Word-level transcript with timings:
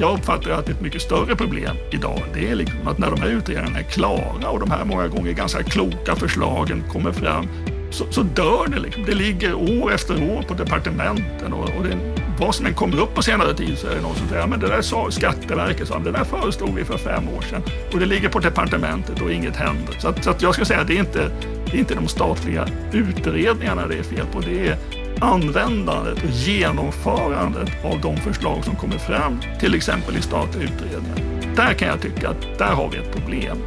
jag 0.00 0.18
uppfattar 0.18 0.50
att 0.50 0.68
ett 0.68 0.80
mycket 0.80 1.02
större 1.02 1.36
problem 1.36 1.76
idag, 1.90 2.22
det 2.34 2.48
är 2.48 2.54
liksom 2.54 2.88
att 2.88 2.98
när 2.98 3.10
de 3.10 3.20
här 3.20 3.28
utredningarna 3.28 3.78
är 3.78 3.82
klara 3.82 4.50
och 4.50 4.60
de 4.60 4.70
här 4.70 4.84
många 4.84 5.08
gånger 5.08 5.32
ganska 5.32 5.62
kloka 5.62 6.16
förslagen 6.16 6.84
kommer 6.92 7.12
fram, 7.12 7.48
så, 7.90 8.04
så 8.10 8.22
dör 8.22 8.66
det. 8.68 8.78
Liksom. 8.78 9.04
Det 9.04 9.14
ligger 9.14 9.54
år 9.54 9.92
efter 9.92 10.14
år 10.14 10.42
på 10.42 10.54
departementen 10.54 11.52
och, 11.52 11.64
och 11.76 11.84
det, 11.84 12.14
vad 12.38 12.54
som 12.54 12.66
än 12.66 12.74
kommer 12.74 13.00
upp 13.00 13.14
på 13.14 13.22
senare 13.22 13.54
tid 13.54 13.78
så 13.78 13.86
är 13.86 13.94
det 13.94 14.02
någon 14.02 14.14
som 14.14 14.28
säger 14.28 14.46
men 14.46 14.60
det 14.60 14.66
där 14.66 14.82
sa 14.82 15.10
Skatteverket, 15.10 15.88
sa, 15.88 15.98
det 15.98 16.10
där 16.10 16.24
föreslog 16.24 16.74
vi 16.74 16.84
för 16.84 16.98
fem 16.98 17.28
år 17.28 17.42
sedan 17.42 17.62
och 17.92 17.98
det 17.98 18.06
ligger 18.06 18.28
på 18.28 18.38
departementet 18.38 19.22
och 19.22 19.32
inget 19.32 19.56
händer. 19.56 19.94
Så, 19.98 20.08
att, 20.08 20.24
så 20.24 20.30
att 20.30 20.42
jag 20.42 20.54
ska 20.54 20.64
säga 20.64 20.80
att 20.80 20.86
det 20.86 20.96
är 20.96 21.00
inte, 21.00 21.30
det 21.66 21.76
är 21.76 21.78
inte 21.78 21.94
de 21.94 22.08
statliga 22.08 22.68
utredningarna 22.92 23.86
det 23.86 23.98
är 23.98 24.02
fel 24.02 24.26
på, 24.32 24.40
det 24.40 24.68
är 24.68 24.76
användandet 25.20 26.24
och 26.24 26.30
genomförandet 26.30 27.84
av 27.84 28.00
de 28.00 28.16
förslag 28.16 28.64
som 28.64 28.76
kommer 28.76 28.98
fram, 28.98 29.40
till 29.60 29.74
exempel 29.74 30.16
i 30.16 30.22
statliga 30.22 30.64
utredningar. 30.64 31.54
Där 31.56 31.74
kan 31.74 31.88
jag 31.88 32.00
tycka 32.00 32.28
att 32.28 32.58
där 32.58 32.72
har 32.72 32.90
vi 32.90 32.96
ett 32.96 33.12
problem. 33.12 33.58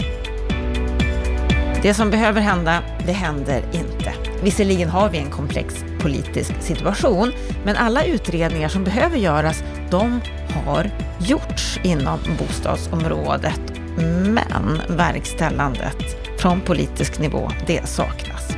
Det 1.81 1.93
som 1.93 2.09
behöver 2.09 2.41
hända, 2.41 2.83
det 3.05 3.11
händer 3.11 3.63
inte. 3.71 4.13
Visserligen 4.43 4.89
har 4.89 5.09
vi 5.09 5.17
en 5.17 5.29
komplex 5.29 5.85
politisk 6.01 6.61
situation, 6.61 7.31
men 7.65 7.75
alla 7.75 8.03
utredningar 8.03 8.69
som 8.69 8.83
behöver 8.83 9.17
göras, 9.17 9.63
de 9.91 10.21
har 10.65 10.89
gjorts 11.19 11.79
inom 11.83 12.19
bostadsområdet. 12.39 13.61
Men 14.23 14.81
verkställandet 14.89 15.97
från 16.39 16.61
politisk 16.61 17.19
nivå, 17.19 17.51
det 17.67 17.89
saknas. 17.89 18.48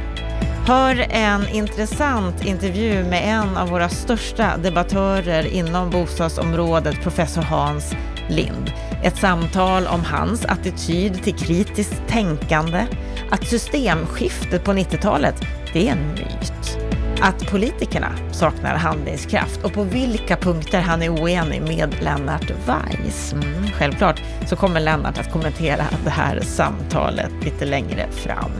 Hör 0.66 1.08
en 1.10 1.48
intressant 1.48 2.46
intervju 2.46 3.04
med 3.04 3.24
en 3.26 3.58
av 3.58 3.70
våra 3.70 3.90
största 3.90 4.58
debattörer 4.58 5.54
inom 5.54 5.90
bostadsområdet, 5.90 7.02
professor 7.02 7.42
Hans 7.42 7.94
Lind. 8.30 8.72
Ett 9.04 9.18
samtal 9.18 9.88
om 9.88 10.04
hans 10.04 10.46
attityd 10.46 11.24
till 11.24 11.36
kritiskt 11.36 12.02
tänkande, 12.08 12.86
att 13.30 13.48
systemskiftet 13.48 14.64
på 14.64 14.72
90-talet, 14.72 15.36
det 15.74 15.88
är 15.88 15.92
en 15.92 16.08
myt. 16.08 16.78
Att 17.22 17.52
politikerna 17.52 18.12
saknar 18.32 18.76
handlingskraft 18.76 19.64
och 19.64 19.74
på 19.74 19.84
vilka 19.84 20.38
punkter 20.38 20.82
han 20.82 21.02
är 21.02 21.10
oenig 21.10 21.62
med 21.62 21.96
Lennart 22.02 22.52
Weiss. 22.66 23.34
Mm, 23.34 23.72
självklart 23.72 24.22
så 24.48 24.56
kommer 24.56 24.80
Lennart 24.80 25.18
att 25.18 25.32
kommentera 25.32 25.84
det 26.04 26.10
här 26.10 26.40
samtalet 26.42 27.32
lite 27.44 27.66
längre 27.66 28.08
fram. 28.12 28.52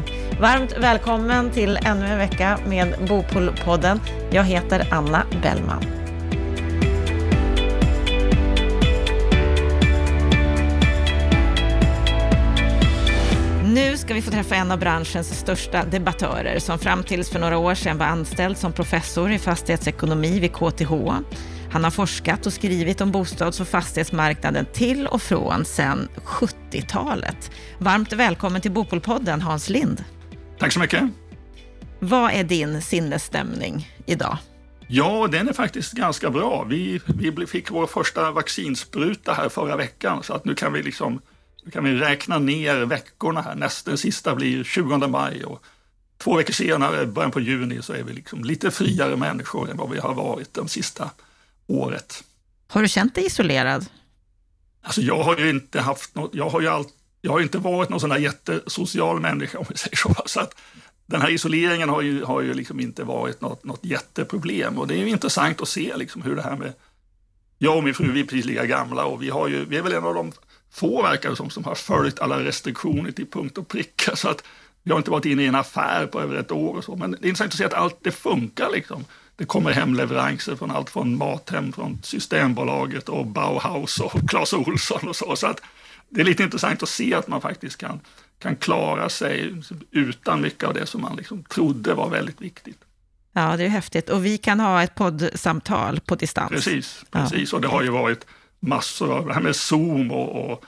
Varmt 0.42 0.78
välkommen 0.78 1.52
till 1.52 1.80
ännu 1.86 2.06
en 2.06 2.18
vecka 2.18 2.60
med 2.68 2.96
Bopolpodden. 3.08 4.00
Jag 4.32 4.44
heter 4.44 4.88
Anna 4.92 5.26
Bellman. 5.42 5.86
Nu 13.74 13.98
ska 13.98 14.14
vi 14.14 14.22
få 14.22 14.32
träffa 14.32 14.56
en 14.56 14.72
av 14.72 14.80
branschens 14.80 15.40
största 15.40 15.86
debattörer 15.86 16.60
som 16.60 16.80
fram 16.80 17.04
tills 17.04 17.30
för 17.30 17.40
några 17.40 17.58
år 17.58 17.76
sedan 17.76 17.98
var 17.98 18.06
anställd 18.06 18.58
som 18.58 18.74
professor 18.74 19.32
i 19.32 19.40
fastighetsekonomi 19.40 20.40
vid 20.40 20.54
KTH. 20.54 20.92
Han 21.72 21.84
har 21.84 21.92
forskat 21.92 22.46
och 22.46 22.54
skrivit 22.54 23.02
om 23.02 23.12
bostads 23.12 23.60
och 23.60 23.68
fastighetsmarknaden 23.68 24.66
till 24.74 25.08
och 25.08 25.22
från 25.22 25.66
sedan 25.66 26.10
70-talet. 26.16 27.52
Varmt 27.78 28.14
välkommen 28.14 28.62
till 28.62 28.72
Bopolpodden, 28.72 29.42
Hans 29.42 29.70
Lind. 29.70 30.04
Tack 30.62 30.74
så 30.74 30.80
mycket. 30.80 31.04
Vad 32.00 32.32
är 32.32 32.44
din 32.44 32.82
sinnesstämning 32.82 33.90
idag? 34.06 34.38
Ja, 34.88 35.28
den 35.32 35.50
är 35.50 35.54
faktiskt 35.54 35.94
ganska 35.94 36.30
bra. 36.30 36.64
Vi, 36.64 37.02
vi 37.06 37.48
fick 37.48 37.72
vår 37.72 37.88
första 37.88 38.32
vaccinspruta 38.32 39.34
här 39.34 39.50
förra 39.50 39.76
veckan, 39.76 40.24
så 40.24 40.34
att 40.34 40.46
nu 40.46 40.56
kan 40.56 40.74
vi 40.74 40.84
liksom 40.84 41.22
nu 41.64 41.72
kan 41.72 41.84
vi 41.84 41.96
räkna 41.96 42.40
ner 42.40 42.86
veckorna 42.86 43.42
här. 43.42 43.56
Nästa, 43.56 43.92
den 43.92 43.98
sista 43.98 44.36
blir 44.36 44.64
20 44.64 45.08
maj 45.08 45.44
och 45.44 45.64
två 46.18 46.36
veckor 46.36 46.54
senare, 46.54 47.06
början 47.06 47.32
på 47.32 47.40
juni, 47.40 47.82
så 47.82 47.94
är 47.94 48.04
vi 48.04 48.14
liksom 48.14 48.44
lite 48.44 48.72
friare 48.72 49.16
människor 49.16 49.72
än 49.72 49.78
vad 49.78 49.90
vi 49.90 50.00
har 50.00 50.14
varit 50.14 50.54
det 50.54 50.68
sista 50.68 51.10
året. 51.68 52.24
Har 52.68 52.82
du 52.82 52.88
känt 52.88 53.16
dig 53.16 53.26
isolerad? 53.26 53.86
Alltså 54.82 55.02
jag 55.02 55.24
har 55.24 55.38
ju 55.38 55.50
inte 55.50 55.82
haft 55.82 56.16
något, 56.16 56.36
jag 56.36 56.50
har 56.50 56.62
ju 56.62 56.68
allt, 56.68 56.94
jag 57.22 57.32
har 57.32 57.42
inte 57.42 57.58
varit 57.58 57.90
någon 57.90 58.00
sån 58.00 58.10
där 58.10 58.18
jättesocial 58.18 59.20
människa 59.20 59.58
om 59.58 59.66
vi 59.70 59.78
säger 59.78 59.98
så. 59.98 60.16
så 60.26 60.40
att 60.40 60.56
den 61.06 61.22
här 61.22 61.30
isoleringen 61.30 61.90
har 61.90 62.02
ju, 62.02 62.24
har 62.24 62.42
ju 62.42 62.54
liksom 62.54 62.80
inte 62.80 63.04
varit 63.04 63.42
något, 63.42 63.64
något 63.64 63.86
jätteproblem 63.86 64.78
och 64.78 64.88
det 64.88 64.94
är 64.94 64.98
ju 64.98 65.10
intressant 65.10 65.62
att 65.62 65.68
se 65.68 65.98
liksom 65.98 66.22
hur 66.22 66.36
det 66.36 66.42
här 66.42 66.56
med, 66.56 66.74
jag 67.58 67.78
och 67.78 67.84
min 67.84 67.94
fru 67.94 68.12
vi 68.12 68.20
är 68.20 68.24
precis 68.24 68.46
lika 68.46 68.66
gamla 68.66 69.06
och 69.06 69.24
vi, 69.24 69.30
har 69.30 69.48
ju, 69.48 69.66
vi 69.66 69.78
är 69.78 69.82
väl 69.82 69.94
en 69.94 70.04
av 70.04 70.14
de 70.14 70.32
få 70.72 71.02
verkar 71.02 71.36
som, 71.36 71.50
som 71.50 71.64
har 71.64 71.76
följt 71.76 72.20
alla 72.20 72.44
restriktioner 72.44 73.12
till 73.12 73.28
punkt 73.28 73.58
och 73.58 73.68
pricka. 73.68 74.16
Så 74.16 74.30
att 74.30 74.44
vi 74.84 74.92
har 74.92 74.98
inte 74.98 75.12
varit 75.12 75.26
inne 75.26 75.44
i 75.44 75.48
en 75.48 75.56
affär 75.56 76.08
på 76.08 76.22
över 76.22 76.36
ett 76.36 76.52
år 76.52 76.78
och 76.78 76.84
så. 76.84 76.96
Men 76.96 77.12
det 77.12 77.18
är 77.18 77.30
intressant 77.30 77.52
att 77.52 77.58
se 77.58 77.66
att 77.66 77.74
allt 77.74 77.98
det 78.02 78.12
funkar 78.12 78.70
liksom. 78.72 79.06
Det 79.36 79.46
kommer 79.46 79.72
hem 79.72 79.94
leveranser 79.94 80.56
från 80.56 80.72
allt 80.72 80.90
från 80.90 81.18
Mathem, 81.18 81.74
från 81.74 82.00
Systembolaget 82.04 83.10
och 83.10 83.28
Bauhaus 83.28 84.00
och 84.00 84.30
Clas 84.30 84.54
Ohlson 84.54 85.08
och 85.08 85.16
så. 85.16 85.36
Så 85.36 85.48
att 85.48 85.62
det 86.12 86.22
är 86.22 86.26
lite 86.26 86.44
intressant 86.44 86.84
att 86.84 86.90
se 86.90 87.14
att 87.14 87.28
man 87.28 87.42
faktiskt 87.42 87.78
kan, 87.78 88.00
kan 88.40 88.56
klara 88.56 89.10
sig 89.10 89.54
utan 89.92 90.42
mycket 90.42 90.64
av 90.64 90.74
det 90.74 90.86
som 90.86 91.02
man 91.02 91.16
liksom 91.16 91.44
trodde 91.44 91.94
var 91.94 92.10
väldigt 92.10 92.42
viktigt. 92.42 92.78
Ja, 93.34 93.58
det 93.58 93.64
är 93.64 93.70
häftigt. 93.70 94.10
Och 94.10 94.26
vi 94.26 94.38
kan 94.38 94.60
ha 94.60 94.84
ett 94.84 94.96
poddsamtal 94.96 96.00
på 96.00 96.16
distans. 96.16 96.52
Precis, 96.52 97.06
precis. 97.12 97.52
Ja. 97.52 97.56
och 97.56 97.62
det 97.62 97.68
har 97.68 97.82
ju 97.82 97.90
varit 97.90 98.26
massor 98.60 99.12
av, 99.12 99.28
det 99.28 99.34
här 99.34 99.42
med 99.42 99.56
Zoom 99.56 100.12
och, 100.12 100.52
och 100.52 100.66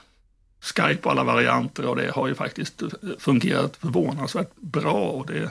Skype 0.60 1.00
och 1.02 1.10
alla 1.10 1.24
varianter 1.24 1.86
och 1.86 1.96
det 1.96 2.10
har 2.10 2.28
ju 2.28 2.34
faktiskt 2.34 2.82
fungerat 3.18 3.76
förvånansvärt 3.76 4.56
bra. 4.56 4.92
Och 4.92 5.26
det, 5.26 5.50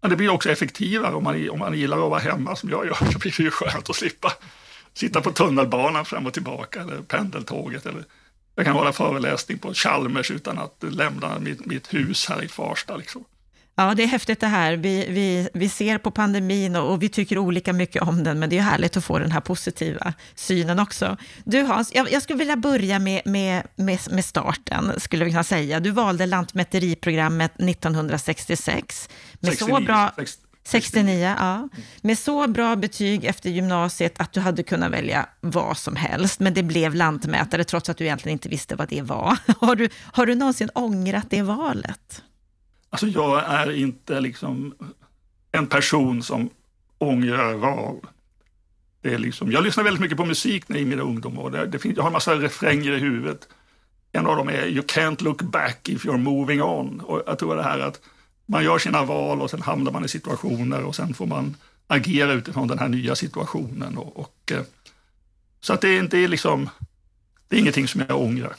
men 0.00 0.10
det 0.10 0.16
blir 0.16 0.28
också 0.28 0.50
effektivare 0.50 1.14
om 1.14 1.24
man, 1.24 1.50
om 1.50 1.58
man 1.58 1.78
gillar 1.78 2.04
att 2.04 2.10
vara 2.10 2.20
hemma 2.20 2.56
som 2.56 2.70
jag 2.70 2.86
gör. 2.86 2.94
Så 3.12 3.18
blir 3.18 3.34
det 3.36 3.42
ju 3.42 3.50
skönt 3.50 3.90
att 3.90 3.96
slippa 3.96 4.32
sitta 4.94 5.20
på 5.20 5.32
tunnelbanan 5.32 6.04
fram 6.04 6.26
och 6.26 6.32
tillbaka 6.32 6.80
eller 6.80 7.02
pendeltåget. 7.02 7.86
Eller 7.86 8.04
jag 8.54 8.66
kan 8.66 8.74
hålla 8.74 8.92
föreläsning 8.92 9.58
på 9.58 9.74
Chalmers 9.74 10.30
utan 10.30 10.58
att 10.58 10.84
lämna 10.90 11.38
mitt, 11.38 11.66
mitt 11.66 11.94
hus 11.94 12.28
här 12.28 12.44
i 12.44 12.48
Farsta. 12.48 12.96
Liksom. 12.96 13.24
Ja, 13.74 13.94
det 13.94 14.02
är 14.02 14.06
häftigt 14.06 14.40
det 14.40 14.46
här. 14.46 14.76
Vi, 14.76 15.06
vi, 15.08 15.48
vi 15.54 15.68
ser 15.68 15.98
på 15.98 16.10
pandemin 16.10 16.76
och, 16.76 16.92
och, 16.92 17.02
vi 17.02 17.08
tycker 17.08 17.38
olika 17.38 17.72
mycket 17.72 18.02
om 18.02 18.24
den, 18.24 18.38
men 18.38 18.50
det 18.50 18.58
är 18.58 18.62
härligt 18.62 18.96
att 18.96 19.04
få 19.04 19.18
den 19.18 19.32
här 19.32 19.40
positiva 19.40 20.14
synen 20.34 20.78
också. 20.78 21.16
Du 21.44 21.62
Hans, 21.62 21.94
jag, 21.94 22.12
jag 22.12 22.22
skulle 22.22 22.38
vilja 22.38 22.56
börja 22.56 22.98
med, 22.98 23.22
med, 23.24 23.62
med, 23.76 23.98
med 24.10 24.24
starten, 24.24 25.00
skulle 25.00 25.24
vi 25.24 25.30
kunna 25.30 25.44
säga. 25.44 25.80
Du 25.80 25.90
valde 25.90 26.26
Lantmäteriprogrammet 26.26 27.52
1966. 27.60 29.08
Med 29.40 29.52
69, 29.52 29.76
så 29.76 29.84
bra, 29.84 30.12
69, 30.64 31.36
ja. 31.38 31.68
Med 32.02 32.18
så 32.18 32.48
bra 32.48 32.76
betyg 32.76 33.24
efter 33.24 33.50
gymnasiet 33.50 34.20
att 34.20 34.32
du 34.32 34.40
hade 34.40 34.62
kunnat 34.62 34.92
välja 34.92 35.26
vad 35.40 35.76
som 35.76 35.96
helst, 35.96 36.40
men 36.40 36.54
det 36.54 36.62
blev 36.62 36.94
lantmätare 36.94 37.64
trots 37.64 37.88
att 37.88 37.96
du 37.96 38.04
egentligen 38.04 38.32
inte 38.32 38.48
visste 38.48 38.76
vad 38.76 38.88
det 38.88 39.02
var. 39.02 39.38
Har 39.60 39.76
du, 39.76 39.88
har 40.12 40.26
du 40.26 40.34
någonsin 40.34 40.70
ångrat 40.74 41.26
det 41.30 41.42
valet? 41.42 42.22
Alltså 42.90 43.06
jag 43.06 43.44
är 43.44 43.72
inte 43.72 44.20
liksom 44.20 44.74
en 45.52 45.66
person 45.66 46.22
som 46.22 46.50
ångrar 46.98 47.54
val. 47.54 47.96
Det 49.00 49.14
är 49.14 49.18
liksom, 49.18 49.52
jag 49.52 49.64
lyssnar 49.64 49.84
väldigt 49.84 50.00
mycket 50.00 50.16
på 50.16 50.24
musik 50.24 50.70
i 50.70 50.84
mina 50.84 51.02
ungdomar. 51.02 51.50
Det, 51.50 51.66
det 51.66 51.78
finns, 51.78 51.96
jag 51.96 52.02
har 52.02 52.08
en 52.08 52.12
massa 52.12 52.34
refränger 52.34 52.92
i 52.92 52.98
huvudet. 52.98 53.48
En 54.12 54.26
av 54.26 54.36
dem 54.36 54.48
är 54.48 54.66
You 54.66 54.82
can't 54.82 55.22
look 55.22 55.42
back 55.42 55.88
if 55.88 56.04
you're 56.04 56.18
moving 56.18 56.62
on. 56.62 57.00
Och 57.00 57.22
jag 57.26 57.38
tror 57.38 57.56
det 57.56 57.62
här 57.62 57.78
att 57.78 58.00
man 58.52 58.64
gör 58.64 58.78
sina 58.78 59.04
val 59.04 59.42
och 59.42 59.50
sen 59.50 59.62
hamnar 59.62 59.92
man 59.92 60.04
i 60.04 60.08
situationer 60.08 60.84
och 60.84 60.96
sen 60.96 61.14
får 61.14 61.26
man 61.26 61.56
agera 61.86 62.32
utifrån 62.32 62.68
den 62.68 62.78
här 62.78 62.88
nya 62.88 63.14
situationen. 63.14 63.98
Och, 63.98 64.18
och 64.18 64.52
eh, 64.52 64.62
så 65.60 65.72
att 65.72 65.80
det 65.80 65.88
är 65.88 65.98
inte 65.98 66.28
liksom, 66.28 66.70
det 67.48 67.56
är 67.56 67.60
ingenting 67.60 67.88
som 67.88 68.04
jag 68.08 68.20
ångrar. 68.20 68.52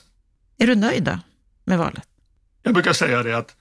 Är 0.57 0.68
du 0.68 0.75
nöjd 0.75 1.03
då 1.03 1.19
med 1.63 1.77
valet? 1.77 2.07
Jag 2.63 2.73
brukar 2.73 2.94
säga 2.94 3.23
det 3.23 3.38
att 3.38 3.56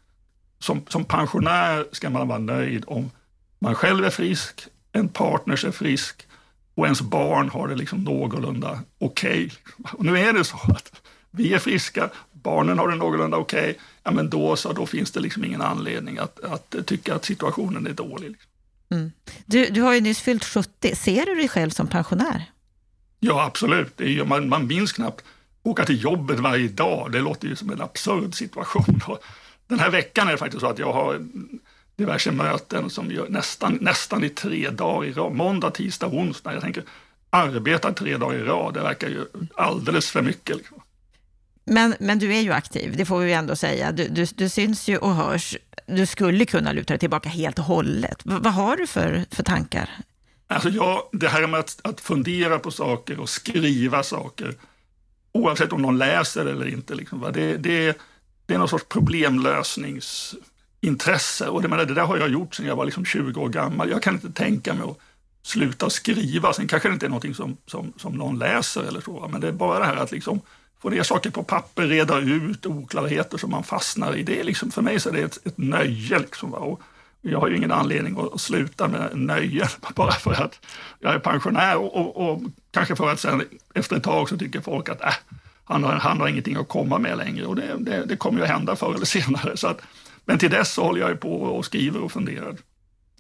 som, 0.59 0.87
som 0.89 1.05
pensionär 1.05 1.87
ska 1.93 2.11
man 2.11 2.29
vara 2.29 2.39
nöjd 2.39 2.85
om 2.87 3.11
man 3.59 3.75
själv 3.75 4.05
är 4.05 4.11
frisk, 4.11 4.67
en 4.93 5.09
partner 5.09 5.67
är 5.67 5.71
frisk 5.71 6.27
och 6.75 6.85
ens 6.85 7.01
barn 7.01 7.49
har 7.49 7.69
det 7.69 7.75
liksom 7.75 8.05
någorlunda 8.05 8.81
okej. 8.99 9.51
Okay. 9.77 9.93
Och 9.99 10.05
nu 10.05 10.19
är 10.19 10.33
det 10.33 10.45
så 10.45 10.57
att 10.57 11.03
vi 11.31 11.55
är 11.55 11.59
friska, 11.59 12.11
barnen 12.43 12.79
har 12.79 12.89
det 12.89 12.97
någorlunda 12.97 13.37
okej, 13.37 13.71
okay, 13.71 13.75
ja 14.03 14.11
men 14.11 14.31
då 14.31 14.57
så, 14.57 14.73
då 14.73 14.87
finns 14.87 15.11
det 15.11 15.21
liksom 15.21 15.45
ingen 15.45 15.63
anledning 15.63 16.19
att, 16.19 16.45
att 16.45 16.87
tycka 16.87 17.15
att 17.15 17.25
situationen 17.25 17.87
är 17.87 17.93
dålig. 17.93 18.31
Liksom. 18.31 18.51
Mm. 18.91 19.13
Du, 19.47 19.67
du 19.67 19.83
har 19.83 19.95
ju 19.95 20.01
nyss 20.01 20.21
fyllt 20.21 20.45
70, 20.45 20.97
ser 20.97 21.27
du 21.27 21.35
dig 21.35 21.49
själv 21.49 21.71
som 21.71 21.87
pensionär? 21.87 22.51
Ja, 23.21 23.45
absolut. 23.45 23.93
Det 23.97 24.19
är, 24.19 24.25
man, 24.25 24.49
man 24.49 24.67
minns 24.67 24.93
knappt 24.93 25.25
åka 25.63 25.85
till 25.85 26.03
jobbet 26.05 26.41
varje 26.41 26.69
dag. 26.69 27.13
Det 27.13 27.21
låter 27.21 27.49
ju 27.49 27.57
som 27.57 27.71
en 27.71 27.81
absurd 27.81 28.35
situation. 28.35 29.01
Den 29.67 29.79
här 29.79 29.91
veckan 29.91 30.29
är 30.29 30.33
det 30.33 30.39
faktiskt 30.39 30.61
så 30.61 30.67
att 30.67 30.79
jag 30.79 30.93
har 30.93 31.21
diverse 31.97 32.31
möten 32.31 32.91
som 32.91 33.11
gör 33.11 33.29
nästan, 33.29 33.79
nästan 33.81 34.25
i 34.25 34.29
tre 34.29 34.71
dagar 34.71 35.09
i 35.09 35.13
rad. 35.13 35.33
Måndag, 35.33 35.71
tisdag, 35.71 36.07
onsdag. 36.07 36.53
Jag 36.53 36.63
tänker, 36.63 36.85
arbeta 37.31 37.93
tre 37.93 38.17
dagar 38.17 38.39
i 38.39 38.43
rad, 38.43 38.75
det 38.75 38.81
verkar 38.81 39.09
ju 39.09 39.27
alldeles 39.55 40.11
för 40.11 40.23
mycket. 40.23 40.57
Liksom. 40.57 40.82
Men, 41.65 41.95
men 42.01 42.19
du 42.19 42.35
är 42.35 42.41
ju 42.41 42.53
aktiv, 42.53 42.97
det 42.97 43.05
får 43.05 43.19
vi 43.19 43.27
ju 43.27 43.33
ändå 43.33 43.57
säga. 43.57 43.93
Du, 43.93 44.09
du, 44.09 44.27
du 44.35 44.49
syns 44.49 44.89
ju 44.89 44.97
och 44.97 45.15
hörs. 45.15 45.57
Du 45.87 46.07
skulle 46.07 46.45
kunna 46.45 46.73
luta 46.73 46.93
dig 46.93 46.99
tillbaka 46.99 47.29
helt 47.29 47.59
och 47.59 47.65
hållet. 47.65 48.21
V 48.25 48.35
vad 48.41 48.53
har 48.53 48.77
du 48.77 48.87
för, 48.87 49.25
för 49.31 49.43
tankar? 49.43 49.91
Alltså 50.47 50.69
jag, 50.69 51.03
det 51.13 51.29
här 51.29 51.47
med 51.47 51.61
att, 51.61 51.81
att 51.85 52.01
fundera 52.01 52.59
på 52.59 52.71
saker 52.71 53.21
och 53.21 53.29
skriva 53.29 54.03
saker, 54.03 54.55
oavsett 55.33 55.73
om 55.73 55.83
någon 55.83 55.99
läser 55.99 56.47
eller 56.47 56.69
inte, 56.69 56.95
liksom, 56.95 57.21
va? 57.21 57.31
Det, 57.31 57.57
det, 57.57 57.99
det 58.47 58.55
är 58.55 58.59
någon 58.59 58.69
sorts 58.69 58.85
problemlösningsintresse. 58.89 61.49
Och 61.49 61.63
det, 61.63 61.69
menar, 61.69 61.85
det 61.85 61.95
där 61.95 62.05
har 62.05 62.19
jag 62.19 62.29
gjort 62.29 62.55
sedan 62.55 62.67
jag 62.67 62.77
var 62.77 62.85
liksom 62.85 63.05
20 63.05 63.41
år 63.41 63.49
gammal. 63.49 63.91
Jag 63.91 64.03
kan 64.03 64.15
inte 64.15 64.33
tänka 64.33 64.75
mig 64.75 64.85
att 64.85 64.99
sluta 65.43 65.91
skriva. 65.91 66.53
Sen 66.53 66.69
kanske 66.69 66.89
det 66.89 66.93
inte 66.93 67.07
är 67.07 67.11
någonting 67.11 67.35
som, 67.35 67.57
som, 67.67 67.93
som 67.97 68.13
någon 68.13 68.39
läser 68.39 68.83
eller 68.83 69.01
så, 69.01 69.29
men 69.33 69.41
det 69.41 69.49
är 69.49 69.53
bara 69.53 69.79
det 69.79 69.85
här 69.85 69.97
att 69.97 70.13
liksom 70.13 70.41
få 70.83 70.91
ner 70.91 71.03
saker 71.03 71.31
på 71.31 71.43
papper, 71.43 71.87
reda 71.87 72.19
ut 72.19 72.67
oklarheter 72.67 73.39
som 73.39 73.51
man 73.51 73.65
fastnar 73.65 74.17
i. 74.17 74.23
Det 74.23 74.41
är 74.41 74.45
liksom, 74.45 74.71
för 74.71 74.83
mig 74.83 75.01
så 75.01 75.09
är 75.09 75.13
det 75.13 75.23
ett, 75.23 75.47
ett 75.47 75.59
nöje. 75.59 76.19
Liksom. 76.19 76.55
Och 76.55 76.81
jag 77.21 77.41
har 77.41 77.49
ju 77.49 77.57
ingen 77.57 77.73
anledning 77.73 78.19
att, 78.35 78.41
sluta 78.41 78.89
med 78.89 79.11
nöjen 79.15 79.69
bara 79.95 80.13
för 80.13 80.33
att 80.33 80.61
jag 81.01 81.15
är 81.15 81.19
pensionär 81.19 81.77
och, 81.77 81.97
och, 81.97 82.31
och, 82.31 82.43
kanske 82.71 82.97
för 82.97 83.13
att 83.13 83.21
sen 83.21 83.43
efter 83.75 83.97
ett 83.97 84.03
tag 84.03 84.29
så 84.29 84.39
tycker 84.39 84.61
folk 84.61 84.89
att 84.89 85.03
äh, 85.03 85.15
han, 85.65 85.85
har, 85.85 85.93
han 85.93 86.21
har 86.21 86.29
ingenting 86.29 86.57
att 86.57 86.69
komma 86.69 86.99
med 86.99 87.19
längre 87.19 87.47
och 87.47 87.57
det, 87.57 87.77
det, 87.79 88.05
det 88.05 88.17
kommer 88.17 88.39
ju 88.39 88.45
att 88.45 88.51
hända 88.51 88.77
förr 88.77 88.95
eller 88.95 89.07
senare. 89.07 89.57
Så 89.57 89.67
att, 89.67 89.81
men 90.25 90.39
till 90.39 90.51
dess 90.51 90.73
så 90.73 90.85
håller 90.85 91.01
jag 91.01 91.21
på 91.21 91.43
och 91.43 91.65
skriver 91.65 92.01
och 92.01 92.13
funderar. 92.13 92.57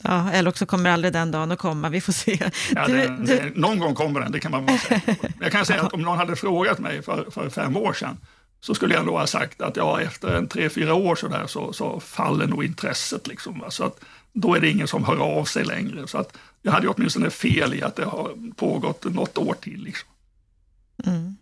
Ja, 0.05 0.31
eller 0.31 0.51
också 0.51 0.67
kommer 0.67 0.91
aldrig 0.91 1.13
den 1.13 1.31
dagen 1.31 1.53
att 1.53 1.59
komma, 1.59 1.89
vi 1.89 2.01
får 2.01 2.13
se. 2.13 2.51
Ja, 2.75 2.87
du, 2.87 2.93
det, 2.93 3.17
du... 3.17 3.25
Det, 3.25 3.53
någon 3.55 3.79
gång 3.79 3.95
kommer 3.95 4.21
den, 4.21 4.33
det 4.33 4.41
kan 4.41 4.51
man 4.51 4.67
vara 4.67 4.79
säker 4.79 5.15
på. 5.15 5.29
Jag 5.41 5.53
kan 5.53 5.67
säga 5.67 5.83
att 5.83 5.93
om 5.93 6.03
någon 6.03 6.19
hade 6.19 6.37
frågat 6.37 6.79
mig 6.79 7.03
för, 7.03 7.31
för 7.31 7.51
fem 7.51 7.77
år 7.77 7.93
sedan, 7.93 8.17
så 8.61 8.75
skulle 8.75 8.95
jag 8.95 9.07
nog 9.07 9.19
ha 9.19 9.27
sagt 9.27 9.61
att 9.61 9.77
ja, 9.77 10.01
efter 10.01 10.35
en 10.35 10.49
tre, 10.49 10.69
fyra 10.69 10.95
år 10.95 11.17
så, 11.17 11.29
där, 11.29 11.47
så, 11.47 11.73
så 11.73 12.01
faller 12.01 12.47
nog 12.47 12.65
intresset. 12.65 13.27
Liksom, 13.27 13.65
Så 13.69 13.85
att, 13.85 14.01
då 14.33 14.55
är 14.55 14.61
det 14.61 14.71
ingen 14.71 14.89
som 14.89 15.05
hör 15.05 15.17
av 15.17 15.45
sig 15.45 15.65
längre. 15.65 16.07
Så 16.07 16.19
att 16.19 16.37
jag 16.63 16.73
hade 16.73 16.89
åtminstone 16.89 17.31
fel 17.31 17.75
i 17.75 17.83
att 17.83 17.97
det 17.97 18.05
har 18.05 18.53
pågått 18.57 19.05
något 19.05 19.39
år 19.39 19.55
till. 19.55 19.83
Liksom. 19.83 20.09
Mm. 21.07 21.37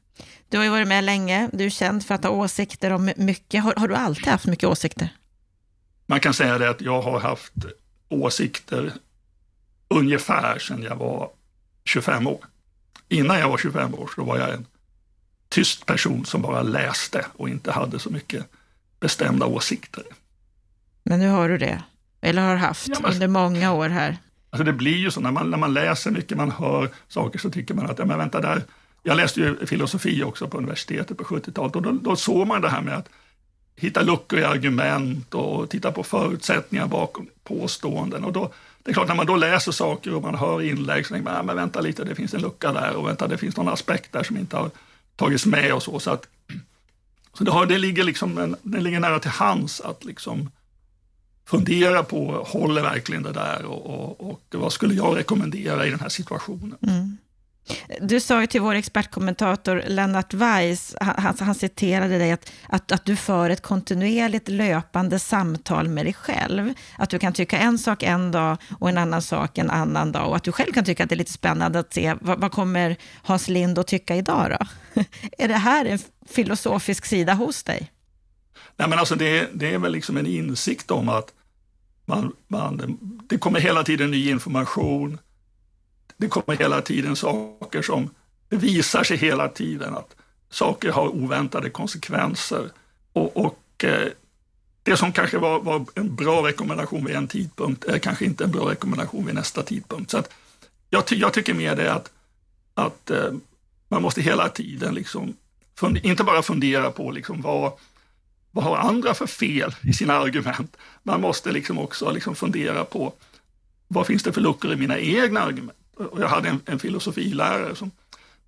Du 0.48 0.56
har 0.56 0.64
ju 0.64 0.70
varit 0.70 0.88
med 0.88 1.04
länge, 1.04 1.50
du 1.52 1.66
är 1.66 1.70
känd 1.70 2.06
för 2.06 2.14
att 2.14 2.24
ha 2.24 2.30
åsikter 2.30 2.90
om 2.90 3.12
mycket. 3.16 3.62
Har, 3.62 3.74
har 3.76 3.88
du 3.88 3.94
alltid 3.94 4.26
haft 4.26 4.46
mycket 4.46 4.68
åsikter? 4.68 5.08
Man 6.06 6.20
kan 6.20 6.34
säga 6.34 6.58
det 6.58 6.70
att 6.70 6.80
jag 6.80 7.02
har 7.02 7.20
haft 7.20 7.52
åsikter 8.10 8.92
ungefär 9.88 10.58
sedan 10.58 10.82
jag 10.82 10.96
var 10.96 11.30
25 11.84 12.26
år. 12.26 12.44
Innan 13.08 13.38
jag 13.38 13.48
var 13.48 13.58
25 13.58 13.94
år 13.94 14.10
så 14.14 14.24
var 14.24 14.38
jag 14.38 14.54
en 14.54 14.66
tyst 15.48 15.86
person 15.86 16.24
som 16.24 16.42
bara 16.42 16.62
läste 16.62 17.26
och 17.36 17.48
inte 17.48 17.72
hade 17.72 17.98
så 17.98 18.10
mycket 18.10 18.46
bestämda 19.00 19.46
åsikter. 19.46 20.04
Men 21.02 21.18
nu 21.18 21.28
har 21.28 21.48
du 21.48 21.58
det, 21.58 21.82
eller 22.20 22.42
har 22.42 22.56
haft 22.56 22.88
ja, 22.88 22.98
men, 23.02 23.12
under 23.12 23.28
många 23.28 23.72
år 23.72 23.88
här. 23.88 24.16
Alltså 24.50 24.64
det 24.64 24.72
blir 24.72 24.96
ju 24.96 25.10
så 25.10 25.20
när 25.20 25.30
man, 25.30 25.50
när 25.50 25.58
man 25.58 25.74
läser 25.74 26.10
mycket, 26.10 26.36
man 26.36 26.50
hör 26.50 26.88
saker 27.08 27.38
så 27.38 27.50
tycker 27.50 27.74
man 27.74 27.90
att, 27.90 27.98
ja 27.98 28.04
men 28.04 28.18
vänta 28.18 28.40
där, 28.40 28.62
jag 29.02 29.16
läste 29.16 29.40
ju 29.40 29.66
filosofi 29.66 30.22
också 30.22 30.48
på 30.48 30.58
universitetet 30.58 31.18
på 31.18 31.24
70-talet 31.24 31.76
och 31.76 31.82
då, 31.82 31.92
då 31.92 32.16
såg 32.16 32.46
man 32.46 32.60
det 32.60 32.68
här 32.68 32.82
med 32.82 32.94
att 32.94 33.08
hitta 33.80 34.02
luckor 34.02 34.38
i 34.38 34.44
argument 34.44 35.34
och 35.34 35.70
titta 35.70 35.92
på 35.92 36.02
förutsättningar 36.02 36.86
bakom 36.86 37.26
påståenden. 37.44 38.24
Och 38.24 38.32
då, 38.32 38.52
det 38.82 38.90
är 38.90 38.94
klart, 38.94 39.08
när 39.08 39.14
man 39.14 39.26
då 39.26 39.36
läser 39.36 39.72
saker 39.72 40.14
och 40.14 40.22
man 40.22 40.34
hör 40.34 40.62
inlägg 40.62 41.06
så 41.06 41.14
tänker 41.14 41.32
man, 41.32 41.46
men 41.46 41.56
vänta 41.56 41.80
lite, 41.80 42.04
det 42.04 42.14
finns 42.14 42.34
en 42.34 42.40
lucka 42.40 42.72
där 42.72 42.94
och 42.94 43.08
vänta, 43.08 43.28
det 43.28 43.38
finns 43.38 43.56
någon 43.56 43.68
aspekt 43.68 44.12
där 44.12 44.22
som 44.22 44.36
inte 44.36 44.56
har 44.56 44.70
tagits 45.16 45.46
med 45.46 45.72
och 45.72 45.82
så. 45.82 46.00
Så, 46.00 46.10
att, 46.10 46.26
så 47.34 47.44
det, 47.44 47.50
har, 47.50 47.66
det, 47.66 47.78
ligger 47.78 48.04
liksom, 48.04 48.56
det 48.62 48.80
ligger 48.80 49.00
nära 49.00 49.18
till 49.18 49.30
hands 49.30 49.80
att 49.80 50.04
liksom 50.04 50.50
fundera 51.46 52.02
på, 52.02 52.44
håller 52.46 52.82
verkligen 52.82 53.22
det 53.22 53.32
där 53.32 53.64
och, 53.64 53.86
och, 53.86 54.24
och 54.24 54.42
vad 54.60 54.72
skulle 54.72 54.94
jag 54.94 55.16
rekommendera 55.16 55.86
i 55.86 55.90
den 55.90 56.00
här 56.00 56.08
situationen? 56.08 56.78
Mm. 56.82 57.16
Du 58.00 58.20
sa 58.20 58.40
ju 58.40 58.46
till 58.46 58.60
vår 58.60 58.74
expertkommentator 58.74 59.82
Lennart 59.86 60.34
Weiss, 60.34 60.96
han, 61.00 61.36
han 61.40 61.54
citerade 61.54 62.18
dig, 62.18 62.32
att, 62.32 62.52
att, 62.68 62.92
att 62.92 63.04
du 63.04 63.16
för 63.16 63.50
ett 63.50 63.62
kontinuerligt 63.62 64.48
löpande 64.48 65.18
samtal 65.18 65.88
med 65.88 66.06
dig 66.06 66.12
själv. 66.12 66.74
Att 66.98 67.10
du 67.10 67.18
kan 67.18 67.32
tycka 67.32 67.58
en 67.58 67.78
sak 67.78 68.02
en 68.02 68.30
dag 68.30 68.56
och 68.78 68.88
en 68.88 68.98
annan 68.98 69.22
sak 69.22 69.58
en 69.58 69.70
annan 69.70 70.12
dag. 70.12 70.28
Och 70.28 70.36
att 70.36 70.44
du 70.44 70.52
själv 70.52 70.72
kan 70.72 70.84
tycka 70.84 71.02
att 71.02 71.08
det 71.08 71.14
är 71.14 71.18
lite 71.18 71.32
spännande 71.32 71.78
att 71.78 71.94
se 71.94 72.14
vad, 72.20 72.40
vad 72.40 72.52
kommer 72.52 72.96
Hans 73.22 73.48
Lind 73.48 73.78
att 73.78 73.86
tycka 73.86 74.16
idag 74.16 74.50
då? 74.50 74.66
är 75.38 75.48
det 75.48 75.54
här 75.54 75.84
en 75.84 75.98
filosofisk 76.28 77.06
sida 77.06 77.34
hos 77.34 77.62
dig? 77.62 77.90
Nej, 78.76 78.88
men 78.88 78.98
alltså 78.98 79.14
det, 79.14 79.48
det 79.54 79.74
är 79.74 79.78
väl 79.78 79.92
liksom 79.92 80.16
en 80.16 80.26
insikt 80.26 80.90
om 80.90 81.08
att 81.08 81.32
man, 82.04 82.32
man, 82.48 82.98
det 83.28 83.38
kommer 83.38 83.60
hela 83.60 83.82
tiden 83.82 84.10
ny 84.10 84.30
information 84.30 85.18
det 86.20 86.28
kommer 86.28 86.56
hela 86.58 86.80
tiden 86.82 87.16
saker 87.16 87.82
som 87.82 88.10
det 88.48 88.56
visar 88.56 89.04
sig 89.04 89.16
hela 89.16 89.48
tiden 89.48 89.94
att 89.94 90.16
saker 90.50 90.92
har 90.92 91.08
oväntade 91.08 91.70
konsekvenser. 91.70 92.70
Och, 93.12 93.36
och 93.36 93.84
eh, 93.84 94.08
det 94.82 94.96
som 94.96 95.12
kanske 95.12 95.38
var, 95.38 95.60
var, 95.60 95.86
en 95.94 96.14
bra 96.14 96.48
rekommendation 96.48 97.04
vid 97.04 97.16
en 97.16 97.28
tidpunkt 97.28 97.84
är 97.84 97.98
kanske 97.98 98.24
inte 98.24 98.44
en 98.44 98.50
bra 98.50 98.70
rekommendation 98.70 99.26
vid 99.26 99.34
nästa 99.34 99.62
tidpunkt. 99.62 100.10
Så 100.10 100.18
att 100.18 100.32
jag, 100.90 101.06
ty 101.06 101.16
jag 101.16 101.32
tycker 101.32 101.54
mer 101.54 101.76
det 101.76 101.92
att, 101.92 102.10
att 102.74 103.10
eh, 103.10 103.32
man 103.88 104.02
måste 104.02 104.22
hela 104.22 104.48
tiden 104.48 104.94
liksom 104.94 105.36
inte 106.02 106.24
bara 106.24 106.42
fundera 106.42 106.90
på 106.90 107.10
liksom 107.10 107.40
vad, 107.40 107.72
vad 108.50 108.64
har 108.64 108.76
andra 108.76 109.14
för 109.14 109.26
fel 109.26 109.74
i 109.82 109.92
sina 109.92 110.14
argument. 110.14 110.76
Man 111.02 111.20
måste 111.20 111.52
liksom 111.52 111.78
också 111.78 112.10
liksom 112.10 112.34
fundera 112.34 112.84
på 112.84 113.12
vad 113.88 114.06
finns 114.06 114.22
det 114.22 114.32
för 114.32 114.40
luckor 114.40 114.72
i 114.72 114.76
mina 114.76 114.98
egna 114.98 115.40
argument 115.40 115.79
och 116.04 116.20
jag 116.20 116.28
hade 116.28 116.48
en, 116.48 116.60
en 116.66 116.78
filosofilärare 116.78 117.74
som 117.74 117.90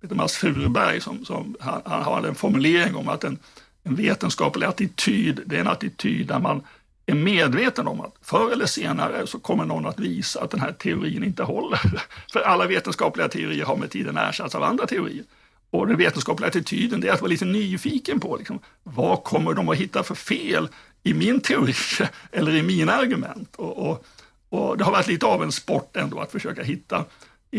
heter 0.01 0.15
Mats 0.15 0.37
Furberg 0.37 1.01
som, 1.01 1.25
som 1.25 1.55
han, 1.59 1.81
han 1.85 2.03
hade 2.03 2.27
en 2.27 2.35
formulering 2.35 2.95
om 2.95 3.07
att 3.07 3.23
en, 3.23 3.39
en 3.83 3.95
vetenskaplig 3.95 4.67
attityd, 4.67 5.41
det 5.45 5.55
är 5.55 5.59
en 5.59 5.67
attityd 5.67 6.27
där 6.27 6.39
man 6.39 6.61
är 7.05 7.15
medveten 7.15 7.87
om 7.87 8.01
att 8.01 8.15
förr 8.21 8.51
eller 8.51 8.65
senare 8.65 9.27
så 9.27 9.39
kommer 9.39 9.65
någon 9.65 9.85
att 9.85 9.99
visa 9.99 10.41
att 10.41 10.51
den 10.51 10.59
här 10.59 10.71
teorin 10.71 11.23
inte 11.23 11.43
håller. 11.43 11.81
För 12.33 12.39
alla 12.39 12.67
vetenskapliga 12.67 13.27
teorier 13.27 13.65
har 13.65 13.75
med 13.75 13.91
tiden 13.91 14.17
ersatts 14.17 14.55
av 14.55 14.63
andra 14.63 14.87
teorier. 14.87 15.23
Och 15.69 15.87
den 15.87 15.97
vetenskapliga 15.97 16.47
attityden 16.47 17.01
det 17.01 17.07
är 17.07 17.13
att 17.13 17.21
vara 17.21 17.29
lite 17.29 17.45
nyfiken 17.45 18.19
på 18.19 18.37
liksom, 18.37 18.59
vad 18.83 19.23
kommer 19.23 19.53
de 19.53 19.69
att 19.69 19.77
hitta 19.77 20.03
för 20.03 20.15
fel 20.15 20.67
i 21.03 21.13
min 21.13 21.39
teori 21.39 21.73
eller 22.31 22.55
i 22.55 22.63
mina 22.63 22.93
argument. 22.93 23.55
Och, 23.55 23.89
och, 23.89 24.05
och 24.49 24.77
det 24.77 24.83
har 24.83 24.91
varit 24.91 25.07
lite 25.07 25.25
av 25.25 25.43
en 25.43 25.51
sport 25.51 25.97
ändå 25.97 26.19
att 26.19 26.31
försöka 26.31 26.63
hitta 26.63 27.05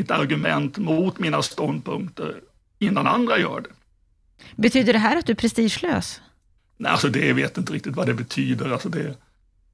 ett 0.00 0.10
argument 0.10 0.78
mot 0.78 1.18
mina 1.18 1.42
ståndpunkter 1.42 2.40
innan 2.78 3.06
andra 3.06 3.38
gör 3.38 3.60
det. 3.60 3.70
Betyder 4.56 4.92
det 4.92 4.98
här 4.98 5.16
att 5.16 5.26
du 5.26 5.32
är 5.32 5.36
prestigelös? 5.36 6.20
Nej, 6.76 6.92
alltså 6.92 7.08
det 7.08 7.32
vet 7.32 7.58
inte 7.58 7.72
riktigt 7.72 7.96
vad 7.96 8.06
det 8.06 8.14
betyder. 8.14 8.70
Alltså 8.70 8.88
det, 8.88 9.14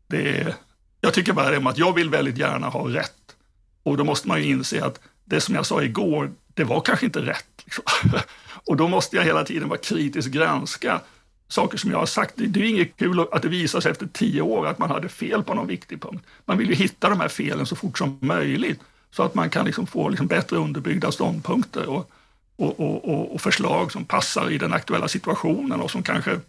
det, 0.06 0.54
jag 1.00 1.14
tycker 1.14 1.32
bara 1.32 1.50
det 1.50 1.68
att 1.68 1.78
jag 1.78 1.94
vill 1.94 2.10
väldigt 2.10 2.38
gärna 2.38 2.66
ha 2.68 2.88
rätt. 2.88 3.36
Och 3.82 3.96
då 3.96 4.04
måste 4.04 4.28
man 4.28 4.42
ju 4.42 4.50
inse 4.50 4.84
att 4.84 5.00
det 5.24 5.40
som 5.40 5.54
jag 5.54 5.66
sa 5.66 5.82
igår, 5.82 6.30
det 6.54 6.64
var 6.64 6.80
kanske 6.80 7.06
inte 7.06 7.20
rätt. 7.20 7.62
Liksom. 7.64 7.84
Och 8.66 8.76
då 8.76 8.88
måste 8.88 9.16
jag 9.16 9.24
hela 9.24 9.44
tiden 9.44 9.68
vara 9.68 9.78
kritiskt 9.78 10.30
granska 10.30 11.00
saker 11.48 11.78
som 11.78 11.90
jag 11.90 11.98
har 11.98 12.06
sagt. 12.06 12.34
Det 12.36 12.60
är 12.60 12.64
inget 12.64 12.96
kul 12.96 13.26
att 13.32 13.42
det 13.42 13.48
visar 13.48 13.80
sig 13.80 13.90
efter 13.90 14.06
tio 14.06 14.42
år 14.42 14.66
att 14.66 14.78
man 14.78 14.90
hade 14.90 15.08
fel 15.08 15.42
på 15.42 15.54
någon 15.54 15.66
viktig 15.66 16.02
punkt. 16.02 16.26
Man 16.44 16.58
vill 16.58 16.68
ju 16.68 16.74
hitta 16.74 17.08
de 17.08 17.20
här 17.20 17.28
felen 17.28 17.66
så 17.66 17.76
fort 17.76 17.98
som 17.98 18.18
möjligt 18.20 18.80
så 19.10 19.22
att 19.22 19.34
man 19.34 19.50
kan 19.50 19.66
liksom 19.66 19.86
få 19.86 20.08
liksom 20.08 20.26
bättre 20.26 20.56
underbyggda 20.56 21.12
ståndpunkter 21.12 21.88
och, 21.88 22.10
och, 22.56 22.80
och, 22.80 23.34
och, 23.34 23.40
förslag 23.40 23.92
som 23.92 24.04
passar 24.04 24.50
i 24.50 24.58
den 24.58 24.72
aktuella 24.72 25.08
situationen 25.08 25.80
och 25.80 25.90
som 25.90 26.02
kanske 26.02 26.40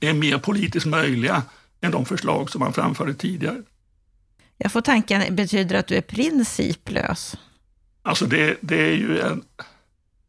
är 0.00 0.12
mer 0.12 0.38
politiskt 0.38 0.86
möjliga 0.86 1.42
än 1.80 1.90
de 1.90 2.04
förslag 2.04 2.50
som 2.50 2.58
man 2.58 2.72
framförde 2.72 3.14
tidigare. 3.14 3.62
Jag 4.56 4.72
får 4.72 4.80
tanken, 4.80 5.36
betyder 5.36 5.76
att 5.76 5.86
du 5.86 5.96
är 5.96 6.00
principlös? 6.00 7.36
Alltså 8.02 8.26
det, 8.26 8.56
det 8.60 8.82
är 8.82 8.96
ju 8.96 9.20
en... 9.20 9.42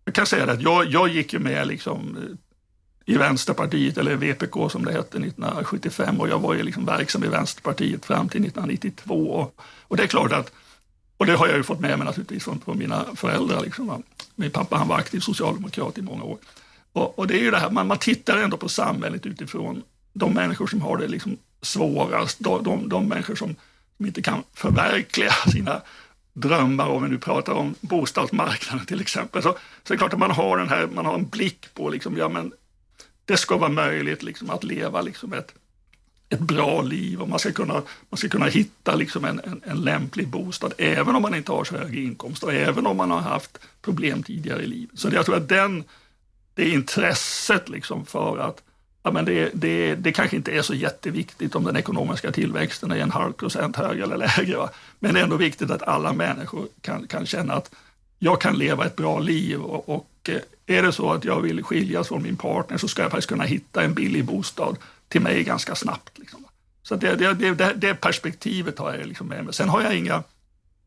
Jag 0.05 0.15
kan 0.15 0.25
säga 0.25 0.45
det 0.45 0.51
att 0.51 0.61
jag, 0.61 0.87
jag 0.87 1.09
gick 1.09 1.33
ju 1.33 1.39
med 1.39 1.67
liksom 1.67 2.17
i 3.05 3.17
Vänsterpartiet, 3.17 3.97
eller 3.97 4.15
VPK 4.15 4.69
som 4.71 4.85
det 4.85 4.91
hette 4.91 5.17
1975 5.17 6.19
och 6.19 6.29
jag 6.29 6.39
var 6.39 6.53
ju 6.53 6.63
liksom 6.63 6.85
verksam 6.85 7.23
i 7.23 7.27
Vänsterpartiet 7.27 8.05
fram 8.05 8.29
till 8.29 8.45
1992. 8.45 9.51
Och 9.81 9.97
det 9.97 10.03
är 10.03 10.07
klart 10.07 10.31
att 10.31 10.51
och 11.21 11.27
det 11.27 11.35
har 11.35 11.47
jag 11.47 11.57
ju 11.57 11.63
fått 11.63 11.79
med 11.79 11.97
mig 11.97 12.05
naturligtvis 12.05 12.43
från, 12.43 12.59
från 12.59 12.77
mina 12.77 13.05
föräldrar. 13.15 13.61
Liksom. 13.61 14.03
Min 14.35 14.51
pappa 14.51 14.77
han 14.77 14.87
var 14.87 14.97
aktiv 14.97 15.19
socialdemokrat 15.19 15.97
i 15.97 16.01
många 16.01 16.23
år. 16.23 16.37
Och, 16.93 17.19
och 17.19 17.27
det 17.27 17.33
är 17.33 17.39
ju 17.39 17.51
det 17.51 17.57
här, 17.57 17.69
man, 17.69 17.87
man 17.87 17.97
tittar 17.97 18.37
ändå 18.37 18.57
på 18.57 18.69
samhället 18.69 19.25
utifrån 19.25 19.83
de 20.13 20.33
människor 20.33 20.67
som 20.67 20.81
har 20.81 20.97
det 20.97 21.07
liksom 21.07 21.37
svårast, 21.61 22.39
de, 22.39 22.63
de, 22.63 22.89
de 22.89 23.07
människor 23.07 23.35
som, 23.35 23.55
som 23.97 24.05
inte 24.05 24.21
kan 24.21 24.43
förverkliga 24.53 25.31
sina 25.31 25.81
drömmar, 26.33 26.87
om 26.87 27.03
vi 27.03 27.09
nu 27.09 27.17
pratar 27.17 27.53
om 27.53 27.75
bostadsmarknaden 27.81 28.85
till 28.85 29.01
exempel, 29.01 29.43
så, 29.43 29.57
så 29.83 29.93
är 29.93 29.95
det 29.95 29.97
klart 29.97 30.13
att 30.13 30.19
man 30.19 30.31
har, 30.31 30.57
den 30.57 30.69
här, 30.69 30.87
man 30.87 31.05
har 31.05 31.13
en 31.13 31.27
blick 31.27 31.73
på, 31.73 31.89
liksom, 31.89 32.17
ja 32.17 32.29
men 32.29 32.51
det 33.25 33.37
ska 33.37 33.57
vara 33.57 33.69
möjligt 33.69 34.23
liksom, 34.23 34.49
att 34.49 34.63
leva 34.63 35.01
liksom, 35.01 35.33
ett, 35.33 35.53
ett 36.31 36.39
bra 36.39 36.81
liv 36.81 37.21
och 37.21 37.29
man 37.29 37.39
ska 37.39 37.51
kunna, 37.51 37.73
man 38.09 38.17
ska 38.17 38.29
kunna 38.29 38.45
hitta 38.45 38.95
liksom, 38.95 39.25
en, 39.25 39.41
en, 39.43 39.61
en 39.65 39.81
lämplig 39.81 40.27
bostad, 40.27 40.73
även 40.77 41.15
om 41.15 41.21
man 41.21 41.35
inte 41.35 41.51
har 41.51 41.63
så 41.63 41.77
hög 41.77 41.97
inkomst 41.97 42.43
och 42.43 42.53
även 42.53 42.87
om 42.87 42.97
man 42.97 43.11
har 43.11 43.19
haft 43.19 43.57
problem 43.81 44.23
tidigare 44.23 44.63
i 44.63 44.67
livet. 44.67 44.99
Så 44.99 45.09
jag 45.13 45.25
tror 45.25 45.35
att 45.35 45.49
den, 45.49 45.83
det 46.55 46.69
intresset 46.69 47.69
liksom 47.69 48.05
för 48.05 48.37
att 48.37 48.63
ja, 49.03 49.11
men 49.11 49.25
det, 49.25 49.51
det, 49.53 49.95
det 49.95 50.11
kanske 50.11 50.35
inte 50.35 50.51
är 50.51 50.61
så 50.61 50.73
jätteviktigt 50.73 51.55
om 51.55 51.63
den 51.63 51.77
ekonomiska 51.77 52.31
tillväxten 52.31 52.91
är 52.91 52.97
en 52.97 53.11
halv 53.11 53.33
procent 53.33 53.75
högre 53.75 54.03
eller 54.03 54.17
lägre. 54.17 54.57
Va? 54.57 54.69
Men 54.99 55.13
det 55.13 55.19
är 55.19 55.23
ändå 55.23 55.37
viktigt 55.37 55.71
att 55.71 55.83
alla 55.83 56.13
människor 56.13 56.67
kan, 56.81 57.07
kan 57.07 57.25
känna 57.25 57.53
att 57.53 57.71
jag 58.19 58.41
kan 58.41 58.57
leva 58.57 58.85
ett 58.85 58.95
bra 58.95 59.19
liv 59.19 59.61
och, 59.61 59.89
och 59.89 60.29
eh, 60.29 60.75
är 60.77 60.83
det 60.83 60.91
så 60.91 61.13
att 61.13 61.25
jag 61.25 61.41
vill 61.41 61.63
skiljas 61.63 62.07
från 62.07 62.23
min 62.23 62.35
partner 62.35 62.77
så 62.77 62.87
ska 62.87 63.01
jag 63.01 63.11
faktiskt 63.11 63.29
kunna 63.29 63.43
hitta 63.43 63.83
en 63.83 63.93
billig 63.93 64.25
bostad 64.25 64.77
till 65.11 65.21
mig 65.21 65.43
ganska 65.43 65.75
snabbt. 65.75 66.17
Liksom. 66.17 66.45
Så 66.83 66.95
det, 66.95 67.15
det, 67.15 67.53
det, 67.53 67.73
det 67.73 67.95
perspektivet 67.95 68.79
har 68.79 68.93
jag 68.93 69.07
liksom 69.07 69.27
med 69.27 69.45
mig. 69.45 69.53
Sen 69.53 69.69
har 69.69 69.81
jag 69.81 69.95
inga, 69.95 70.23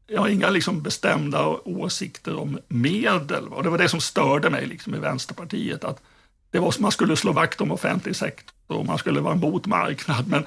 jag 0.07 0.21
har 0.21 0.29
inga 0.29 0.51
liksom 0.51 0.83
bestämda 0.83 1.47
åsikter 1.65 2.37
om 2.37 2.59
medel. 2.69 3.49
Och 3.49 3.63
det 3.63 3.71
var 3.71 3.79
det 3.79 3.89
som 3.89 4.01
störde 4.01 4.51
mig 4.51 4.67
liksom 4.67 4.95
i 4.95 4.99
Vänsterpartiet. 4.99 5.85
Att 5.85 6.03
det 6.51 6.59
var, 6.59 6.75
man 6.79 6.93
skulle 6.93 7.17
slå 7.17 7.33
vakt 7.33 7.61
om 7.61 7.71
offentlig 7.71 8.17
sektor 8.17 8.77
och 8.79 8.87
man 8.87 8.99
skulle 8.99 9.21
vara 9.21 9.35
emot 9.35 9.67
marknad. 9.67 10.29
Men, 10.29 10.47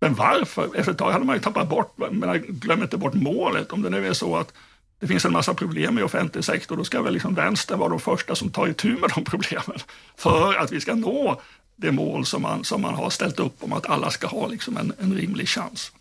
men 0.00 0.14
varför? 0.14 0.76
Efter 0.76 0.92
ett 0.92 0.98
tag 0.98 1.12
hade 1.12 1.24
man 1.24 1.36
ju 1.36 1.42
tappat 1.42 1.68
bort, 1.68 1.98
men 2.10 2.42
glöm 2.48 2.82
inte 2.82 2.96
bort 2.96 3.14
målet. 3.14 3.72
Om 3.72 3.82
det 3.82 3.90
nu 3.90 4.06
är 4.06 4.12
så 4.12 4.36
att 4.36 4.52
det 5.00 5.06
finns 5.06 5.24
en 5.24 5.32
massa 5.32 5.54
problem 5.54 5.98
i 5.98 6.02
offentlig 6.02 6.44
sektor, 6.44 6.76
då 6.76 6.84
ska 6.84 7.02
väl 7.02 7.12
liksom 7.12 7.34
vänstern 7.34 7.78
vara 7.78 7.88
de 7.88 8.00
första 8.00 8.34
som 8.34 8.50
tar 8.50 8.68
itu 8.68 8.88
med 8.88 9.10
de 9.14 9.24
problemen 9.30 9.78
för 10.16 10.54
att 10.54 10.72
vi 10.72 10.80
ska 10.80 10.94
nå 10.94 11.40
det 11.76 11.92
mål 11.92 12.26
som 12.26 12.42
man, 12.42 12.64
som 12.64 12.82
man 12.82 12.94
har 12.94 13.10
ställt 13.10 13.40
upp 13.40 13.62
om 13.62 13.72
att 13.72 13.86
alla 13.86 14.10
ska 14.10 14.26
ha 14.26 14.46
liksom 14.46 14.76
en, 14.76 14.92
en 14.98 15.14
rimlig 15.14 15.48
chans. 15.48 15.92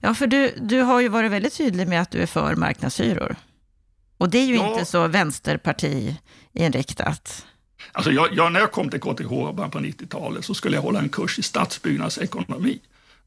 Ja, 0.00 0.14
för 0.14 0.26
du, 0.26 0.54
du 0.60 0.80
har 0.80 1.00
ju 1.00 1.08
varit 1.08 1.32
väldigt 1.32 1.56
tydlig 1.56 1.88
med 1.88 2.02
att 2.02 2.10
du 2.10 2.22
är 2.22 2.26
för 2.26 2.56
marknadshyror. 2.56 3.36
Och 4.18 4.30
det 4.30 4.38
är 4.38 4.46
ju 4.46 4.56
ja. 4.56 4.70
inte 4.70 4.84
så 4.84 5.08
vänsterparti-inriktat. 5.08 7.44
Alltså 7.92 8.12
jag, 8.12 8.34
jag, 8.34 8.52
när 8.52 8.60
jag 8.60 8.72
kom 8.72 8.90
till 8.90 9.00
KTH 9.00 9.28
början 9.28 9.70
på 9.70 9.78
90-talet 9.78 10.44
så 10.44 10.54
skulle 10.54 10.76
jag 10.76 10.82
hålla 10.82 10.98
en 10.98 11.08
kurs 11.08 11.38
i 11.38 11.42
stadsbyggnadsekonomi. 11.42 12.80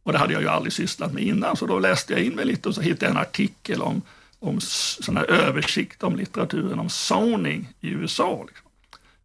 Och 0.04 0.14
det 0.14 0.20
hade 0.20 0.34
jag 0.34 0.42
ju 0.42 0.48
aldrig 0.48 0.74
sysslat 0.74 1.14
med 1.14 1.24
innan, 1.24 1.56
så 1.56 1.66
då 1.66 1.80
läste 1.80 2.14
jag 2.14 2.22
in 2.22 2.36
mig 2.36 2.46
lite 2.46 2.70
och 2.70 2.76
så 2.76 2.82
hittade 2.82 3.06
jag 3.06 3.12
en 3.12 3.18
artikel 3.22 3.82
om, 3.82 4.02
om 4.40 4.60
sån 4.60 5.18
översikt 5.18 6.04
om 6.04 6.16
litteraturen 6.16 6.80
om 6.80 6.90
zoning 6.90 7.74
i 7.82 7.90
USA. 7.90 8.44
Liksom. 8.48 8.67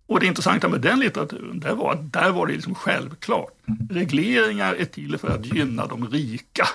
Och 0.06 0.20
det 0.20 0.26
intressanta 0.26 0.68
med 0.68 0.80
den 0.80 1.00
litteraturen, 1.00 1.60
det 1.60 1.74
var 1.74 1.92
att 1.92 2.12
där 2.12 2.30
var 2.30 2.46
det 2.46 2.52
liksom 2.52 2.74
självklart. 2.74 3.52
Regleringar 3.90 4.74
är 4.74 4.84
till 4.84 5.18
för 5.18 5.28
att 5.28 5.46
gynna 5.46 5.86
de 5.86 6.08
rika, 6.08 6.68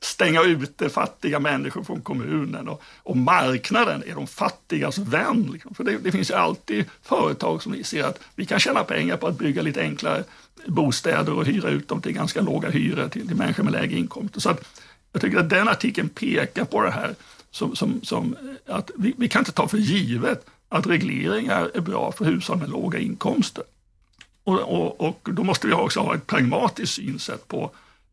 stänga 0.00 0.42
ute 0.42 0.88
fattiga 0.88 1.38
människor 1.38 1.82
från 1.82 2.00
kommunen 2.00 2.68
och, 2.68 2.82
och 3.02 3.16
marknaden 3.16 4.02
är 4.06 4.14
de 4.14 4.26
fattigas 4.26 4.98
vän. 4.98 5.50
Liksom. 5.52 5.74
För 5.74 5.84
det, 5.84 5.98
det, 5.98 6.12
finns 6.12 6.30
ju 6.30 6.34
alltid 6.34 6.84
företag 7.02 7.62
som 7.62 7.84
ser 7.84 8.04
att 8.04 8.20
vi 8.34 8.46
kan 8.46 8.58
tjäna 8.58 8.84
pengar 8.84 9.16
på 9.16 9.26
att 9.26 9.38
bygga 9.38 9.62
lite 9.62 9.80
enklare 9.80 10.24
bostäder 10.66 11.32
och 11.32 11.44
hyra 11.44 11.68
ut 11.68 11.88
dem 11.88 12.00
till 12.00 12.12
ganska 12.12 12.40
låga 12.40 12.70
hyror 12.70 13.08
till, 13.08 13.26
till 13.26 13.36
människor 13.36 13.62
med 13.62 13.72
lägre 13.72 13.98
inkomster. 13.98 14.40
Så 14.40 14.50
att 14.50 14.80
jag 15.12 15.22
tycker 15.22 15.38
att 15.38 15.50
den 15.50 15.68
artikeln 15.68 16.08
pekar 16.08 16.64
på 16.64 16.82
det 16.82 16.90
här 16.90 17.14
som, 17.50 17.76
som, 17.76 18.00
som 18.02 18.36
att 18.66 18.90
vi, 18.96 19.14
vi 19.16 19.28
kan 19.28 19.40
inte 19.40 19.52
ta 19.52 19.68
för 19.68 19.78
givet 19.78 20.46
att 20.68 20.86
regleringar 20.86 21.70
är 21.74 21.80
bra 21.80 22.12
för 22.12 22.24
hushåll 22.24 22.58
med 22.58 22.70
låga 22.70 22.98
inkomster. 22.98 23.64
Och, 24.44 24.60
och, 24.60 25.00
och, 25.00 25.28
då 25.32 25.44
måste 25.44 25.66
vi 25.66 25.72
också 25.72 26.00
ha 26.00 26.14
ett 26.14 26.26
pragmatiskt 26.26 26.94
synsätt 26.94 27.48
på 27.48 27.70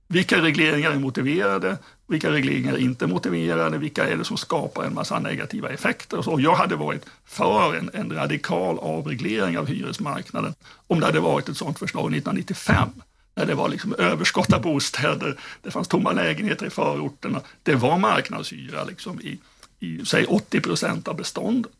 vilka 0.07 0.41
regleringar 0.41 0.91
är 0.91 0.99
motiverade, 0.99 1.77
vilka 2.07 2.31
regleringar 2.31 2.73
är 2.73 2.77
inte 2.77 3.07
motiverade, 3.07 3.77
vilka 3.77 4.07
är 4.07 4.17
det 4.17 4.23
som 4.23 4.37
skapar 4.37 4.83
en 4.83 4.93
massa 4.93 5.19
negativa 5.19 5.69
effekter. 5.69 6.17
Och 6.17 6.23
så. 6.23 6.39
Jag 6.39 6.55
hade 6.55 6.75
varit 6.75 7.05
för 7.25 7.75
en, 7.75 7.89
en 7.93 8.13
radikal 8.13 8.79
avreglering 8.79 9.57
av 9.57 9.67
hyresmarknaden 9.67 10.53
om 10.87 10.99
det 10.99 11.05
hade 11.05 11.19
varit 11.19 11.49
ett 11.49 11.57
sådant 11.57 11.79
förslag 11.79 12.03
1995 12.03 12.89
när 13.35 13.45
det 13.45 13.55
var 13.55 13.69
liksom 13.69 13.95
överskott 13.97 14.53
av 14.53 14.61
bostäder, 14.61 15.39
det 15.61 15.71
fanns 15.71 15.87
tomma 15.87 16.11
lägenheter 16.11 16.65
i 16.65 16.69
förorterna, 16.69 17.41
det 17.63 17.75
var 17.75 17.97
marknadshyra 17.97 18.83
liksom 18.83 19.21
i, 19.21 19.39
i 19.79 20.05
säg 20.05 20.25
80 20.25 20.61
procent 20.61 21.07
av 21.07 21.15
beståndet. 21.15 21.71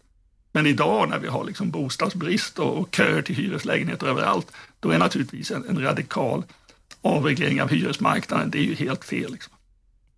Men 0.55 0.65
idag 0.65 1.09
när 1.09 1.19
vi 1.19 1.27
har 1.27 1.43
liksom 1.43 1.71
bostadsbrist 1.71 2.59
och 2.59 2.95
köer 2.95 3.21
till 3.21 3.35
hyreslägenheter 3.35 4.07
överallt, 4.07 4.51
då 4.79 4.91
är 4.91 4.97
naturligtvis 4.97 5.51
en, 5.51 5.65
en 5.69 5.81
radikal 5.81 6.43
avreglering 7.01 7.61
av 7.61 7.69
hyresmarknaden, 7.69 8.51
det 8.51 8.57
är 8.57 8.63
ju 8.63 8.75
helt 8.75 9.05
fel. 9.05 9.31
Liksom. 9.31 9.53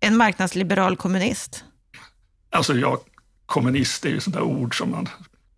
En 0.00 0.16
marknadsliberal 0.16 0.96
kommunist? 0.96 1.64
Alltså, 2.50 2.74
ja, 2.74 3.00
kommunist 3.46 4.04
är 4.04 4.08
ju 4.10 4.20
sånt 4.20 4.36
där 4.36 4.42
ord 4.42 4.78
som 4.78 4.90
man 4.90 5.08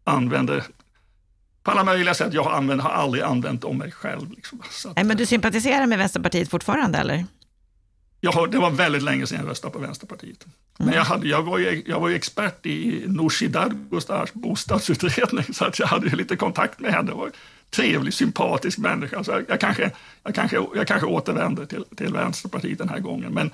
använder 0.05 0.65
på 1.63 1.71
alla 1.71 1.85
möjliga 1.85 2.15
sätt. 2.15 2.33
Jag 2.33 2.43
har, 2.43 2.53
använt, 2.53 2.83
har 2.83 2.91
aldrig 2.91 3.23
använt 3.23 3.65
om 3.65 3.79
mig 3.79 3.93
själv. 3.93 4.31
Liksom. 4.31 4.61
Att, 4.61 4.97
Nej, 4.97 5.05
men 5.05 5.17
du 5.17 5.27
sympatiserar 5.27 5.87
med 5.87 5.99
Vänsterpartiet 5.99 6.51
fortfarande, 6.51 6.99
eller? 6.99 7.27
Jag 8.21 8.51
det 8.51 8.59
var 8.59 8.71
väldigt 8.71 9.03
länge 9.03 9.27
sedan 9.27 9.39
jag 9.39 9.49
röstade 9.51 9.73
på 9.73 9.79
Vänsterpartiet. 9.79 10.47
Men 10.79 10.95
jag, 10.95 11.05
hade, 11.05 11.29
jag, 11.29 11.43
var 11.43 11.59
ju, 11.59 11.83
jag 11.87 12.01
var 12.01 12.09
ju 12.09 12.15
expert 12.15 12.67
i 12.67 13.05
Nooshi 13.07 13.49
Dadgostars 13.49 14.33
bostadsutredning, 14.33 15.45
så 15.55 15.65
att 15.65 15.79
jag 15.79 15.87
hade 15.87 16.09
ju 16.09 16.17
lite 16.17 16.37
kontakt 16.37 16.81
med 16.81 16.93
henne. 16.93 17.11
Det 17.11 17.17
var 17.17 17.27
en 17.27 17.33
trevlig, 17.71 18.15
sympatisk 18.15 18.79
människa. 18.79 19.25
Så 19.25 19.31
jag, 19.31 19.45
jag, 19.49 19.61
kanske, 19.61 19.91
jag, 20.23 20.35
kanske, 20.35 20.57
jag 20.75 20.87
kanske 20.87 21.07
återvänder 21.07 21.67
till, 21.67 21.85
till 21.97 22.13
Vänsterpartiet 22.13 22.79
den 22.79 22.89
här 22.89 22.99
gången. 22.99 23.33
Men 23.33 23.51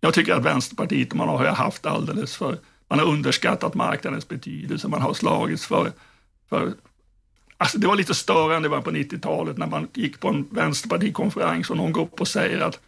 jag 0.00 0.14
tycker 0.14 0.34
att 0.34 0.44
Vänsterpartiet, 0.44 1.14
man 1.14 1.28
har 1.28 1.44
haft 1.46 1.86
alldeles 1.86 2.36
för... 2.36 2.58
Man 2.88 2.98
har 2.98 3.06
underskattat 3.06 3.74
marknadens 3.74 4.28
betydelse, 4.28 4.88
man 4.88 5.02
har 5.02 5.14
slagits 5.14 5.66
för... 5.66 5.92
för 6.48 6.74
alltså 7.56 7.78
det 7.78 7.86
var 7.86 7.96
lite 7.96 8.14
störande 8.14 8.68
på 8.68 8.90
90-talet 8.90 9.58
när 9.58 9.66
man 9.66 9.88
gick 9.94 10.20
på 10.20 10.28
en 10.28 10.48
vänsterpartikonferens 10.50 11.70
och 11.70 11.76
någon 11.76 11.92
går 11.92 12.02
upp 12.02 12.20
och 12.20 12.28
säger 12.28 12.60
att 12.60 12.80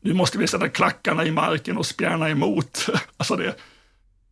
nu 0.00 0.14
måste 0.14 0.38
vi 0.38 0.46
sätta 0.46 0.68
klackarna 0.68 1.24
i 1.24 1.30
marken 1.30 1.76
och 1.76 1.86
spjärna 1.86 2.30
emot. 2.30 2.86
Alltså 3.16 3.36
det, 3.36 3.54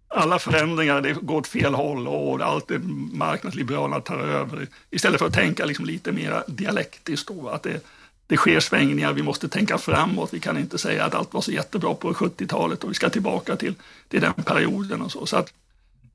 alla 0.08 0.38
förändringar 0.38 1.00
det 1.00 1.12
går 1.12 1.36
åt 1.36 1.46
fel 1.46 1.74
håll 1.74 2.08
och 2.08 2.40
allt 2.40 2.68
det 2.68 2.78
marknadsliberalerna 3.12 4.00
tar 4.00 4.18
över. 4.18 4.66
Istället 4.90 5.18
för 5.18 5.26
att 5.26 5.34
tänka 5.34 5.64
liksom 5.64 5.84
lite 5.84 6.12
mer 6.12 6.42
dialektiskt. 6.46 7.28
Då, 7.28 7.48
att 7.48 7.62
det, 7.62 7.86
det 8.26 8.36
sker 8.36 8.60
svängningar, 8.60 9.12
vi 9.12 9.22
måste 9.22 9.48
tänka 9.48 9.78
framåt. 9.78 10.34
Vi 10.34 10.40
kan 10.40 10.58
inte 10.58 10.78
säga 10.78 11.04
att 11.04 11.14
allt 11.14 11.34
var 11.34 11.40
så 11.40 11.52
jättebra 11.52 11.94
på 11.94 12.12
70-talet 12.12 12.84
och 12.84 12.90
vi 12.90 12.94
ska 12.94 13.08
tillbaka 13.08 13.56
till, 13.56 13.74
till 14.08 14.20
den 14.20 14.32
perioden. 14.32 15.02
och 15.02 15.12
Så, 15.12 15.26
så, 15.26 15.36
att, 15.36 15.52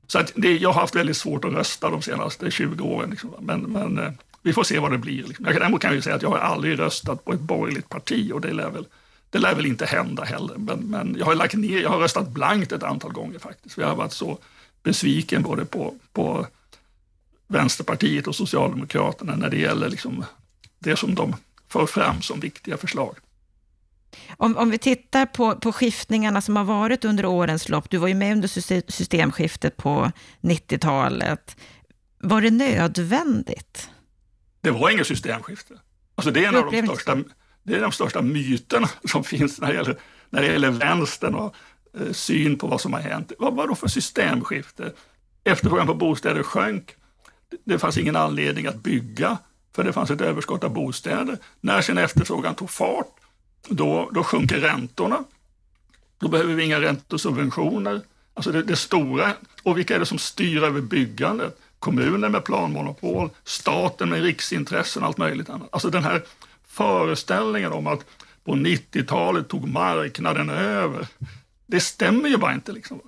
så 0.06 0.18
att 0.18 0.32
det, 0.36 0.56
jag 0.56 0.72
har 0.72 0.80
haft 0.80 0.94
väldigt 0.94 1.16
svårt 1.16 1.44
att 1.44 1.52
rösta 1.52 1.90
de 1.90 2.02
senaste 2.02 2.50
20 2.50 2.84
åren. 2.84 3.10
Liksom. 3.10 3.30
Men, 3.40 3.60
men 3.60 3.98
eh, 3.98 4.12
vi 4.42 4.52
får 4.52 4.64
se 4.64 4.78
vad 4.78 4.92
det 4.92 4.98
blir. 4.98 5.24
Liksom. 5.24 5.44
Jag, 5.44 5.54
däremot 5.54 5.82
kan 5.82 5.94
jag 5.94 6.04
säga 6.04 6.16
att 6.16 6.22
jag 6.22 6.30
har 6.30 6.38
aldrig 6.38 6.78
röstat 6.78 7.24
på 7.24 7.32
ett 7.32 7.40
borgerligt 7.40 7.88
parti 7.88 8.32
och 8.32 8.40
det 8.40 8.52
lär 8.52 8.70
väl 8.70 8.86
det 9.32 9.38
lär 9.38 9.54
väl 9.54 9.66
inte 9.66 9.86
hända 9.86 10.24
heller, 10.24 10.54
men, 10.56 10.78
men 10.78 11.16
jag 11.18 11.26
har 11.26 11.34
lagt 11.34 11.54
ner, 11.54 11.80
jag 11.80 11.90
har 11.90 11.98
röstat 11.98 12.28
blankt 12.28 12.72
ett 12.72 12.82
antal 12.82 13.12
gånger 13.12 13.38
faktiskt. 13.38 13.78
jag 13.78 13.86
har 13.86 13.96
varit 13.96 14.12
så 14.12 14.38
besviken 14.82 15.42
både 15.42 15.64
på, 15.64 15.94
på 16.12 16.46
Vänsterpartiet 17.48 18.26
och 18.26 18.36
Socialdemokraterna 18.36 19.36
när 19.36 19.50
det 19.50 19.58
gäller 19.58 19.88
liksom 19.88 20.24
det 20.78 20.96
som 20.96 21.14
de 21.14 21.34
för 21.68 21.86
fram 21.86 22.22
som 22.22 22.40
viktiga 22.40 22.76
förslag. 22.76 23.16
Om, 24.36 24.56
om 24.56 24.70
vi 24.70 24.78
tittar 24.78 25.26
på, 25.26 25.56
på 25.56 25.72
skiftningarna 25.72 26.40
som 26.40 26.56
har 26.56 26.64
varit 26.64 27.04
under 27.04 27.26
årens 27.26 27.68
lopp, 27.68 27.90
du 27.90 27.96
var 27.96 28.08
ju 28.08 28.14
med 28.14 28.32
under 28.32 28.48
systemskiftet 28.92 29.76
på 29.76 30.12
90-talet. 30.40 31.56
Var 32.18 32.40
det 32.40 32.50
nödvändigt? 32.50 33.88
Det 34.60 34.70
var 34.70 34.90
inget 34.90 35.06
systemskifte. 35.06 35.74
Alltså 36.14 36.30
det 36.30 36.44
är 36.44 36.48
en 36.48 36.56
av 36.56 36.70
de 36.70 36.86
största, 36.86 37.18
det 37.62 37.74
är 37.74 37.80
de 37.80 37.92
största 37.92 38.22
myterna 38.22 38.88
som 39.10 39.24
finns 39.24 39.60
när 39.60 39.68
det 39.68 39.74
gäller, 39.74 39.96
när 40.30 40.42
det 40.42 40.46
gäller 40.46 40.70
vänstern 40.70 41.34
och 41.34 41.54
eh, 42.00 42.12
syn 42.12 42.58
på 42.58 42.66
vad 42.66 42.80
som 42.80 42.92
har 42.92 43.00
hänt. 43.00 43.32
Vad 43.38 43.54
var 43.54 43.68
det 43.68 43.74
för 43.74 43.88
systemskifte? 43.88 44.92
Efterfrågan 45.44 45.86
på 45.86 45.94
bostäder 45.94 46.42
sjönk. 46.42 46.94
Det 47.64 47.78
fanns 47.78 47.98
ingen 47.98 48.16
anledning 48.16 48.66
att 48.66 48.82
bygga 48.82 49.38
för 49.74 49.84
det 49.84 49.92
fanns 49.92 50.10
ett 50.10 50.20
överskott 50.20 50.64
av 50.64 50.70
bostäder. 50.70 51.38
När 51.60 51.82
sen 51.82 51.98
efterfrågan 51.98 52.54
tog 52.54 52.70
fart, 52.70 53.16
då, 53.68 54.10
då 54.12 54.24
sjunker 54.24 54.60
räntorna. 54.60 55.24
Då 56.18 56.28
behöver 56.28 56.54
vi 56.54 56.64
inga 56.64 56.80
räntesubventioner. 56.80 58.00
Alltså 58.34 58.52
det, 58.52 58.62
det 58.62 58.76
stora. 58.76 59.32
Och 59.62 59.78
vilka 59.78 59.94
är 59.94 59.98
det 59.98 60.06
som 60.06 60.18
styr 60.18 60.62
över 60.62 60.80
byggandet? 60.80 61.58
Kommuner 61.78 62.28
med 62.28 62.44
planmonopol, 62.44 63.30
staten 63.44 64.08
med 64.08 64.22
riksintressen 64.22 65.02
och 65.02 65.08
allt 65.08 65.18
möjligt 65.18 65.50
annat. 65.50 65.68
Alltså 65.72 65.90
den 65.90 66.04
här 66.04 66.22
föreställningen 66.72 67.72
om 67.72 67.86
att 67.86 68.06
på 68.44 68.54
90-talet 68.54 69.48
tog 69.48 69.68
marknaden 69.68 70.50
över. 70.50 71.06
Det 71.66 71.80
stämmer 71.80 72.28
ju 72.28 72.36
bara 72.36 72.54
inte. 72.54 72.72
Liksom. 72.72 73.00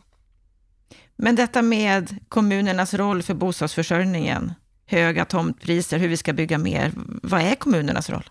Men 1.17 1.37
detta 1.37 1.63
med 1.63 2.19
kommunernas 2.29 2.95
roll 2.95 3.23
för 3.23 3.35
bostadsförsörjningen, 3.35 4.53
höga 4.87 5.25
tomtpriser, 5.25 5.99
hur 5.99 6.09
vi 6.09 6.17
ska 6.17 6.33
bygga 6.33 6.59
mer. 6.59 6.93
Vad 7.23 7.41
är 7.41 7.55
kommunernas 7.55 8.11
roll? 8.11 8.31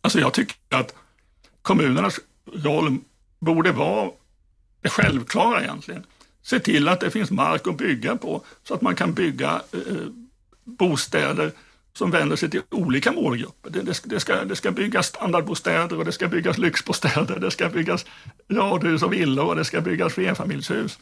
Alltså 0.00 0.20
jag 0.20 0.32
tycker 0.32 0.56
att 0.70 0.94
kommunernas 1.62 2.20
roll 2.52 2.98
borde 3.38 3.72
vara 3.72 4.10
det 4.80 4.88
självklara 4.88 5.62
egentligen. 5.62 6.06
Se 6.42 6.60
till 6.60 6.88
att 6.88 7.00
det 7.00 7.10
finns 7.10 7.30
mark 7.30 7.66
att 7.66 7.76
bygga 7.76 8.16
på 8.16 8.44
så 8.62 8.74
att 8.74 8.82
man 8.82 8.94
kan 8.94 9.14
bygga 9.14 9.62
eh, 9.72 10.08
bostäder 10.64 11.52
som 11.98 12.10
vänder 12.10 12.36
sig 12.36 12.50
till 12.50 12.62
olika 12.70 13.12
målgrupper. 13.12 13.70
Det, 13.70 13.82
det, 13.82 14.02
det, 14.04 14.20
ska, 14.20 14.44
det 14.44 14.56
ska 14.56 14.70
byggas 14.70 15.06
standardbostäder 15.06 15.98
och 15.98 16.04
det 16.04 16.12
ska 16.12 16.28
byggas 16.28 16.58
lyxbostäder, 16.58 17.38
det 17.38 17.50
ska 17.50 17.68
byggas 17.68 18.06
radhus 18.50 19.02
och 19.02 19.12
villor 19.12 19.44
och 19.44 19.56
det 19.56 19.64
ska 19.64 19.80
byggas 19.80 20.12
flerfamiljshus. 20.12 20.98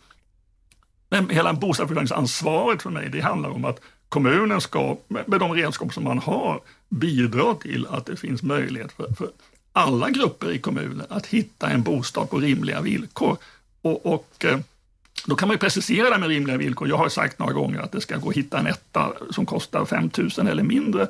Men 1.08 1.30
hela 1.30 1.52
bostadsförsörjningsansvaret 1.52 2.82
för 2.82 2.90
mig, 2.90 3.08
det 3.08 3.20
handlar 3.20 3.50
om 3.50 3.64
att 3.64 3.80
kommunen 4.08 4.60
ska, 4.60 4.96
med 5.08 5.40
de 5.40 5.54
redskap 5.54 5.94
som 5.94 6.04
man 6.04 6.18
har, 6.18 6.60
bidra 6.88 7.54
till 7.54 7.86
att 7.86 8.06
det 8.06 8.16
finns 8.16 8.42
möjlighet 8.42 8.92
för, 8.92 9.12
för 9.14 9.30
alla 9.72 10.10
grupper 10.10 10.50
i 10.50 10.58
kommunen 10.58 11.06
att 11.08 11.26
hitta 11.26 11.70
en 11.70 11.82
bostad 11.82 12.30
på 12.30 12.38
rimliga 12.38 12.80
villkor. 12.80 13.36
Och, 13.82 14.06
och 14.06 14.44
eh, 14.44 14.58
då 15.26 15.36
kan 15.36 15.48
man 15.48 15.54
ju 15.54 15.58
precisera 15.58 16.18
med 16.18 16.28
rimliga 16.28 16.56
villkor. 16.56 16.88
Jag 16.88 16.96
har 16.96 17.08
sagt 17.08 17.38
några 17.38 17.52
gånger 17.52 17.80
att 17.80 17.92
det 17.92 18.00
ska 18.00 18.16
gå 18.16 18.30
att 18.30 18.36
hitta 18.36 18.58
en 18.58 18.66
etta 18.66 19.12
som 19.30 19.46
kostar 19.46 19.84
5 19.84 20.10
000 20.38 20.48
eller 20.48 20.62
mindre 20.62 21.08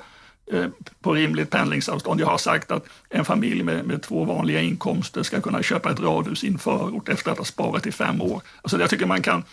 eh, 0.52 0.66
på 1.00 1.12
rimligt 1.12 1.50
pendlingsavstånd. 1.50 2.20
Jag 2.20 2.26
har 2.26 2.38
sagt 2.38 2.70
att 2.70 2.86
en 3.08 3.24
familj 3.24 3.62
med, 3.62 3.84
med 3.84 4.02
två 4.02 4.24
vanliga 4.24 4.60
inkomster 4.60 5.22
ska 5.22 5.40
kunna 5.40 5.62
köpa 5.62 5.90
ett 5.90 6.00
radhus 6.00 6.44
i 6.44 6.48
en 6.48 6.58
förort 6.58 7.08
efter 7.08 7.30
att 7.30 7.38
ha 7.38 7.44
sparat 7.44 7.86
i 7.86 7.92
fem 7.92 8.20
år. 8.20 8.42
Alltså 8.62 8.80
jag 8.80 8.90
tycker 8.90 9.06
man 9.06 9.22
kan 9.22 9.44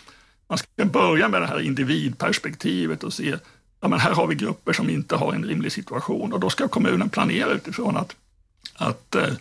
man 0.48 0.58
ska 0.58 0.84
börja 0.84 1.28
med 1.28 1.42
det 1.42 1.46
här 1.46 1.60
individperspektivet 1.60 3.04
och 3.04 3.12
se 3.12 3.36
ja, 3.80 3.88
men 3.88 4.00
här 4.00 4.14
har 4.14 4.26
vi 4.26 4.34
grupper 4.34 4.72
som 4.72 4.90
inte 4.90 5.16
har 5.16 5.32
en 5.32 5.44
rimlig 5.44 5.72
situation 5.72 6.32
och 6.32 6.40
då 6.40 6.50
ska 6.50 6.68
kommunen 6.68 7.08
planera 7.08 7.50
utifrån 7.50 7.96
att, 7.96 8.16
att 8.74 9.16
uh, 9.16 9.34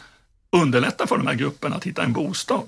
underlätta 0.49 1.07
för 1.07 1.17
de 1.17 1.27
här 1.27 1.35
grupperna 1.35 1.75
att 1.75 1.83
hitta 1.83 2.03
en 2.03 2.13
bostad. 2.13 2.61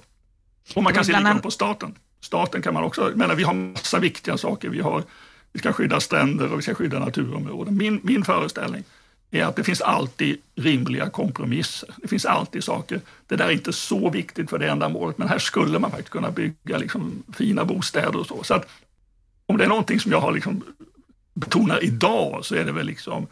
Och 0.75 0.83
man 0.83 0.93
kan 0.93 1.05
se 1.05 1.11
likadant 1.11 1.43
på 1.43 1.51
staten. 1.51 1.95
Staten 2.21 2.61
kan 2.61 2.73
man 2.73 2.83
också, 2.83 3.11
menar, 3.15 3.35
vi 3.35 3.43
har 3.43 3.53
massa 3.53 3.99
viktiga 3.99 4.37
saker. 4.37 4.69
Vi, 4.69 4.79
har, 4.79 5.03
vi 5.53 5.59
ska 5.59 5.73
skydda 5.73 5.99
stränder 5.99 6.51
och 6.51 6.57
vi 6.57 6.61
ska 6.61 6.73
skydda 6.73 6.99
naturområden. 6.99 7.77
Min, 7.77 7.99
min 8.03 8.23
föreställning 8.23 8.83
är 9.31 9.45
att 9.45 9.55
det 9.55 9.63
finns 9.63 9.81
alltid 9.81 10.37
rimliga 10.55 11.09
kompromisser. 11.09 11.89
Det 11.97 12.07
finns 12.07 12.25
alltid 12.25 12.63
saker, 12.63 13.01
det 13.27 13.35
där 13.35 13.45
är 13.45 13.51
inte 13.51 13.73
så 13.73 14.09
viktigt 14.09 14.49
för 14.49 14.59
det 14.59 14.69
ändamålet, 14.69 15.17
men 15.17 15.27
här 15.27 15.39
skulle 15.39 15.79
man 15.79 15.91
faktiskt 15.91 16.09
kunna 16.09 16.31
bygga 16.31 16.77
liksom 16.77 17.23
fina 17.33 17.65
bostäder 17.65 18.19
och 18.19 18.27
så. 18.27 18.43
Så 18.43 18.53
att 18.53 18.69
om 19.45 19.57
det 19.57 19.63
är 19.63 19.69
någonting 19.69 19.99
som 19.99 20.11
jag 20.11 20.21
har 20.21 20.31
liksom 20.31 20.63
betonar 21.33 21.83
idag 21.83 22.45
så 22.45 22.55
är 22.55 22.65
det 22.65 22.71
väl 22.71 22.85
liksom 22.85 23.27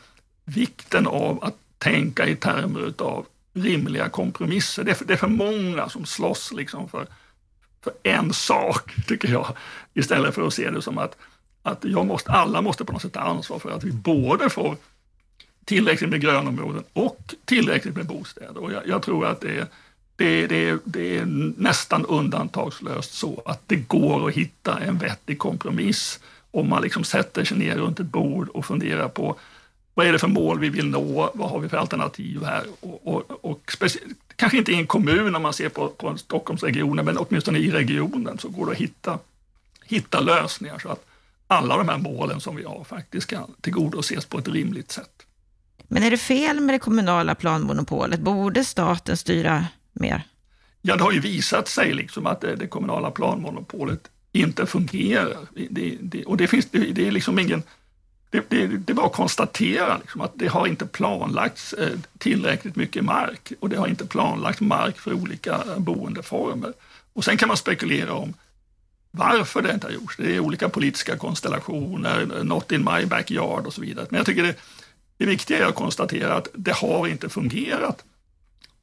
vikten 0.45 1.07
av 1.07 1.43
att 1.43 1.55
tänka 1.77 2.27
i 2.27 2.35
termer 2.35 2.93
av 2.97 3.25
rimliga 3.53 4.09
kompromisser. 4.09 4.83
Det 4.83 4.91
är 4.91 4.95
för, 4.95 5.05
det 5.05 5.13
är 5.13 5.17
för 5.17 5.27
många 5.27 5.89
som 5.89 6.05
slåss 6.05 6.51
liksom 6.53 6.89
för, 6.89 7.07
för 7.83 7.93
en 8.03 8.33
sak, 8.33 8.95
tycker 9.07 9.27
jag, 9.27 9.47
istället 9.93 10.35
för 10.35 10.47
att 10.47 10.53
se 10.53 10.69
det 10.69 10.81
som 10.81 10.97
att, 10.97 11.17
att 11.63 11.85
jag 11.85 12.05
måste, 12.05 12.31
alla 12.31 12.61
måste 12.61 12.85
på 12.85 12.93
något 12.93 13.01
sätt 13.01 13.13
ta 13.13 13.19
ansvar 13.19 13.59
för 13.59 13.71
att 13.71 13.83
vi 13.83 13.91
både 13.91 14.49
får 14.49 14.77
tillräckligt 15.65 16.09
med 16.09 16.21
grönområden 16.21 16.83
och 16.93 17.35
tillräckligt 17.45 17.95
med 17.95 18.05
bostäder. 18.05 18.63
Och 18.63 18.71
jag, 18.73 18.87
jag 18.87 19.01
tror 19.01 19.25
att 19.25 19.41
det 19.41 19.57
är, 19.57 19.67
det, 20.15 20.47
det, 20.47 20.79
det 20.85 21.17
är 21.17 21.25
nästan 21.57 22.05
undantagslöst 22.05 23.13
så 23.13 23.41
att 23.45 23.61
det 23.65 23.75
går 23.75 24.27
att 24.27 24.35
hitta 24.35 24.79
en 24.79 24.97
vettig 24.97 25.39
kompromiss 25.39 26.19
om 26.51 26.69
man 26.69 26.81
liksom 26.81 27.03
sätter 27.03 27.43
sig 27.43 27.57
ner 27.57 27.75
runt 27.77 27.99
ett 27.99 28.05
bord 28.05 28.49
och 28.49 28.65
funderar 28.65 29.07
på 29.07 29.39
vad 29.99 30.07
är 30.07 30.11
det 30.11 30.19
för 30.19 30.27
mål 30.27 30.59
vi 30.59 30.69
vill 30.69 30.85
nå? 30.85 31.31
Vad 31.33 31.49
har 31.49 31.59
vi 31.59 31.69
för 31.69 31.77
alternativ 31.77 32.43
här? 32.43 32.63
Och, 32.79 33.07
och, 33.07 33.45
och 33.45 33.71
kanske 34.35 34.57
inte 34.57 34.71
i 34.71 34.75
en 34.75 34.87
kommun 34.87 35.35
om 35.35 35.41
man 35.41 35.53
ser 35.53 35.69
på, 35.69 35.87
på 35.87 36.17
Stockholmsregionen, 36.17 37.05
men 37.05 37.17
åtminstone 37.17 37.59
i 37.59 37.71
regionen 37.71 38.37
så 38.37 38.49
går 38.49 38.65
det 38.65 38.71
att 38.71 38.77
hitta, 38.77 39.19
hitta 39.85 40.19
lösningar 40.19 40.79
så 40.79 40.89
att 40.89 41.05
alla 41.47 41.77
de 41.77 41.89
här 41.89 41.97
målen 41.97 42.41
som 42.41 42.55
vi 42.55 42.63
har 42.63 42.83
faktiskt 42.83 43.27
kan 43.27 43.55
tillgodoses 43.61 44.25
på 44.25 44.37
ett 44.37 44.47
rimligt 44.47 44.91
sätt. 44.91 45.25
Men 45.87 46.03
är 46.03 46.11
det 46.11 46.17
fel 46.17 46.59
med 46.59 46.75
det 46.75 46.79
kommunala 46.79 47.35
planmonopolet? 47.35 48.19
Borde 48.19 48.63
staten 48.65 49.17
styra 49.17 49.65
mer? 49.93 50.23
Ja, 50.81 50.95
det 50.95 51.03
har 51.03 51.11
ju 51.11 51.19
visat 51.19 51.67
sig 51.67 51.93
liksom 51.93 52.25
att 52.25 52.41
det, 52.41 52.55
det 52.55 52.67
kommunala 52.67 53.11
planmonopolet 53.11 54.09
inte 54.31 54.65
fungerar. 54.65 55.47
Det, 55.69 55.97
det, 56.01 56.25
och 56.25 56.37
det, 56.37 56.47
finns, 56.47 56.65
det, 56.71 57.07
är 57.07 57.11
liksom 57.11 57.39
ingen... 57.39 57.63
Det, 58.29 58.49
det, 58.49 58.67
det 58.67 58.93
är 58.93 58.95
bara 58.95 59.05
att 59.05 59.13
konstatera 59.13 59.97
liksom 59.97 60.21
att 60.21 60.31
det 60.35 60.47
har 60.47 60.67
inte 60.67 60.85
planlagts 60.85 61.73
eh, 61.73 61.99
tillräckligt 62.17 62.75
mycket 62.75 63.03
mark 63.03 63.51
och 63.59 63.69
det 63.69 63.77
har 63.77 63.87
inte 63.87 64.05
planlagts 64.05 64.61
mark 64.61 64.99
för 64.99 65.13
olika 65.13 65.63
boendeformer. 65.77 66.73
Och 67.13 67.23
sen 67.23 67.37
kan 67.37 67.47
man 67.47 67.57
spekulera 67.57 68.13
om 68.13 68.33
varför 69.11 69.61
det 69.61 69.73
inte 69.73 69.87
har 69.87 69.91
gjorts. 69.91 70.17
Det 70.17 70.35
är 70.35 70.39
olika 70.39 70.69
politiska 70.69 71.17
konstellationer, 71.17 72.43
not 72.43 72.71
in 72.71 72.89
my 72.93 73.05
backyard 73.05 73.65
och 73.65 73.73
så 73.73 73.81
vidare. 73.81 74.07
Men 74.09 74.17
jag 74.17 74.25
tycker 74.25 74.43
det, 74.43 74.55
det 75.17 75.25
viktiga 75.25 75.57
är 75.57 75.69
att 75.69 75.75
konstatera 75.75 76.33
att 76.33 76.47
det 76.53 76.73
har 76.73 77.07
inte 77.07 77.29
fungerat. 77.29 78.03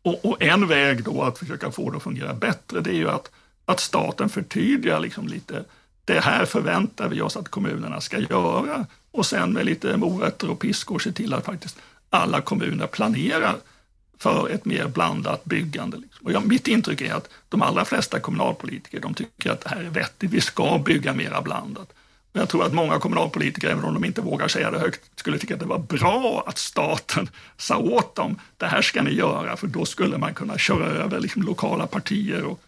Och, 0.02 0.24
och, 0.24 0.42
en 0.42 0.66
väg 0.66 1.04
då 1.04 1.22
att 1.22 1.38
försöka 1.38 1.70
få 1.70 1.90
det 1.90 1.96
att 1.96 2.02
fungera 2.02 2.34
bättre, 2.34 2.80
det 2.80 2.90
är 2.90 2.94
ju 2.94 3.10
att, 3.10 3.30
att 3.64 3.80
staten 3.80 4.28
förtydligar 4.28 5.00
liksom 5.00 5.28
lite, 5.28 5.64
det 6.04 6.20
här 6.20 6.44
förväntar 6.44 7.08
vi 7.08 7.20
oss 7.20 7.36
att 7.36 7.48
kommunerna 7.48 8.00
ska 8.00 8.18
göra. 8.18 8.86
Och 9.16 9.26
sen 9.26 9.52
med 9.52 9.66
lite 9.66 9.96
morötter 9.96 10.50
och 10.50 10.58
piskor 10.58 10.98
se 10.98 11.12
till 11.12 11.34
att 11.34 11.44
faktiskt 11.44 11.76
alla 12.10 12.40
kommuner 12.40 12.86
planerar 12.86 13.56
för 14.18 14.48
ett 14.48 14.64
mer 14.64 14.88
blandat 14.88 15.44
byggande. 15.44 15.96
Liksom. 15.96 16.26
Och 16.26 16.32
jag, 16.32 16.46
mitt 16.46 16.68
intryck 16.68 17.00
är 17.00 17.14
att 17.14 17.28
de 17.48 17.62
allra 17.62 17.84
flesta 17.84 18.20
kommunalpolitiker 18.20 19.00
de 19.00 19.14
tycker 19.14 19.50
att 19.50 19.60
det 19.60 19.68
här 19.68 19.84
är 19.84 19.90
vettigt, 19.90 20.30
vi 20.30 20.40
ska 20.40 20.78
bygga 20.78 21.12
mera 21.12 21.42
blandat. 21.42 21.92
Jag 22.32 22.48
tror 22.48 22.64
att 22.64 22.72
många 22.72 22.98
kommunalpolitiker, 22.98 23.68
även 23.68 23.84
om 23.84 23.94
de 23.94 24.04
inte 24.04 24.20
vågar 24.20 24.48
säga 24.48 24.70
det 24.70 24.78
högt, 24.78 25.00
skulle 25.14 25.38
tycka 25.38 25.54
att 25.54 25.60
det 25.60 25.66
var 25.66 25.78
bra 25.78 26.44
att 26.46 26.58
staten 26.58 27.28
sa 27.56 27.76
åt 27.76 28.14
dem, 28.14 28.40
det 28.56 28.66
här 28.66 28.82
ska 28.82 29.02
ni 29.02 29.14
göra, 29.14 29.56
för 29.56 29.66
då 29.66 29.84
skulle 29.84 30.18
man 30.18 30.34
kunna 30.34 30.58
köra 30.58 30.86
över 30.86 31.20
liksom 31.20 31.42
lokala 31.42 31.86
partier 31.86 32.44
och, 32.44 32.60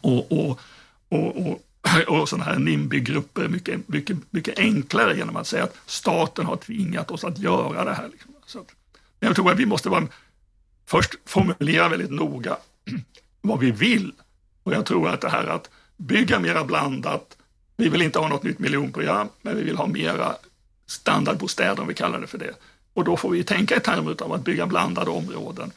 och, 0.00 0.32
och, 0.32 0.60
och, 1.08 1.36
och 1.36 1.62
och 2.08 2.28
sådana 2.28 2.44
här 2.44 2.58
NIMBY-grupper 2.58 3.48
mycket, 3.48 3.88
mycket, 3.88 4.16
mycket 4.30 4.58
enklare 4.58 5.16
genom 5.16 5.36
att 5.36 5.46
säga 5.46 5.64
att 5.64 5.76
staten 5.86 6.46
har 6.46 6.56
tvingat 6.56 7.10
oss 7.10 7.24
att 7.24 7.38
göra 7.38 7.84
det 7.84 7.94
här. 7.94 8.08
Liksom. 8.08 8.34
Så 8.46 8.58
att, 8.58 8.66
jag 9.20 9.34
tror 9.34 9.52
att 9.52 9.58
vi 9.58 9.66
måste 9.66 9.88
vara, 9.88 10.06
först 10.86 11.14
formulera 11.24 11.88
väldigt 11.88 12.10
noga 12.10 12.56
vad 13.40 13.58
vi 13.58 13.70
vill. 13.70 14.12
Och 14.62 14.72
jag 14.72 14.86
tror 14.86 15.08
att 15.08 15.20
det 15.20 15.28
här 15.28 15.46
att 15.46 15.70
bygga 15.96 16.38
mera 16.38 16.64
blandat, 16.64 17.36
vi 17.76 17.88
vill 17.88 18.02
inte 18.02 18.18
ha 18.18 18.28
något 18.28 18.42
nytt 18.42 18.58
miljonprogram, 18.58 19.28
men 19.42 19.56
vi 19.56 19.62
vill 19.62 19.76
ha 19.76 19.86
mera 19.86 20.34
standardbostäder, 20.86 21.82
om 21.82 21.88
vi 21.88 21.94
kallar 21.94 22.20
det 22.20 22.26
för 22.26 22.38
det. 22.38 22.54
Och 22.94 23.04
då 23.04 23.16
får 23.16 23.30
vi 23.30 23.44
tänka 23.44 23.76
i 23.76 23.80
termer 23.80 24.22
av 24.22 24.32
att 24.32 24.44
bygga 24.44 24.66
blandade 24.66 25.10
områden. 25.10 25.72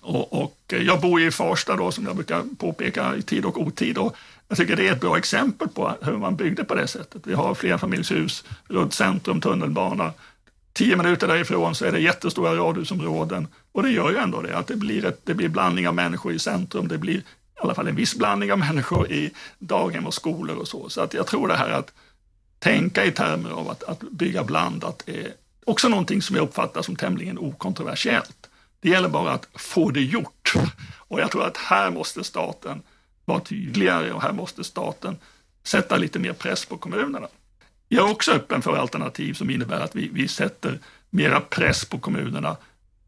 Och, 0.00 0.42
och 0.42 0.56
jag 0.66 1.00
bor 1.00 1.20
i 1.20 1.30
Farsta 1.30 1.76
då, 1.76 1.90
som 1.90 2.06
jag 2.06 2.16
brukar 2.16 2.42
påpeka 2.58 3.16
i 3.16 3.22
tid 3.22 3.44
och 3.44 3.60
otid. 3.60 3.98
Och 3.98 4.16
jag 4.48 4.58
tycker 4.58 4.76
det 4.76 4.88
är 4.88 4.92
ett 4.92 5.00
bra 5.00 5.18
exempel 5.18 5.68
på 5.68 5.94
hur 6.02 6.16
man 6.16 6.36
byggde 6.36 6.64
på 6.64 6.74
det 6.74 6.86
sättet. 6.86 7.22
Vi 7.26 7.34
har 7.34 7.54
flerfamiljshus 7.54 8.44
runt 8.68 8.94
centrum, 8.94 9.40
tunnelbana. 9.40 10.12
Tio 10.72 10.96
minuter 10.96 11.28
därifrån 11.28 11.74
så 11.74 11.84
är 11.84 11.92
det 11.92 12.00
jättestora 12.00 12.54
radhusområden. 12.54 13.48
Och 13.72 13.82
det 13.82 13.90
gör 13.90 14.10
ju 14.10 14.16
ändå 14.16 14.42
det, 14.42 14.56
att 14.56 14.66
det 14.66 14.76
blir, 14.76 15.04
ett, 15.04 15.20
det 15.24 15.34
blir 15.34 15.48
blandning 15.48 15.88
av 15.88 15.94
människor 15.94 16.32
i 16.32 16.38
centrum. 16.38 16.88
Det 16.88 16.98
blir 16.98 17.16
i 17.16 17.24
alla 17.62 17.74
fall 17.74 17.88
en 17.88 17.96
viss 17.96 18.14
blandning 18.14 18.52
av 18.52 18.58
människor 18.58 19.12
i 19.12 19.30
daghem 19.58 20.06
och 20.06 20.14
skolor 20.14 20.56
och 20.56 20.68
så. 20.68 20.88
Så 20.88 21.00
att 21.00 21.14
jag 21.14 21.26
tror 21.26 21.48
det 21.48 21.56
här 21.56 21.70
att 21.70 21.92
tänka 22.58 23.04
i 23.04 23.12
termer 23.12 23.50
av 23.50 23.70
att, 23.70 23.82
att 23.82 24.00
bygga 24.00 24.44
blandat 24.44 25.02
är 25.06 25.32
också 25.64 25.88
någonting 25.88 26.22
som 26.22 26.36
jag 26.36 26.42
uppfattar 26.42 26.82
som 26.82 26.96
tämligen 26.96 27.38
okontroversiellt. 27.38 28.49
Det 28.80 28.88
gäller 28.88 29.08
bara 29.08 29.32
att 29.32 29.48
få 29.54 29.90
det 29.90 30.02
gjort. 30.02 30.52
Och 30.96 31.20
jag 31.20 31.30
tror 31.30 31.46
att 31.46 31.56
här 31.56 31.90
måste 31.90 32.24
staten 32.24 32.82
vara 33.24 33.40
tydligare 33.40 34.12
och 34.12 34.22
här 34.22 34.32
måste 34.32 34.64
staten 34.64 35.16
sätta 35.64 35.96
lite 35.96 36.18
mer 36.18 36.32
press 36.32 36.64
på 36.66 36.76
kommunerna. 36.76 37.28
Jag 37.88 38.08
är 38.08 38.12
också 38.12 38.32
öppen 38.32 38.62
för 38.62 38.76
alternativ 38.76 39.34
som 39.34 39.50
innebär 39.50 39.80
att 39.80 39.96
vi, 39.96 40.10
vi 40.12 40.28
sätter 40.28 40.78
mera 41.10 41.40
press 41.40 41.84
på 41.84 41.98
kommunerna 41.98 42.56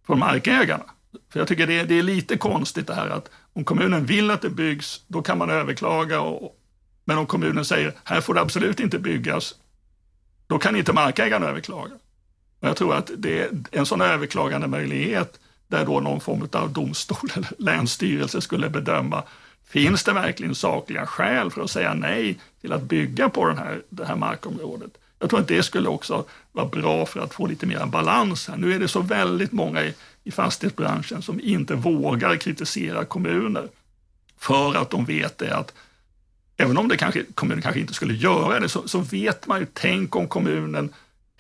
från 0.07 0.19
markägarna. 0.19 0.85
För 1.33 1.39
jag 1.41 1.49
tycker 1.49 1.67
det, 1.67 1.85
det, 1.85 1.99
är 1.99 2.03
lite 2.03 2.37
konstigt 2.37 2.87
det 2.87 2.95
här 2.95 3.09
att 3.09 3.31
om 3.53 3.65
kommunen 3.65 4.07
vill 4.07 4.31
att 4.31 4.43
det 4.43 4.51
byggs, 4.51 5.03
då 5.07 5.23
kan 5.23 5.39
man 5.39 5.51
överklaga. 5.51 6.21
Och, 6.21 6.57
men 7.05 7.19
om 7.19 7.27
kommunen 7.27 7.65
säger, 7.65 7.95
här 8.05 8.21
får 8.21 8.35
det 8.35 8.41
absolut 8.41 8.81
inte 8.81 8.99
byggas, 8.99 9.55
då 10.47 10.59
kan 10.59 10.77
inte 10.77 10.93
markägaren 10.93 11.43
överklaga. 11.43 11.95
Och 12.61 12.69
jag 12.69 12.77
tror 12.77 12.95
att 12.95 13.11
det 13.17 13.41
är 13.41 13.51
en 13.71 13.87
sån 13.87 14.01
överklagande 14.01 14.67
möjlighet 14.67 15.41
där 15.73 15.85
då 15.87 16.01
någon 16.01 16.21
form 16.21 16.49
av 16.53 16.73
domstol 16.73 17.31
eller 17.35 17.49
länsstyrelse 17.59 18.41
skulle 18.41 18.71
bedöma, 18.71 19.23
Finns 19.73 20.05
det 20.05 20.13
verkligen 20.13 20.55
sakliga 20.55 21.07
skäl 21.07 21.51
för 21.51 21.63
att 21.63 21.71
säga 21.71 21.95
nej 21.95 22.39
till 22.61 22.73
att 22.73 22.83
bygga 22.83 23.29
på 23.29 23.49
den 23.49 23.59
här, 23.59 23.83
det 23.89 24.05
här 24.05 24.17
markområdet? 24.17 24.91
Jag 25.19 25.31
tror 25.31 25.41
att 25.41 25.49
det 25.49 25.63
skulle 25.63 25.89
också 25.89 26.25
vara 26.53 26.67
bra 26.67 27.07
för 27.07 27.21
att 27.21 27.35
få 27.35 27.47
lite 27.47 27.67
mer 27.67 27.87
balans 27.87 28.49
här. 28.49 28.57
Nu 28.57 28.75
är 28.75 28.79
det 28.79 28.89
så 28.89 29.01
väldigt 29.01 29.53
många 29.53 29.85
i, 29.85 29.95
i 30.25 30.31
fastighetsbranschen 30.31 31.23
som 31.23 31.41
inte 31.41 31.75
vågar 31.75 32.37
kritisera 32.37 33.05
kommuner 33.05 33.69
för 34.39 34.75
att 34.75 34.91
de 34.91 35.05
vet 35.05 35.39
det 35.39 35.57
att 35.57 35.75
även 36.57 36.79
om 36.79 36.89
det 36.89 36.97
kanske, 36.97 37.25
kommunen 37.35 37.63
kanske 37.63 37.81
inte 37.81 37.95
skulle 37.95 38.15
göra 38.15 38.61
det, 38.61 38.69
så, 38.69 38.89
så 38.89 38.99
vet 38.99 39.47
man 39.47 39.61
ju, 39.61 39.67
tänk 39.73 40.17
om 40.17 40.29
kommunen 40.29 40.93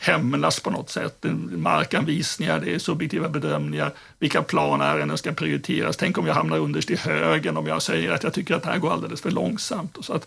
hämnas 0.03 0.61
på 0.61 0.71
något 0.71 0.91
sätt. 0.91 1.25
Markanvisningar, 1.51 2.61
det 2.61 2.75
är 2.75 2.79
subjektiva 2.79 3.29
bedömningar, 3.29 3.93
vilka 4.19 4.43
planärenden 4.43 5.19
ska 5.19 5.33
prioriteras. 5.33 5.97
Tänk 5.97 6.19
om 6.19 6.27
jag 6.27 6.35
hamnar 6.35 6.59
underst 6.59 6.91
i 6.91 6.97
högen 6.97 7.57
om 7.57 7.67
jag 7.67 7.83
säger 7.83 8.11
att 8.11 8.23
jag 8.23 8.33
tycker 8.33 8.55
att 8.55 8.63
det 8.63 8.71
här 8.71 8.79
går 8.79 8.93
alldeles 8.93 9.21
för 9.21 9.31
långsamt. 9.31 9.99
så 10.01 10.13
att, 10.13 10.27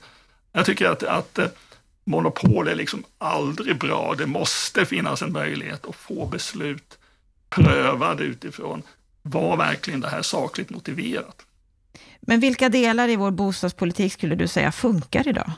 jag 0.52 0.66
tycker 0.66 0.90
att, 0.90 1.04
att 1.04 1.40
eh, 1.40 1.48
monopol 2.06 2.68
är 2.68 2.76
liksom 2.76 3.04
aldrig 3.18 3.78
bra. 3.78 4.16
Det 4.18 4.26
måste 4.26 4.86
finnas 4.86 5.22
en 5.22 5.32
möjlighet 5.32 5.86
att 5.86 5.96
få 5.96 6.26
beslut 6.26 6.98
prövade 7.50 8.24
utifrån, 8.24 8.84
var 9.22 9.58
verkligen 9.58 10.02
det 10.02 10.10
här 10.10 10.22
sakligt 10.22 10.70
motiverat? 10.70 11.46
Men 12.22 12.40
vilka 12.40 12.70
delar 12.70 13.10
i 13.10 13.16
vår 13.16 13.32
bostadspolitik 13.32 14.14
skulle 14.14 14.36
du 14.36 14.48
säga 14.48 14.72
funkar 14.72 15.28
idag? 15.28 15.52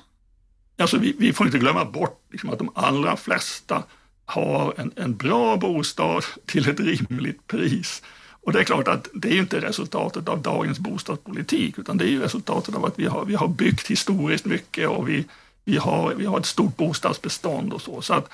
Alltså 0.77 0.97
vi, 0.97 1.15
vi 1.19 1.33
får 1.33 1.45
inte 1.45 1.59
glömma 1.59 1.85
bort 1.85 2.21
liksom 2.31 2.49
att 2.49 2.57
de 2.57 2.71
allra 2.75 3.17
flesta 3.17 3.83
har 4.27 4.73
en, 4.77 4.91
en 4.95 5.15
bra 5.15 5.57
bostad 5.57 6.23
till 6.45 6.69
ett 6.69 6.79
rimligt 6.79 7.47
pris. 7.47 8.01
Och 8.41 8.53
det 8.53 8.59
är 8.59 8.63
klart 8.63 8.87
att 8.87 9.07
det 9.13 9.27
är 9.27 9.37
inte 9.37 9.59
resultatet 9.59 10.29
av 10.29 10.41
dagens 10.41 10.79
bostadspolitik, 10.79 11.79
utan 11.79 11.97
det 11.97 12.05
är 12.05 12.09
ju 12.09 12.21
resultatet 12.21 12.75
av 12.75 12.85
att 12.85 12.99
vi 12.99 13.05
har, 13.05 13.25
vi 13.25 13.35
har 13.35 13.47
byggt 13.47 13.87
historiskt 13.87 14.45
mycket 14.45 14.89
och 14.89 15.09
vi, 15.09 15.25
vi, 15.63 15.77
har, 15.77 16.13
vi 16.13 16.25
har 16.25 16.39
ett 16.39 16.45
stort 16.45 16.77
bostadsbestånd 16.77 17.73
och 17.73 17.81
så. 17.81 18.01
så 18.01 18.13
att 18.13 18.29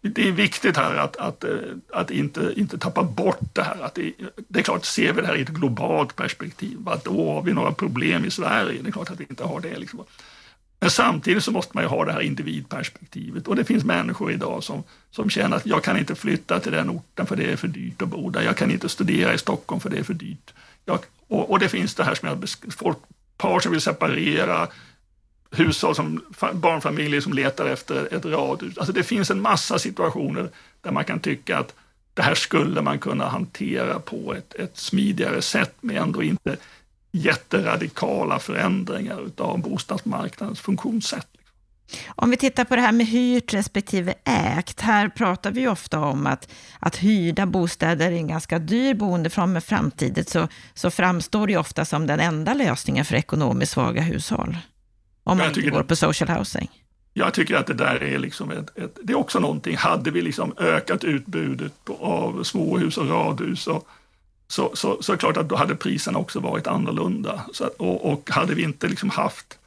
det 0.00 0.28
är 0.28 0.32
viktigt 0.32 0.76
här 0.76 0.94
att, 0.94 1.16
att, 1.16 1.44
eh, 1.44 1.50
att 1.92 2.10
inte, 2.10 2.52
inte 2.56 2.78
tappa 2.78 3.02
bort 3.02 3.40
det 3.52 3.62
här. 3.62 3.82
Att 3.82 3.94
det, 3.94 4.12
det 4.48 4.58
är 4.58 4.62
klart, 4.62 4.84
ser 4.84 5.12
vi 5.12 5.20
det 5.20 5.26
här 5.26 5.36
i 5.36 5.42
ett 5.42 5.48
globalt 5.48 6.16
perspektiv, 6.16 6.88
att 6.88 7.04
då 7.04 7.34
har 7.34 7.42
vi 7.42 7.52
några 7.52 7.72
problem 7.72 8.24
i 8.24 8.30
Sverige. 8.30 8.82
Det 8.82 8.88
är 8.88 8.92
klart 8.92 9.10
att 9.10 9.20
vi 9.20 9.26
inte 9.30 9.44
har 9.44 9.60
det. 9.60 9.78
Liksom. 9.78 10.04
Men 10.80 10.90
samtidigt 10.90 11.44
så 11.44 11.52
måste 11.52 11.70
man 11.74 11.84
ju 11.84 11.88
ha 11.88 12.04
det 12.04 12.12
här 12.12 12.20
individperspektivet 12.20 13.48
och 13.48 13.56
det 13.56 13.64
finns 13.64 13.84
människor 13.84 14.32
idag 14.32 14.64
som, 14.64 14.82
som 15.10 15.30
känner 15.30 15.56
att 15.56 15.66
jag 15.66 15.84
kan 15.84 15.98
inte 15.98 16.14
flytta 16.14 16.60
till 16.60 16.72
den 16.72 16.90
orten 16.90 17.26
för 17.26 17.36
det 17.36 17.52
är 17.52 17.56
för 17.56 17.68
dyrt 17.68 18.02
att 18.02 18.08
bo 18.08 18.30
där. 18.30 18.42
Jag 18.42 18.56
kan 18.56 18.70
inte 18.70 18.88
studera 18.88 19.34
i 19.34 19.38
Stockholm 19.38 19.80
för 19.80 19.90
det 19.90 19.98
är 19.98 20.02
för 20.02 20.14
dyrt. 20.14 20.54
Jag, 20.84 20.98
och, 21.28 21.50
och, 21.50 21.58
det 21.58 21.68
finns 21.68 21.94
det 21.94 22.04
här 22.04 22.14
som 22.14 22.28
jag 22.28 22.48
folk, 22.76 22.98
par 23.36 23.60
som 23.60 23.72
vill 23.72 23.80
separera, 23.80 24.68
hushåll 25.50 25.94
som, 25.94 26.24
barnfamiljer 26.52 27.20
som 27.20 27.32
letar 27.32 27.66
efter 27.66 28.14
ett 28.14 28.24
radhus. 28.24 28.78
Alltså 28.78 28.92
det 28.92 29.02
finns 29.02 29.30
en 29.30 29.40
massa 29.40 29.78
situationer 29.78 30.50
där 30.80 30.90
man 30.90 31.04
kan 31.04 31.20
tycka 31.20 31.58
att 31.58 31.74
det 32.14 32.22
här 32.22 32.34
skulle 32.34 32.82
man 32.82 32.98
kunna 32.98 33.28
hantera 33.28 33.98
på 33.98 34.34
ett, 34.34 34.54
ett 34.54 34.76
smidigare 34.76 35.42
sätt 35.42 35.74
men 35.80 35.96
ändå 35.96 36.22
inte 36.22 36.56
jätteradikala 37.16 38.38
förändringar 38.38 39.30
av 39.38 39.58
bostadsmarknadens 39.58 40.60
funktionssätt. 40.60 41.26
Om 42.08 42.30
vi 42.30 42.36
tittar 42.36 42.64
på 42.64 42.76
det 42.76 42.82
här 42.82 42.92
med 42.92 43.06
hyrt 43.06 43.54
respektive 43.54 44.14
ägt. 44.24 44.80
Här 44.80 45.08
pratar 45.08 45.50
vi 45.50 45.68
ofta 45.68 46.00
om 46.00 46.26
att, 46.26 46.52
att 46.78 46.96
hyrda 46.96 47.46
bostäder 47.46 48.06
är 48.06 48.16
en 48.16 48.28
ganska 48.28 48.58
dyr 48.58 48.94
boendeform, 48.94 49.52
men 49.52 49.62
framtidigt 49.62 50.28
så, 50.28 50.48
så 50.74 50.90
framstår 50.90 51.46
det 51.46 51.56
ofta 51.56 51.84
som 51.84 52.06
den 52.06 52.20
enda 52.20 52.54
lösningen 52.54 53.04
för 53.04 53.14
ekonomiskt 53.14 53.72
svaga 53.72 54.02
hushåll. 54.02 54.56
Om 55.24 55.38
man 55.38 55.46
inte 55.46 55.70
går 55.70 55.82
på 55.82 55.96
social 55.96 56.38
housing. 56.38 56.70
Jag 57.12 57.34
tycker 57.34 57.56
att 57.56 57.66
det 57.66 57.74
där 57.74 58.02
är 58.02 58.18
liksom 58.18 58.50
ett, 58.50 58.78
ett, 58.78 58.98
det 59.02 59.12
är 59.12 59.16
också 59.16 59.38
någonting. 59.38 59.76
Hade 59.76 60.10
vi 60.10 60.22
liksom 60.22 60.54
ökat 60.58 61.04
utbudet 61.04 61.84
på, 61.84 61.96
av 61.96 62.42
småhus 62.42 62.98
och 62.98 63.08
radhus 63.08 63.66
och 63.66 63.88
så, 64.48 64.70
så, 64.74 65.02
så 65.02 65.12
är 65.12 65.16
det 65.16 65.20
klart 65.20 65.36
att 65.36 65.48
då 65.48 65.56
hade 65.56 65.74
priserna 65.74 66.18
också 66.18 66.40
varit 66.40 66.66
annorlunda. 66.66 67.44
Så, 67.52 67.66
och, 67.66 68.12
och 68.12 68.30
hade 68.30 68.54
vi 68.54 68.62
inte 68.62 68.88
liksom 68.88 69.10
haft 69.10 69.58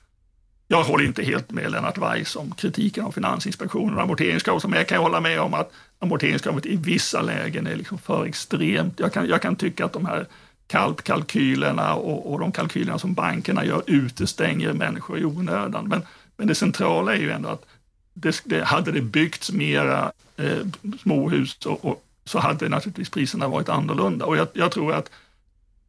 jag 0.72 0.84
håller 0.84 1.06
inte 1.06 1.24
helt 1.24 1.52
med 1.52 1.72
Lennart 1.72 1.98
Weiss 1.98 2.36
om 2.36 2.52
kritiken 2.52 3.06
av 3.06 3.12
Finansinspektionen 3.12 3.96
och 3.96 4.02
amorteringskravet, 4.02 4.64
men 4.64 4.78
jag 4.78 4.88
kan 4.88 5.02
hålla 5.02 5.22
med 5.22 5.40
om 5.40 5.54
att 5.54 5.72
amorteringskravet 6.00 6.66
i 6.66 6.76
vissa 6.76 7.22
lägen 7.22 7.68
är 7.68 7.76
liksom 7.76 7.98
för 7.98 8.26
extremt. 8.26 9.00
Jag 9.00 9.14
kan, 9.14 9.28
jag 9.28 9.42
kan 9.42 9.56
tycka 9.56 9.86
att 9.86 9.94
de 9.94 10.06
här 10.06 10.26
KALP-kalkylerna 10.68 11.94
och, 11.94 12.32
och 12.32 12.40
de 12.40 12.52
kalkylerna 12.52 13.00
som 13.00 13.14
bankerna 13.14 13.66
gör 13.66 13.84
utestänger 13.88 14.74
människor 14.74 15.20
i 15.20 15.26
onödan. 15.26 15.88
Men, 15.88 16.02
men 16.38 16.48
det 16.48 16.56
centrala 16.56 17.16
är 17.16 17.20
ju 17.20 17.32
ändå 17.32 17.50
att 17.50 17.66
det, 18.14 18.42
det, 18.46 18.64
hade 18.64 18.92
det 18.92 19.02
byggts 19.02 19.52
mera 19.52 20.12
eh, 20.38 20.58
småhus 21.02 21.66
och, 21.66 21.86
och, 21.86 22.04
så 22.30 22.40
hade 22.40 22.70
naturligtvis 22.70 23.10
priserna 23.10 23.48
varit 23.48 23.70
annorlunda. 23.70 24.26
Och 24.26 24.38
jag, 24.38 24.48
jag, 24.54 24.72
tror 24.72 24.94
att 24.94 25.12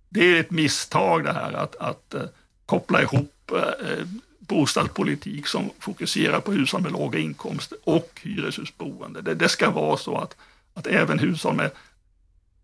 det 0.09 0.21
är 0.21 0.41
ett 0.41 0.51
misstag 0.51 1.25
det 1.25 1.33
här 1.33 1.53
att, 1.53 1.77
att 1.77 2.15
eh, 2.15 2.23
koppla 2.67 3.03
ihop 3.03 3.53
eh, 3.53 3.59
eh 3.59 4.07
bostadspolitik 4.39 5.47
som 5.47 5.71
fokuserar 5.79 6.41
på 6.41 6.53
hushåll 6.53 6.83
med 6.83 6.93
låga 6.93 7.19
inkomster 7.19 7.79
och 7.85 8.21
hyreshusboende. 8.23 9.21
Det, 9.23 9.35
det 9.35 9.49
ska 9.49 9.71
vara 9.71 9.97
så 9.97 10.17
att, 10.17 10.37
att 10.75 10.87
även 10.87 11.19
hushåll 11.19 11.55
med 11.55 11.71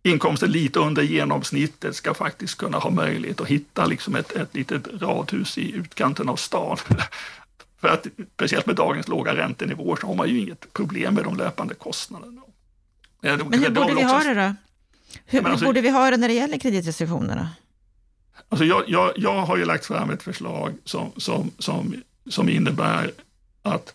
inkomster 0.03 0.47
lite 0.47 0.79
under 0.79 1.03
genomsnittet 1.03 1.97
ska 1.97 2.15
faktiskt 2.15 2.59
kunna 2.59 2.79
ha 2.79 2.91
möjlighet 2.91 3.41
att 3.41 3.49
hitta 3.49 3.87
liksom 3.87 4.17
ett, 4.17 4.33
ett 4.33 4.55
litet 4.55 4.83
radhus 5.03 5.59
i 5.59 5.73
utkanten 5.73 6.29
av 6.29 6.37
stan. 6.37 6.77
För 7.81 7.89
att 7.89 8.07
speciellt 8.35 8.67
med 8.67 8.77
dagens 8.77 9.09
låga 9.09 9.37
räntenivåer 9.37 9.97
så 9.97 10.07
har 10.07 10.15
man 10.15 10.29
ju 10.29 10.41
inget 10.41 10.73
problem 10.73 11.15
med 11.15 11.25
de 11.25 11.37
löpande 11.37 11.75
kostnaderna. 11.75 12.46
Men 13.21 13.63
hur 13.63 13.71
borde 13.71 13.95
vi 13.95 14.03
ha 14.03 14.19
det 14.19 14.35
då? 14.35 14.55
Hur, 15.27 15.47
alltså, 15.47 15.65
borde 15.65 15.81
vi 15.81 15.91
ha 15.91 16.11
det 16.11 16.17
när 16.17 16.29
det 16.29 16.35
gäller 16.35 16.59
kreditrestriktionerna? 16.59 17.51
Alltså 18.49 18.65
jag, 18.65 18.85
jag, 18.87 19.13
jag 19.17 19.47
har 19.47 19.57
ju 19.57 19.65
lagt 19.65 19.87
fram 19.87 20.11
ett 20.11 20.23
förslag 20.23 20.75
som, 20.85 21.13
som, 21.17 21.51
som, 21.59 21.95
som 22.29 22.49
innebär 22.49 23.11
att 23.63 23.95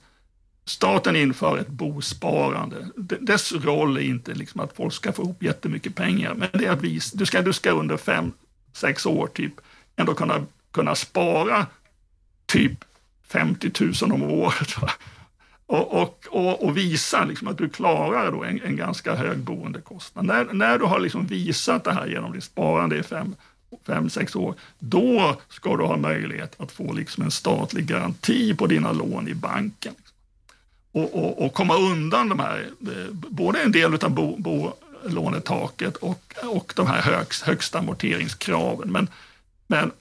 staten 0.65 1.15
inför 1.15 1.57
ett 1.57 1.67
bosparande. 1.67 2.87
Dess 3.19 3.51
roll 3.51 3.97
är 3.97 4.01
inte 4.01 4.33
liksom 4.33 4.61
att 4.61 4.75
folk 4.75 4.93
ska 4.93 5.11
få 5.11 5.21
ihop 5.21 5.43
jättemycket 5.43 5.95
pengar, 5.95 6.33
men 6.33 6.49
det 6.53 6.65
är 6.65 6.71
att 6.71 6.81
vi, 6.81 6.99
du, 7.13 7.25
ska, 7.25 7.41
du 7.41 7.53
ska 7.53 7.71
under 7.71 7.97
fem, 7.97 8.31
sex 8.73 9.05
år 9.05 9.27
typ 9.27 9.53
ändå 9.95 10.13
kunna, 10.13 10.45
kunna 10.71 10.95
spara 10.95 11.65
typ 12.45 12.83
50 13.27 13.71
000 13.79 14.11
om 14.11 14.23
året. 14.23 14.81
Va? 14.81 14.91
Och, 15.71 16.01
och, 16.01 16.27
och, 16.29 16.63
och, 16.63 16.77
visa 16.77 17.25
liksom 17.25 17.47
att 17.47 17.57
du 17.57 17.69
klarar 17.69 18.31
då 18.31 18.43
en, 18.43 18.61
en 18.61 18.75
ganska 18.75 19.15
hög 19.15 19.37
boendekostnad. 19.37 20.25
När, 20.25 20.45
när 20.45 20.79
du 20.79 20.85
har 20.85 20.99
liksom 20.99 21.25
visat 21.25 21.83
det 21.83 21.93
här 21.93 22.07
genom 22.07 22.31
ditt 22.31 22.43
sparande 22.43 22.97
i 22.97 23.03
fem, 23.03 23.35
fem, 23.87 24.09
sex 24.09 24.35
år, 24.35 24.55
då 24.79 25.37
ska 25.49 25.77
du 25.77 25.83
ha 25.83 25.97
möjlighet 25.97 26.61
att 26.61 26.71
få 26.71 26.93
liksom 26.93 27.23
en 27.23 27.31
statlig 27.31 27.85
garanti 27.85 28.55
på 28.55 28.67
dina 28.67 28.91
lån 28.91 29.27
i 29.27 29.33
banken. 29.33 29.93
Och, 30.91 31.15
och, 31.15 31.45
och 31.45 31.53
komma 31.53 31.75
undan 31.75 32.29
de 32.29 32.39
här, 32.39 32.69
eh, 32.81 33.13
både 33.13 33.61
en 33.61 33.71
del 33.71 33.93
av 33.93 34.09
bo, 34.09 34.37
bolånetaket 34.37 35.95
och, 35.95 36.33
och 36.43 36.73
de 36.75 36.87
här 36.87 37.01
högst, 37.01 37.43
högsta 37.43 37.79
amorteringskraven. 37.79 38.91
Men, 38.91 39.07
men 39.67 39.91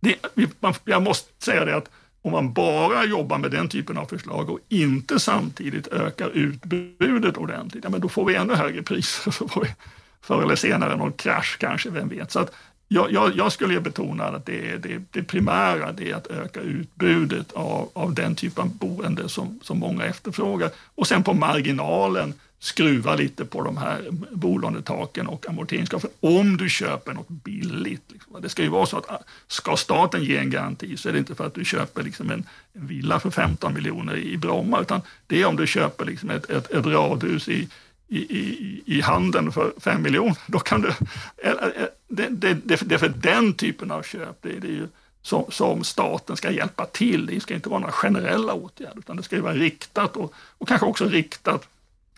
det, 0.00 0.16
man, 0.60 0.74
jag 0.84 1.02
måste 1.02 1.44
säga 1.44 1.64
det 1.64 1.76
att 1.76 1.90
om 2.22 2.32
man 2.32 2.52
bara 2.52 3.04
jobbar 3.04 3.38
med 3.38 3.50
den 3.50 3.68
typen 3.68 3.98
av 3.98 4.06
förslag 4.06 4.50
och 4.50 4.58
inte 4.68 5.20
samtidigt 5.20 5.86
ökar 5.86 6.30
utbudet 6.30 7.36
ordentligt, 7.36 7.84
ja, 7.84 7.90
men 7.90 8.00
då 8.00 8.08
får 8.08 8.24
vi 8.24 8.34
ännu 8.34 8.54
högre 8.54 8.82
priser. 8.82 9.30
Så 9.30 9.48
får 9.48 9.60
vi 9.60 9.74
förr 10.20 10.42
eller 10.42 10.56
senare 10.56 10.96
någon 10.96 11.12
krasch 11.12 11.56
kanske, 11.60 11.90
vem 11.90 12.08
vet. 12.08 12.32
Så 12.32 12.38
att 12.38 12.54
jag, 12.88 13.12
jag, 13.12 13.36
jag 13.36 13.52
skulle 13.52 13.80
betona 13.80 14.24
att 14.24 14.46
det, 14.46 14.76
det, 14.76 15.02
det 15.10 15.22
primära 15.22 15.92
det 15.92 16.10
är 16.10 16.14
att 16.14 16.26
öka 16.26 16.60
utbudet 16.60 17.52
av, 17.52 17.90
av 17.92 18.14
den 18.14 18.34
typen 18.34 18.62
av 18.62 18.76
boende 18.78 19.28
som, 19.28 19.60
som 19.62 19.78
många 19.78 20.04
efterfrågar. 20.04 20.70
Och 20.94 21.06
sen 21.06 21.22
på 21.22 21.32
marginalen 21.32 22.34
skruva 22.62 23.14
lite 23.14 23.44
på 23.44 23.62
de 23.62 23.76
här 23.76 24.06
bolånetaken 24.30 25.26
och 25.26 25.48
amorteringskraven 25.48 26.10
om 26.20 26.56
du 26.56 26.68
köper 26.68 27.12
något 27.12 27.28
billigt. 27.28 28.02
Liksom. 28.08 28.42
Det 28.42 28.48
ska 28.48 28.62
ju 28.62 28.68
vara 28.68 28.86
så 28.86 28.96
att 28.96 29.10
ah, 29.10 29.22
ska 29.48 29.76
staten 29.76 30.24
ge 30.24 30.36
en 30.36 30.50
garanti 30.50 30.96
så 30.96 31.08
är 31.08 31.12
det 31.12 31.18
inte 31.18 31.34
för 31.34 31.46
att 31.46 31.54
du 31.54 31.64
köper 31.64 32.02
liksom 32.02 32.30
en, 32.30 32.46
en 32.72 32.86
villa 32.86 33.20
för 33.20 33.30
15 33.30 33.74
miljoner 33.74 34.16
i 34.16 34.36
Bromma, 34.36 34.80
utan 34.80 35.00
det 35.26 35.42
är 35.42 35.46
om 35.46 35.56
du 35.56 35.66
köper 35.66 36.04
liksom 36.04 36.30
ett, 36.30 36.50
ett, 36.50 36.70
ett 36.70 36.86
radhus 36.86 37.48
i, 37.48 37.68
i, 38.08 38.18
i, 38.18 38.82
i 38.86 39.00
handeln 39.00 39.52
för 39.52 39.72
5 39.80 40.02
miljoner. 40.02 40.36
Då 40.46 40.58
kan 40.58 40.80
du, 40.80 40.88
eh, 40.88 41.50
eh, 41.50 41.86
det, 42.08 42.28
det, 42.28 42.54
det, 42.54 42.80
det 42.88 42.94
är 42.94 42.98
för 42.98 43.12
den 43.16 43.54
typen 43.54 43.90
av 43.90 44.02
köp 44.02 44.42
det, 44.42 44.58
det 44.58 44.68
är 44.68 44.72
ju 44.72 44.88
som, 45.22 45.44
som, 45.48 45.84
staten 45.84 46.36
ska 46.36 46.50
hjälpa 46.50 46.86
till. 46.86 47.26
Det 47.26 47.40
ska 47.40 47.54
inte 47.54 47.68
vara 47.68 47.80
några 47.80 47.92
generella 47.92 48.52
åtgärder, 48.54 48.98
utan 48.98 49.16
det 49.16 49.22
ska 49.22 49.36
ju 49.36 49.42
vara 49.42 49.54
riktat 49.54 50.16
och, 50.16 50.34
och 50.58 50.68
kanske 50.68 50.86
också 50.86 51.04
riktat 51.04 51.68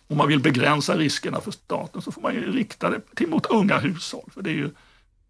om 0.08 0.16
man 0.16 0.28
vill 0.28 0.40
begränsa 0.40 0.96
riskerna 0.96 1.40
för 1.40 1.50
staten 1.50 2.02
så 2.02 2.12
får 2.12 2.22
man 2.22 2.34
ju 2.34 2.52
rikta 2.52 2.90
det 2.90 3.00
till 3.14 3.28
mot 3.28 3.46
unga 3.46 3.78
hushåll. 3.78 4.30
För 4.34 4.42
det 4.42 4.50
är 4.50 4.54
ju 4.54 4.70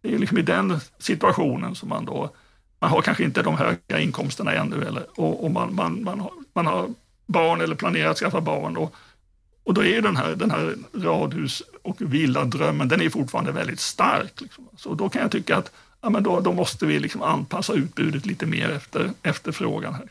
det 0.01 0.15
är 0.15 0.19
liksom 0.19 0.39
i 0.39 0.43
den 0.43 0.81
situationen 0.99 1.75
som 1.75 1.89
man 1.89 2.05
då 2.05 2.31
man 2.83 2.91
har 2.91 3.03
kanske 3.03 3.25
inte 3.25 3.43
de 3.43 3.57
höga 3.57 3.99
inkomsterna 4.01 4.53
ännu 4.53 4.85
eller, 4.85 5.21
och, 5.21 5.45
och 5.45 5.51
man, 5.51 5.75
man, 5.75 6.05
man, 6.05 6.21
har, 6.21 6.33
man 6.53 6.67
har 6.67 6.89
barn 7.27 7.61
eller 7.61 7.75
planerar 7.75 8.11
att 8.11 8.19
skaffa 8.19 8.41
barn. 8.41 8.77
Och, 8.77 8.95
och 9.65 9.75
då 9.75 9.85
är 9.85 10.03
den 10.03 10.17
här, 10.17 10.35
den 10.35 10.51
här 10.51 10.75
radhus 10.95 11.63
och 11.83 11.97
villadrömmen, 12.01 12.89
den 12.89 13.01
är 13.01 13.11
fortfarande 13.11 13.53
väldigt 13.53 13.81
stark. 13.81 14.41
Liksom. 14.41 14.69
Så 14.77 14.95
då 14.95 15.09
kan 15.09 15.23
jag 15.23 15.31
tycka 15.31 15.57
att 15.57 15.73
ja, 16.01 16.11
men 16.11 16.23
då, 16.23 16.41
då 16.41 16.53
måste 16.53 16.87
vi 16.87 16.99
liksom 16.99 17.23
anpassa 17.23 17.73
utbudet 17.73 18.27
lite 18.27 18.47
mer 18.47 18.71
efter 18.71 19.11
efterfrågan 19.23 19.95
här. 19.95 20.09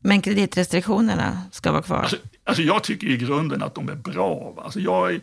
Men 0.00 0.22
kreditrestriktionerna 0.22 1.42
ska 1.52 1.72
vara 1.72 1.82
kvar? 1.82 2.02
Alltså, 2.02 2.16
alltså 2.46 2.62
jag 2.62 2.84
tycker 2.84 3.06
i 3.06 3.16
grunden 3.16 3.62
att 3.62 3.74
de 3.74 3.88
är 3.88 3.94
bra. 3.94 4.54
Alltså 4.64 4.80
jag, 4.80 5.20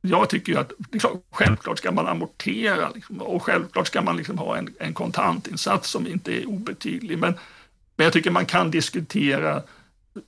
jag 0.00 0.28
tycker 0.28 0.52
ju 0.52 0.58
att 0.58 0.72
liksom, 0.92 1.22
självklart 1.30 1.78
ska 1.78 1.92
man 1.92 2.06
amortera 2.06 2.90
liksom, 2.94 3.22
och 3.22 3.42
självklart 3.42 3.86
ska 3.86 4.02
man 4.02 4.16
liksom 4.16 4.38
ha 4.38 4.56
en, 4.56 4.74
en 4.78 4.94
kontantinsats 4.94 5.90
som 5.90 6.06
inte 6.06 6.42
är 6.42 6.48
obetydlig. 6.48 7.18
Men, 7.18 7.34
men 7.96 8.04
jag 8.04 8.12
tycker 8.12 8.30
man 8.30 8.46
kan 8.46 8.70
diskutera 8.70 9.62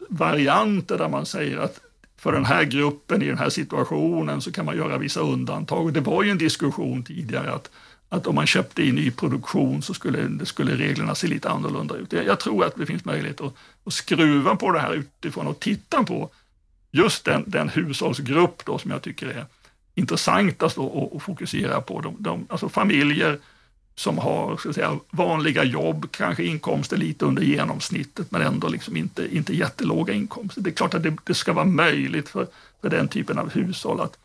varianter 0.09 0.98
där 0.98 1.09
man 1.09 1.26
säger 1.26 1.59
att 1.59 1.80
för 2.16 2.33
den 2.33 2.44
här 2.44 2.64
gruppen 2.64 3.22
i 3.22 3.26
den 3.26 3.38
här 3.38 3.48
situationen 3.48 4.40
så 4.40 4.52
kan 4.52 4.64
man 4.64 4.76
göra 4.76 4.98
vissa 4.98 5.20
undantag. 5.20 5.85
Och 5.85 5.92
det 5.92 6.00
var 6.00 6.22
ju 6.22 6.30
en 6.30 6.38
diskussion 6.38 7.02
tidigare 7.02 7.52
att, 7.52 7.70
att 8.12 8.27
om 8.27 8.35
man 8.35 8.46
köpte 8.46 8.83
i 8.83 8.92
nyproduktion 8.92 9.83
så 9.83 9.94
skulle, 9.94 10.46
skulle 10.46 10.77
reglerna 10.77 11.14
se 11.14 11.27
lite 11.27 11.51
annorlunda 11.51 11.96
ut. 11.96 12.12
Jag 12.12 12.40
tror 12.40 12.64
att 12.64 12.77
det 12.77 12.87
finns 12.87 13.05
möjlighet 13.05 13.40
att, 13.40 13.55
att 13.85 13.92
skruva 13.92 14.57
på 14.57 14.73
det 14.73 14.81
här 14.81 14.94
utifrån 14.94 15.46
och 15.46 15.61
titta 15.61 16.05
på 16.05 16.31
just 16.90 17.25
den, 17.25 17.44
den 17.46 17.68
hushållsgrupp 17.68 18.64
då 18.64 18.79
som 18.79 18.90
jag 18.90 19.03
tycker 19.03 19.27
är 19.27 19.46
intressantast 19.94 20.79
att, 20.79 21.12
att 21.16 21.23
fokusera 21.23 21.81
på. 21.81 22.01
De, 22.01 22.16
de, 22.18 22.46
alltså 22.51 22.68
familjer 22.68 23.38
som 23.94 24.18
har 24.18 24.57
ska 24.57 24.73
säga, 24.73 24.99
vanliga 25.11 25.64
jobb, 25.64 26.07
kanske 26.11 26.44
inkomster 26.44 26.96
lite 26.96 27.25
under 27.25 27.42
genomsnittet 27.42 28.31
men 28.31 28.42
ändå 28.42 28.68
liksom 28.68 28.96
inte, 28.96 29.37
inte 29.37 29.57
jättelåga 29.57 30.12
inkomster. 30.14 30.61
Det 30.62 30.70
är 30.70 30.75
klart 30.75 30.94
att 30.94 31.03
det, 31.03 31.16
det 31.25 31.35
ska 31.35 31.53
vara 31.53 31.64
möjligt 31.64 32.29
för, 32.29 32.46
för 32.81 32.90
den 32.90 33.09
typen 33.09 33.38
av 33.38 33.51
hushåll 33.51 34.01
att 34.01 34.18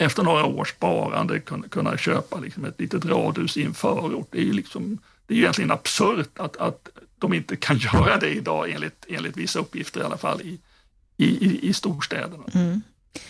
efter 0.00 0.22
några 0.22 0.44
års 0.44 0.70
sparande 0.70 1.40
kunna, 1.40 1.68
kunna 1.68 1.96
köpa 1.96 2.40
liksom 2.40 2.64
ett 2.64 2.80
litet 2.80 3.04
radhus 3.04 3.56
i 3.56 3.64
en 3.64 3.74
förort. 3.74 4.28
Det 4.30 4.38
är 4.38 4.42
ju 4.42 4.52
liksom, 4.52 4.98
det 5.26 5.34
är 5.34 5.38
egentligen 5.38 5.70
absurt 5.70 6.38
att, 6.38 6.56
att 6.56 6.88
de 7.18 7.34
inte 7.34 7.56
kan 7.56 7.78
göra 7.92 8.16
det 8.16 8.28
idag 8.28 8.70
enligt, 8.70 9.06
enligt 9.08 9.36
vissa 9.36 9.58
uppgifter 9.58 10.00
i 10.00 10.04
alla 10.04 10.16
fall 10.16 10.40
i, 10.40 10.58
i, 11.16 11.68
i 11.68 11.72
storstäderna. 11.72 12.44
Mm. 12.54 12.80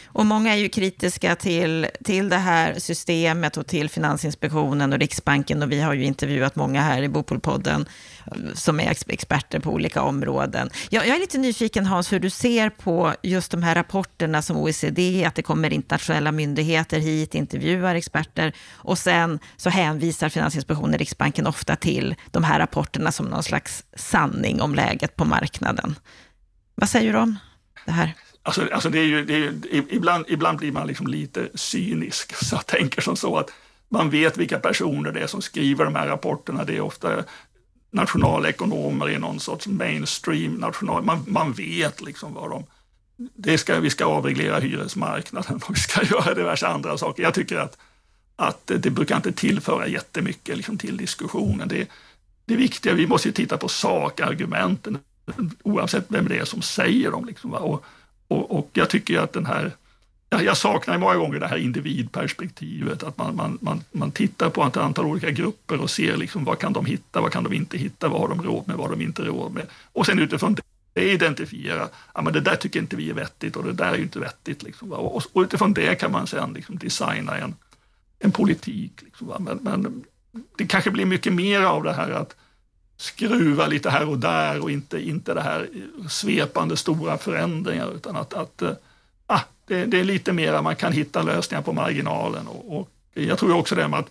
Och 0.04 0.26
många 0.26 0.54
är 0.54 0.58
ju 0.58 0.68
kritiska 0.68 1.36
till, 1.36 1.86
till 2.04 2.28
det 2.28 2.36
här 2.36 2.78
systemet 2.78 3.56
och 3.56 3.66
till 3.66 3.90
Finansinspektionen 3.90 4.92
och 4.92 4.98
Riksbanken 4.98 5.62
och 5.62 5.72
vi 5.72 5.80
har 5.80 5.94
ju 5.94 6.04
intervjuat 6.04 6.56
många 6.56 6.80
här 6.80 7.02
i 7.02 7.08
Bopolpodden 7.08 7.86
eh, 8.26 8.54
som 8.54 8.80
är 8.80 8.90
experter 9.08 9.60
på 9.60 9.70
olika 9.70 10.02
områden. 10.02 10.70
Jag, 10.90 11.06
jag, 11.06 11.16
är 11.16 11.20
lite 11.20 11.38
nyfiken 11.38 11.86
Hans, 11.86 12.12
hur 12.12 12.20
du 12.20 12.30
ser 12.30 12.70
på 12.70 13.14
just 13.22 13.50
de 13.50 13.62
här 13.62 13.74
rapporterna 13.74 14.42
som 14.42 14.56
OECD, 14.56 15.24
att 15.24 15.34
det 15.34 15.42
kommer 15.42 15.72
internationella 15.72 16.32
myndigheter 16.32 16.98
hit, 16.98 17.34
intervjuar 17.34 17.94
experter 17.94 18.52
och 18.72 18.98
sen 18.98 19.38
så 19.56 19.70
hänvisar 19.70 20.28
Finansinspektionen 20.28 20.94
och 20.94 20.98
Riksbanken 20.98 21.46
ofta 21.46 21.76
till 21.76 22.14
de 22.30 22.44
här 22.44 22.58
rapporterna 22.58 23.12
som 23.12 23.26
någon 23.26 23.42
slags 23.42 23.84
sanning 23.96 24.60
om 24.60 24.74
läget 24.74 25.16
på 25.16 25.24
marknaden. 25.24 25.94
Vad 26.74 26.88
säger 26.88 27.12
du 27.12 27.18
om 27.18 27.38
det 27.86 27.92
här? 27.92 28.14
Alltså, 28.42 28.68
alltså 28.72 28.90
det 28.90 28.98
är 28.98 29.04
ju, 29.04 29.24
det 29.24 29.34
är 29.34 29.54
ibland, 29.94 30.24
ibland 30.28 30.58
blir 30.58 30.72
man 30.72 30.86
liksom 30.86 31.06
lite 31.06 31.48
cynisk, 31.54 32.36
så 32.44 32.54
jag 32.54 32.66
tänker 32.66 33.02
som 33.02 33.16
så 33.16 33.36
att 33.36 33.50
man 33.88 34.10
vet 34.10 34.36
vilka 34.36 34.58
personer 34.58 35.12
det 35.12 35.20
är 35.20 35.26
som 35.26 35.42
skriver 35.42 35.84
de 35.84 35.94
här 35.94 36.06
rapporterna. 36.06 36.64
Det 36.64 36.76
är 36.76 36.80
ofta 36.80 37.24
nationalekonomer 37.90 39.10
i 39.10 39.18
någon 39.18 39.40
sorts 39.40 39.66
mainstream 39.66 40.54
national. 40.54 41.02
Man, 41.02 41.24
man 41.26 41.52
vet 41.52 42.00
liksom 42.00 42.34
vad 42.34 42.50
de... 42.50 42.64
Det 43.16 43.58
ska, 43.58 43.80
vi 43.80 43.90
ska 43.90 44.04
avreglera 44.04 44.58
hyresmarknaden 44.58 45.56
och 45.64 45.76
vi 45.76 45.80
ska 45.80 46.02
göra 46.04 46.34
diverse 46.34 46.66
andra 46.66 46.98
saker. 46.98 47.22
Jag 47.22 47.34
tycker 47.34 47.56
att, 47.56 47.78
att 48.36 48.66
det 48.66 48.90
brukar 48.90 49.16
inte 49.16 49.32
tillföra 49.32 49.88
jättemycket 49.88 50.56
liksom 50.56 50.78
till 50.78 50.96
diskussionen. 50.96 51.68
Det, 51.68 51.88
det 52.44 52.56
viktiga, 52.56 52.94
vi 52.94 53.06
måste 53.06 53.32
titta 53.32 53.56
på 53.56 53.68
sakargumenten 53.68 54.98
oavsett 55.62 56.04
vem 56.08 56.28
det 56.28 56.38
är 56.38 56.44
som 56.44 56.62
säger 56.62 57.10
dem. 57.10 57.24
Liksom, 57.24 57.52
och, 57.52 57.84
och, 58.30 58.58
och 58.58 58.70
jag 58.72 58.90
tycker 58.90 59.18
att 59.18 59.32
den 59.32 59.46
här 59.46 59.72
jag 60.30 60.56
saknar 60.56 60.98
många 60.98 61.14
gånger 61.14 61.40
det 61.40 61.46
här 61.46 61.56
individperspektivet, 61.56 63.02
att 63.02 63.18
man, 63.18 63.36
man, 63.36 63.58
man, 63.60 63.84
man 63.92 64.10
tittar 64.10 64.50
på 64.50 64.62
ett 64.62 64.76
antal 64.76 65.06
olika 65.06 65.30
grupper 65.30 65.80
och 65.80 65.90
ser 65.90 66.16
liksom 66.16 66.44
vad 66.44 66.58
kan 66.58 66.72
de 66.72 66.86
hitta, 66.86 67.20
vad 67.20 67.32
kan 67.32 67.44
de 67.44 67.52
inte 67.52 67.78
hitta, 67.78 68.08
vad 68.08 68.20
har 68.20 68.28
de 68.28 68.42
råd 68.42 68.68
med, 68.68 68.76
vad 68.76 68.88
har 68.88 68.96
de 68.96 69.02
inte 69.02 69.22
råd 69.22 69.52
med. 69.52 69.66
Och 69.92 70.06
sen 70.06 70.18
utifrån 70.18 70.56
det 70.92 71.12
identifiera, 71.12 71.88
ja 72.14 72.22
men 72.22 72.32
det 72.32 72.40
där 72.40 72.56
tycker 72.56 72.80
inte 72.80 72.96
vi 72.96 73.10
är 73.10 73.14
vettigt 73.14 73.56
och 73.56 73.64
det 73.64 73.72
där 73.72 73.92
är 73.92 73.96
ju 73.96 74.02
inte 74.02 74.18
vettigt. 74.18 74.62
Liksom, 74.62 74.92
och, 74.92 75.16
och, 75.16 75.42
utifrån 75.42 75.74
det 75.74 75.94
kan 75.94 76.12
man 76.12 76.26
sen 76.26 76.52
liksom 76.52 76.78
designa 76.78 77.38
en, 77.38 77.54
en 78.18 78.32
politik. 78.32 78.92
Liksom, 79.02 79.44
men, 79.44 79.58
men 79.62 80.04
det 80.58 80.66
kanske 80.66 80.90
blir 80.90 81.06
mycket 81.06 81.32
mer 81.32 81.60
av 81.60 81.82
det 81.82 81.92
här 81.92 82.10
att 82.10 82.36
skruva 83.00 83.66
lite 83.66 83.90
här 83.90 84.08
och 84.08 84.18
där 84.18 84.62
och 84.62 84.70
inte, 84.70 85.08
inte 85.08 85.34
det 85.34 85.40
här 85.40 85.68
svepande 86.08 86.76
stora 86.76 87.18
förändringar 87.18 87.94
utan 87.94 88.16
att, 88.16 88.34
att 88.34 88.62
äh, 88.62 89.40
det, 89.66 89.84
det, 89.84 90.00
är 90.00 90.04
lite 90.04 90.32
mer 90.32 90.62
man 90.62 90.76
kan 90.76 90.92
hitta 90.92 91.22
lösningar 91.22 91.62
på 91.62 91.72
marginalen 91.72 92.46
och, 92.46 92.80
och 92.80 92.88
jag 93.14 93.38
tror 93.38 93.56
också 93.56 93.74
det 93.74 93.88
med 93.88 93.98
att 93.98 94.10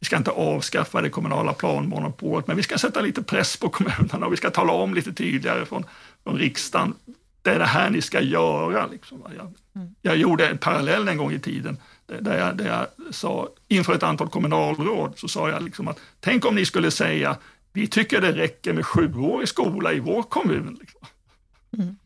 vi 0.00 0.06
ska 0.06 0.16
inte 0.16 0.30
avskaffa 0.30 1.00
det 1.00 1.10
kommunala 1.10 1.52
planmonopolet, 1.52 2.46
men 2.46 2.56
vi 2.56 2.62
ska 2.62 2.78
sätta 2.78 3.00
lite 3.00 3.22
press 3.22 3.56
på 3.56 3.68
kommunerna 3.68 4.26
och 4.26 4.32
vi 4.32 4.36
ska 4.36 4.50
tala 4.50 4.72
om 4.72 4.94
lite 4.94 5.12
tydligare 5.12 5.66
från, 5.66 5.84
från 6.24 6.38
riksdagen. 6.38 6.94
Det 7.42 7.50
är 7.50 7.58
det 7.58 7.64
här 7.64 7.90
ni 7.90 8.02
ska 8.02 8.20
göra. 8.20 8.86
Liksom. 8.86 9.22
Jag, 9.36 9.54
mm. 9.74 9.94
jag 10.02 10.16
gjorde 10.16 10.48
en 10.48 10.58
parallell 10.58 11.08
en 11.08 11.16
gång 11.16 11.32
i 11.32 11.38
tiden 11.38 11.76
där 12.06 12.38
jag, 12.38 12.56
där 12.56 12.66
jag 12.66 13.14
sa 13.14 13.48
inför 13.68 13.94
ett 13.94 14.02
antal 14.02 14.28
kommunalråd 14.28 15.12
så 15.16 15.28
sa 15.28 15.50
jag 15.50 15.62
liksom 15.62 15.88
att 15.88 16.00
tänk 16.20 16.46
om 16.46 16.54
ni 16.54 16.66
skulle 16.66 16.90
säga 16.90 17.36
vi 17.72 17.86
tycker 17.86 18.20
det 18.20 18.32
räcker 18.32 18.72
med 18.72 18.86
sjuårig 18.86 19.48
skola 19.48 19.92
i 19.92 20.00
vår 20.00 20.22
kommun. 20.22 20.76
Liksom. 20.80 21.00
Mm. 21.78 21.96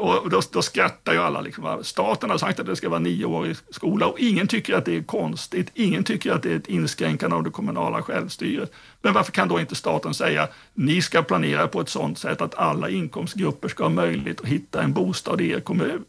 Och 0.00 0.30
då, 0.30 0.40
då 0.52 0.62
skrattar 0.62 1.12
ju 1.12 1.18
alla. 1.18 1.40
Liksom. 1.40 1.78
Staten 1.82 2.30
har 2.30 2.38
sagt 2.38 2.60
att 2.60 2.66
det 2.66 2.76
ska 2.76 2.88
vara 2.88 3.00
nioårig 3.00 3.56
skola 3.70 4.06
och 4.06 4.18
ingen 4.18 4.48
tycker 4.48 4.74
att 4.74 4.84
det 4.84 4.96
är 4.96 5.02
konstigt. 5.02 5.70
Ingen 5.74 6.04
tycker 6.04 6.32
att 6.32 6.42
det 6.42 6.52
är 6.52 6.56
ett 6.56 6.66
inskränkande 6.66 7.36
av 7.36 7.42
det 7.42 7.50
kommunala 7.50 8.02
självstyret. 8.02 8.72
Men 9.02 9.14
varför 9.14 9.32
kan 9.32 9.48
då 9.48 9.60
inte 9.60 9.74
staten 9.74 10.14
säga 10.14 10.48
ni 10.74 11.02
ska 11.02 11.22
planera 11.22 11.68
på 11.68 11.80
ett 11.80 11.88
sådant 11.88 12.18
sätt 12.18 12.40
att 12.40 12.54
alla 12.54 12.88
inkomstgrupper 12.88 13.68
ska 13.68 13.82
ha 13.82 13.90
möjlighet 13.90 14.40
att 14.40 14.46
hitta 14.46 14.82
en 14.82 14.92
bostad 14.92 15.40
i 15.40 15.50
er 15.50 15.60
kommun? 15.60 16.04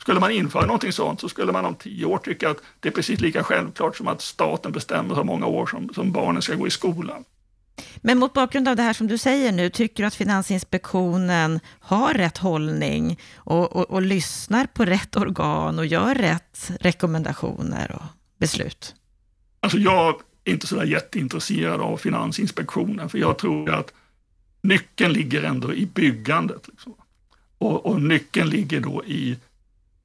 Skulle 0.00 0.20
man 0.20 0.30
införa 0.30 0.66
någonting 0.66 0.92
sånt 0.92 1.20
så 1.20 1.28
skulle 1.28 1.52
man 1.52 1.64
om 1.64 1.74
tio 1.74 2.04
år 2.04 2.18
tycka 2.18 2.50
att 2.50 2.58
det 2.80 2.88
är 2.88 2.92
precis 2.92 3.20
lika 3.20 3.44
självklart 3.44 3.96
som 3.96 4.08
att 4.08 4.20
staten 4.20 4.72
bestämmer 4.72 5.14
hur 5.14 5.24
många 5.24 5.46
år 5.46 5.66
som, 5.66 5.88
som 5.94 6.12
barnen 6.12 6.42
ska 6.42 6.54
gå 6.54 6.66
i 6.66 6.70
skolan. 6.70 7.24
Men 7.96 8.18
mot 8.18 8.32
bakgrund 8.32 8.68
av 8.68 8.76
det 8.76 8.82
här 8.82 8.92
som 8.92 9.06
du 9.06 9.18
säger 9.18 9.52
nu, 9.52 9.70
tycker 9.70 10.02
du 10.02 10.06
att 10.06 10.14
Finansinspektionen 10.14 11.60
har 11.80 12.14
rätt 12.14 12.38
hållning 12.38 13.18
och, 13.36 13.76
och, 13.76 13.90
och 13.90 14.02
lyssnar 14.02 14.66
på 14.66 14.84
rätt 14.84 15.16
organ 15.16 15.78
och 15.78 15.86
gör 15.86 16.14
rätt 16.14 16.70
rekommendationer 16.80 17.92
och 17.94 18.02
beslut? 18.38 18.94
Alltså 19.60 19.78
jag 19.78 20.14
är 20.44 20.52
inte 20.52 20.66
så 20.66 20.76
där 20.76 20.84
jätteintresserad 20.84 21.80
av 21.80 21.96
Finansinspektionen, 21.96 23.08
för 23.08 23.18
jag 23.18 23.38
tror 23.38 23.70
att 23.70 23.92
nyckeln 24.62 25.12
ligger 25.12 25.42
ändå 25.42 25.74
i 25.74 25.86
byggandet. 25.86 26.68
Liksom. 26.68 26.94
Och, 27.58 27.86
och, 27.86 28.02
nyckeln 28.02 28.50
ligger 28.50 28.80
då 28.80 29.04
i 29.04 29.38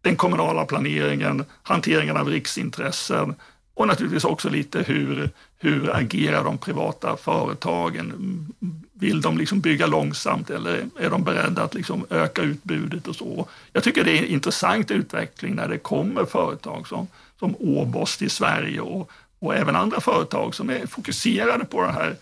den 0.01 0.15
kommunala 0.15 0.65
planeringen, 0.65 1.45
hanteringen 1.63 2.17
av 2.17 2.27
riksintressen, 2.27 3.36
och 3.75 3.88
naturligtvis 3.88 4.25
också 4.25 4.49
lite 4.49 4.83
hur, 4.83 5.29
hur 5.57 5.95
agerar 5.95 6.43
de 6.43 6.57
privata 6.57 7.17
företagen? 7.17 8.47
Vill 8.93 9.21
de 9.21 9.38
liksom 9.38 9.59
bygga 9.59 9.86
långsamt 9.86 10.49
eller 10.49 10.86
är 10.99 11.09
de 11.09 11.23
beredda 11.23 11.63
att 11.63 11.73
liksom 11.73 12.05
öka 12.09 12.41
utbudet 12.41 13.07
och 13.07 13.15
så? 13.15 13.47
Jag 13.73 13.83
tycker 13.83 14.03
det 14.03 14.17
är 14.17 14.23
en 14.23 14.29
intressant 14.29 14.91
utveckling 14.91 15.55
när 15.55 15.67
det 15.67 15.77
kommer 15.77 16.25
företag 16.25 16.88
som, 16.88 17.07
som 17.39 17.55
Åbost 17.59 18.21
i 18.21 18.29
Sverige 18.29 18.81
och, 18.81 19.12
och 19.39 19.55
även 19.55 19.75
andra 19.75 20.01
företag 20.01 20.55
som 20.55 20.69
är 20.69 20.88
fokuserade 20.88 21.65
på 21.65 21.81
den 21.81 21.93
här 21.93 22.15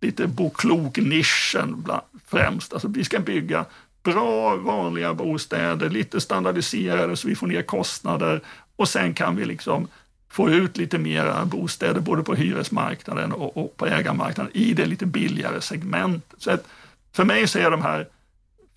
lite 0.00 0.26
boklok-nischen 0.26 1.90
främst. 2.26 2.72
Alltså 2.72 2.88
vi 2.88 3.04
ska 3.04 3.20
bygga 3.20 3.64
bra 4.02 4.56
vanliga 4.56 5.14
bostäder, 5.14 5.90
lite 5.90 6.20
standardiserade 6.20 7.16
så 7.16 7.28
vi 7.28 7.34
får 7.34 7.46
ner 7.46 7.62
kostnader 7.62 8.40
och 8.76 8.88
sen 8.88 9.14
kan 9.14 9.36
vi 9.36 9.44
liksom 9.44 9.88
få 10.36 10.50
ut 10.50 10.76
lite 10.76 10.98
mera 10.98 11.44
bostäder 11.44 12.00
både 12.00 12.22
på 12.22 12.34
hyresmarknaden 12.34 13.32
och, 13.32 13.56
och 13.56 13.76
på 13.76 13.86
ägarmarknaden 13.86 14.52
i 14.54 14.74
det 14.74 14.86
lite 14.86 15.06
billigare 15.06 15.60
segmentet. 15.60 16.42
Så 16.42 16.50
att 16.50 16.66
för 17.12 17.24
mig 17.24 17.48
så 17.48 17.58
är 17.58 17.70
de 17.70 17.82
här 17.82 18.08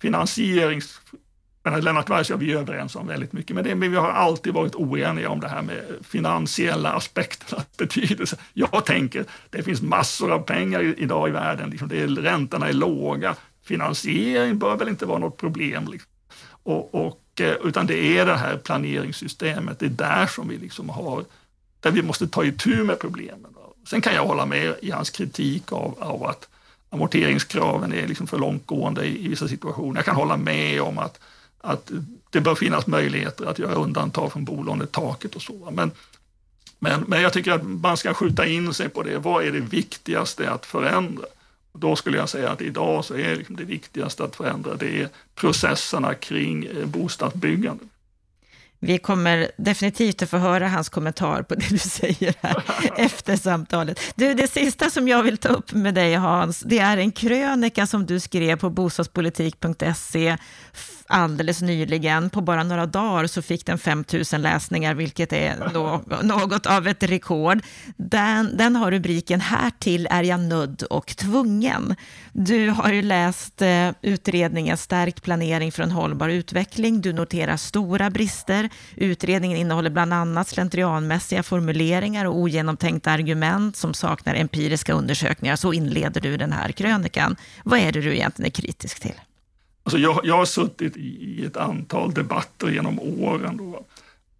finansierings 0.00 1.00
Lennart 1.64 2.10
Weiss 2.10 2.30
och 2.30 2.42
vi 2.42 2.52
är 2.52 2.56
överens 2.56 2.96
om 2.96 3.06
väldigt 3.06 3.32
mycket, 3.32 3.56
men, 3.56 3.64
det, 3.64 3.74
men 3.74 3.90
vi 3.90 3.96
har 3.96 4.10
alltid 4.10 4.54
varit 4.54 4.74
oeniga 4.74 5.30
om 5.30 5.40
det 5.40 5.48
här 5.48 5.62
med 5.62 5.82
finansiella 6.02 6.92
aspekternas 6.92 7.66
betydelse. 7.76 8.36
Jag 8.52 8.84
tänker, 8.84 9.24
det 9.50 9.62
finns 9.62 9.82
massor 9.82 10.32
av 10.32 10.38
pengar 10.38 10.94
idag 10.98 11.28
i 11.28 11.32
världen, 11.32 11.70
liksom 11.70 11.88
det 11.88 12.02
är, 12.02 12.08
räntorna 12.08 12.68
är 12.68 12.72
låga, 12.72 13.36
finansiering 13.64 14.58
bör 14.58 14.76
väl 14.76 14.88
inte 14.88 15.06
vara 15.06 15.18
något 15.18 15.36
problem. 15.36 15.88
Liksom. 15.90 16.10
Och, 16.62 16.94
och, 16.94 17.40
eh, 17.40 17.54
utan 17.64 17.86
det 17.86 18.18
är 18.18 18.26
det 18.26 18.36
här 18.36 18.56
planeringssystemet, 18.56 19.78
det 19.78 19.86
är 19.86 19.90
där 19.90 20.26
som 20.26 20.48
vi 20.48 20.56
liksom 20.56 20.88
har, 20.88 21.24
där 21.80 21.90
vi 21.90 22.02
måste 22.02 22.28
ta 22.28 22.44
itu 22.44 22.84
med 22.84 22.98
problemen. 22.98 23.54
Sen 23.88 24.00
kan 24.00 24.14
jag 24.14 24.26
hålla 24.26 24.46
med 24.46 24.74
i 24.82 24.90
hans 24.90 25.10
kritik 25.10 25.72
av, 25.72 25.96
av 26.00 26.24
att 26.24 26.48
amorteringskraven 26.90 27.92
är 27.92 28.08
liksom 28.08 28.26
för 28.26 28.38
långtgående 28.38 29.04
i, 29.04 29.24
i 29.24 29.28
vissa 29.28 29.48
situationer. 29.48 29.98
Jag 29.98 30.04
kan 30.04 30.16
hålla 30.16 30.36
med 30.36 30.82
om 30.82 30.98
att 30.98 31.20
att 31.60 31.90
det 32.30 32.40
bör 32.40 32.54
finnas 32.54 32.86
möjligheter 32.86 33.46
att 33.46 33.58
göra 33.58 33.74
undantag 33.74 34.32
från 34.32 34.44
bolånetaket 34.44 35.34
och 35.34 35.42
så. 35.42 35.70
Men, 35.72 35.90
men, 36.78 37.04
men 37.06 37.22
jag 37.22 37.32
tycker 37.32 37.52
att 37.52 37.62
man 37.62 37.96
ska 37.96 38.14
skjuta 38.14 38.46
in 38.46 38.74
sig 38.74 38.88
på 38.88 39.02
det. 39.02 39.18
Vad 39.18 39.44
är 39.44 39.52
det 39.52 39.60
viktigaste 39.60 40.50
att 40.50 40.66
förändra? 40.66 41.24
Då 41.72 41.96
skulle 41.96 42.16
jag 42.16 42.28
säga 42.28 42.50
att 42.50 42.60
idag 42.60 43.04
så 43.04 43.14
är 43.14 43.36
liksom 43.36 43.56
det 43.56 43.64
viktigaste 43.64 44.24
att 44.24 44.36
förändra 44.36 44.74
det 44.74 45.00
är 45.00 45.08
processerna 45.34 46.14
kring 46.14 46.64
eh, 46.64 46.86
bostadsbyggandet. 46.86 47.88
Vi 48.82 48.98
kommer 48.98 49.50
definitivt 49.56 50.22
att 50.22 50.30
få 50.30 50.36
höra 50.36 50.68
hans 50.68 50.88
kommentar 50.88 51.42
på 51.42 51.54
det 51.54 51.68
du 51.68 51.78
säger 51.78 52.34
här 52.40 52.62
efter 52.96 53.36
samtalet. 53.36 54.00
Du, 54.14 54.34
det 54.34 54.50
sista 54.50 54.90
som 54.90 55.08
jag 55.08 55.22
vill 55.22 55.38
ta 55.38 55.48
upp 55.48 55.72
med 55.72 55.94
dig 55.94 56.14
Hans, 56.14 56.60
det 56.60 56.78
är 56.78 56.96
en 56.96 57.12
krönika 57.12 57.86
som 57.86 58.06
du 58.06 58.20
skrev 58.20 58.56
på 58.56 58.70
bostadspolitik.se 58.70 60.36
alldeles 61.10 61.62
nyligen. 61.62 62.30
På 62.30 62.40
bara 62.40 62.62
några 62.62 62.86
dagar 62.86 63.26
så 63.26 63.42
fick 63.42 63.66
den 63.66 63.78
5 63.78 64.04
000 64.32 64.42
läsningar, 64.42 64.94
vilket 64.94 65.32
är 65.32 65.56
något 66.22 66.66
av 66.66 66.86
ett 66.88 67.02
rekord. 67.02 67.58
Den, 67.96 68.56
den 68.56 68.76
har 68.76 68.90
rubriken 68.90 69.40
“Härtill 69.40 70.08
är 70.10 70.22
jag 70.22 70.40
nödd 70.40 70.82
och 70.82 71.16
tvungen”. 71.16 71.96
Du 72.32 72.68
har 72.68 72.92
ju 72.92 73.02
läst 73.02 73.62
eh, 73.62 73.90
utredningen 74.02 74.76
Stärkt 74.76 75.22
planering 75.22 75.72
för 75.72 75.82
en 75.82 75.90
hållbar 75.90 76.28
utveckling. 76.28 77.00
Du 77.00 77.12
noterar 77.12 77.56
stora 77.56 78.10
brister. 78.10 78.68
Utredningen 78.96 79.58
innehåller 79.58 79.90
bland 79.90 80.14
annat 80.14 80.48
slentrianmässiga 80.48 81.42
formuleringar 81.42 82.24
och 82.24 82.36
ogenomtänkta 82.36 83.10
argument 83.10 83.76
som 83.76 83.94
saknar 83.94 84.34
empiriska 84.34 84.92
undersökningar. 84.92 85.56
Så 85.56 85.72
inleder 85.72 86.20
du 86.20 86.36
den 86.36 86.52
här 86.52 86.72
krönikan. 86.72 87.36
Vad 87.64 87.78
är 87.78 87.92
det 87.92 88.00
du 88.00 88.14
egentligen 88.14 88.46
är 88.46 88.50
kritisk 88.50 89.00
till? 89.00 89.14
Alltså 89.90 89.98
jag, 89.98 90.20
jag 90.24 90.36
har 90.36 90.44
suttit 90.44 90.96
i, 90.96 91.44
ett 91.46 91.56
antal 91.56 92.14
debatter 92.14 92.70
genom 92.70 93.00
åren 93.00 93.56
då, 93.56 93.84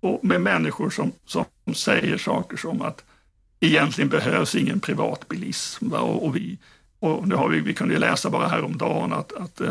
och 0.00 0.24
med 0.24 0.40
människor 0.40 0.90
som, 0.90 1.12
som 1.26 1.44
säger 1.74 2.18
saker 2.18 2.56
som 2.56 2.82
att 2.82 3.04
egentligen 3.60 4.08
behövs 4.08 4.54
ingen 4.54 4.80
privatbilism. 4.80 5.92
Och, 5.92 6.26
och, 6.26 6.36
vi, 6.36 6.58
och 6.98 7.28
nu 7.28 7.34
har 7.34 7.48
vi, 7.48 7.60
vi 7.60 7.74
kunde 7.74 7.98
läsa 7.98 8.30
bara 8.30 8.48
häromdagen 8.48 9.12
att, 9.12 9.32
att 9.32 9.60
eh, 9.60 9.70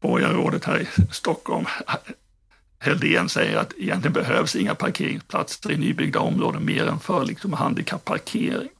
borgarrådet 0.00 0.64
här 0.64 0.80
i 0.80 0.86
Stockholm, 1.10 1.66
Heldén, 2.78 3.28
säger 3.28 3.56
att 3.56 3.72
egentligen 3.78 4.12
behövs 4.12 4.56
inga 4.56 4.74
parkeringsplatser 4.74 5.72
i 5.72 5.76
nybyggda 5.76 6.20
områden 6.20 6.64
mer 6.64 6.86
än 6.86 7.00
för 7.00 7.24
liksom, 7.24 7.52
handikapparkering. 7.52 8.70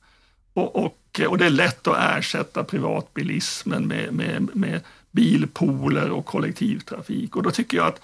Och, 0.54 0.76
och, 0.76 1.20
och 1.28 1.38
det 1.38 1.46
är 1.46 1.50
lätt 1.50 1.86
att 1.86 2.18
ersätta 2.18 2.64
privatbilismen 2.64 3.86
med, 3.86 4.12
med, 4.12 4.50
med 4.54 4.80
bilpooler 5.14 6.10
och 6.10 6.26
kollektivtrafik. 6.26 7.36
Och 7.36 7.42
då 7.42 7.50
tycker 7.50 7.76
jag 7.76 7.86
att 7.86 8.00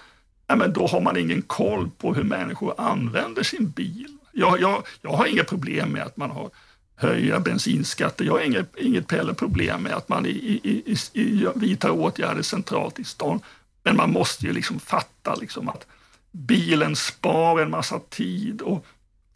ja, 0.46 0.56
men 0.56 0.72
då 0.72 0.86
har 0.86 1.00
man 1.00 1.16
ingen 1.16 1.42
koll 1.42 1.90
på 1.98 2.14
hur 2.14 2.24
människor 2.24 2.74
använder 2.78 3.42
sin 3.42 3.70
bil. 3.70 4.16
Jag, 4.32 4.60
jag, 4.60 4.82
jag 5.02 5.10
har 5.10 5.26
inga 5.26 5.44
problem 5.44 5.88
med 5.92 6.02
att 6.02 6.16
man 6.16 6.30
har 6.30 6.50
höja 6.96 7.40
bensinskatter. 7.40 8.24
Jag 8.24 8.32
har 8.32 8.40
inget, 8.40 8.76
inget 8.76 9.12
heller 9.12 9.32
problem 9.32 9.82
med 9.82 9.92
att 9.92 10.08
man 10.08 10.26
i, 10.26 10.28
i, 10.28 10.82
i, 10.92 11.20
i, 11.20 11.46
vidtar 11.54 11.90
åtgärder 11.90 12.42
centralt 12.42 12.98
i 12.98 13.04
stan. 13.04 13.40
Men 13.82 13.96
man 13.96 14.12
måste 14.12 14.46
ju 14.46 14.52
liksom 14.52 14.80
fatta 14.80 15.34
liksom 15.34 15.68
att 15.68 15.86
bilen 16.32 16.96
spar 16.96 17.60
en 17.60 17.70
massa 17.70 17.98
tid 17.98 18.60
och 18.62 18.86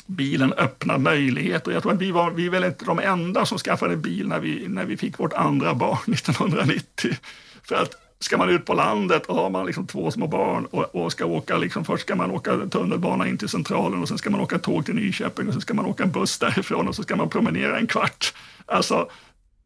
bilen 0.06 0.52
öppnar 0.52 0.98
möjligheter. 0.98 1.72
Jag 1.72 1.82
tror 1.82 1.92
att 1.92 2.00
vi 2.00 2.10
var, 2.10 2.30
vi 2.30 2.46
är 2.46 2.50
väl 2.50 2.64
inte 2.64 2.84
de 2.84 2.98
enda 2.98 3.46
som 3.46 3.58
skaffade 3.58 3.96
bil 3.96 4.28
när 4.28 4.40
vi, 4.40 4.68
när 4.68 4.84
vi 4.84 4.96
fick 4.96 5.18
vårt 5.18 5.32
andra 5.32 5.74
barn 5.74 5.98
1990. 6.12 7.16
För 7.64 7.74
att 7.74 7.94
ska 8.18 8.38
man 8.38 8.48
ut 8.48 8.64
på 8.64 8.74
landet 8.74 9.26
och 9.26 9.36
har 9.36 9.50
man 9.50 9.66
liksom 9.66 9.86
två 9.86 10.10
små 10.10 10.26
barn 10.26 10.66
och, 10.66 10.94
och 10.94 11.12
ska 11.12 11.26
åka, 11.26 11.56
liksom, 11.56 11.84
först 11.84 12.02
ska 12.02 12.14
man 12.14 12.30
åka 12.30 12.66
tunnelbana 12.66 13.28
in 13.28 13.38
till 13.38 13.48
Centralen 13.48 14.02
och 14.02 14.08
sen 14.08 14.18
ska 14.18 14.30
man 14.30 14.40
åka 14.40 14.58
tåg 14.58 14.86
till 14.86 14.94
Nyköping 14.94 15.46
och 15.46 15.52
sen 15.52 15.60
ska 15.60 15.74
man 15.74 15.86
åka 15.86 16.06
buss 16.06 16.38
därifrån 16.38 16.88
och 16.88 16.94
så 16.94 17.02
ska 17.02 17.16
man 17.16 17.28
promenera 17.28 17.78
en 17.78 17.86
kvart. 17.86 18.34
Alltså, 18.66 19.08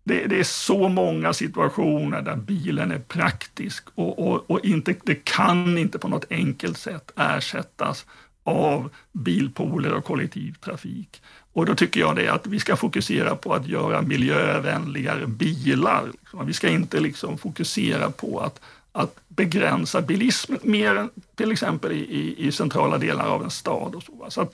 det, 0.05 0.27
det 0.27 0.41
är 0.41 0.45
så 0.45 0.89
många 0.89 1.33
situationer 1.33 2.23
där 2.23 2.37
bilen 2.37 2.93
är 2.93 2.99
praktisk 2.99 3.85
och, 3.95 4.19
och, 4.19 4.51
och 4.51 4.65
inte, 4.65 4.95
det 5.05 5.25
kan 5.25 5.79
inte 5.79 5.99
på 5.99 6.09
något 6.09 6.27
enkelt 6.31 6.79
sätt 6.79 7.13
ersättas 7.17 8.07
av 8.45 8.91
bilpooler 9.13 9.93
och 9.93 10.05
kollektivtrafik. 10.05 11.23
Och 11.59 11.67
då 11.67 11.75
tycker 11.75 12.01
jag 12.01 12.17
det 12.17 12.29
att 12.29 12.47
vi 12.47 12.61
ska 12.61 12.77
fokusera 12.77 13.37
på 13.37 13.55
att 13.55 13.67
göra 13.67 14.03
miljövänligare 14.03 15.27
bilar. 15.27 16.05
Liksom. 16.13 16.47
Vi 16.47 16.53
ska 16.53 16.69
inte 16.69 17.01
liksom 17.01 17.39
fokusera 17.39 18.11
på 18.11 18.41
att, 18.41 18.61
att 18.93 19.17
begränsa 19.29 20.03
bilismen 20.03 20.59
mer 20.63 20.97
än 20.97 21.11
till 21.35 21.53
exempel 21.53 21.93
i, 21.93 21.97
i, 21.97 22.47
i 22.47 22.53
centrala 22.53 22.99
delar 22.99 23.27
av 23.27 23.43
en 23.43 23.51
stad. 23.51 23.95
Och 23.95 24.03
så. 24.03 24.27
så 24.29 24.49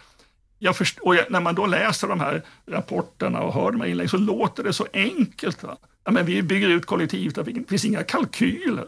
jag 0.58 0.76
först, 0.76 0.98
och 0.98 1.16
när 1.30 1.40
man 1.40 1.54
då 1.54 1.66
läser 1.66 2.08
de 2.08 2.20
här 2.20 2.42
rapporterna 2.66 3.40
och 3.40 3.54
hör 3.54 3.70
de 3.72 3.80
här 3.80 3.88
inläggen 3.88 4.08
så 4.08 4.16
låter 4.16 4.64
det 4.64 4.72
så 4.72 4.86
enkelt. 4.92 5.62
Va? 5.62 5.76
Ja, 6.04 6.10
men 6.10 6.26
vi 6.26 6.42
bygger 6.42 6.68
ut 6.68 6.86
kollektivtrafiken, 6.86 7.62
det 7.62 7.68
finns 7.68 7.84
inga 7.84 8.02
kalkyler. 8.02 8.86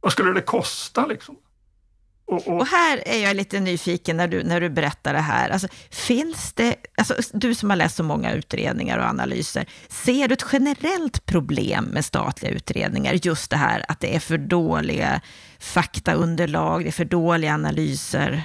Vad 0.00 0.12
skulle 0.12 0.32
det 0.32 0.40
kosta? 0.40 1.06
Liksom? 1.06 1.36
Och, 2.26 2.48
och, 2.48 2.60
och, 2.60 2.66
här 2.66 3.02
är 3.06 3.22
jag 3.22 3.36
lite 3.36 3.60
nyfiken 3.60 4.16
när 4.16 4.28
du, 4.28 4.42
när 4.42 4.60
du 4.60 4.68
berättar 4.68 5.12
det 5.12 5.20
här. 5.20 5.50
Alltså, 5.50 5.68
finns 5.90 6.52
det, 6.52 6.76
alltså, 6.96 7.14
du 7.32 7.54
som 7.54 7.70
har 7.70 7.76
läst 7.76 7.96
så 7.96 8.02
många 8.02 8.32
utredningar 8.32 8.98
och 8.98 9.04
analyser, 9.04 9.66
ser 9.88 10.28
du 10.28 10.34
ett 10.34 10.46
generellt 10.52 11.26
problem 11.26 11.84
med 11.84 12.04
statliga 12.04 12.52
utredningar? 12.52 13.18
Just 13.22 13.50
det 13.50 13.56
här 13.56 13.84
att 13.88 14.00
det 14.00 14.14
är 14.14 14.20
för 14.20 14.38
dåliga 14.38 15.20
faktaunderlag, 15.58 16.84
det 16.84 16.88
är 16.88 16.92
för 16.92 17.04
dåliga 17.04 17.54
analyser? 17.54 18.44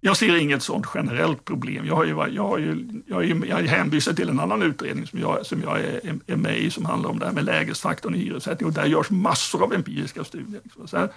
Jag 0.00 0.16
ser 0.16 0.36
inget 0.36 0.62
sådant 0.62 0.86
generellt 0.94 1.44
problem. 1.44 1.86
Jag 1.86 1.96
har 1.96 2.04
ju, 2.04 2.34
jag 2.34 2.48
har 2.48 2.58
ju, 2.58 3.02
jag 3.06 3.24
är, 3.24 3.46
jag 3.46 3.60
är 3.60 3.66
hänvisad 3.66 4.16
till 4.16 4.28
en 4.28 4.40
annan 4.40 4.62
utredning 4.62 5.06
som 5.06 5.18
jag, 5.18 5.46
som 5.46 5.62
jag 5.62 5.80
är, 5.80 6.00
är 6.26 6.36
med 6.36 6.58
i 6.58 6.70
som 6.70 6.84
handlar 6.84 7.10
om 7.10 7.18
det 7.18 7.26
här 7.26 7.32
med 7.32 7.44
lägesfaktorn 7.44 8.14
i 8.14 8.18
hyressättning 8.18 8.66
och 8.66 8.72
där 8.72 8.86
görs 8.86 9.10
massor 9.10 9.62
av 9.62 9.74
empiriska 9.74 10.24
studier. 10.24 10.60
Så 10.86 10.96
här, 10.96 11.08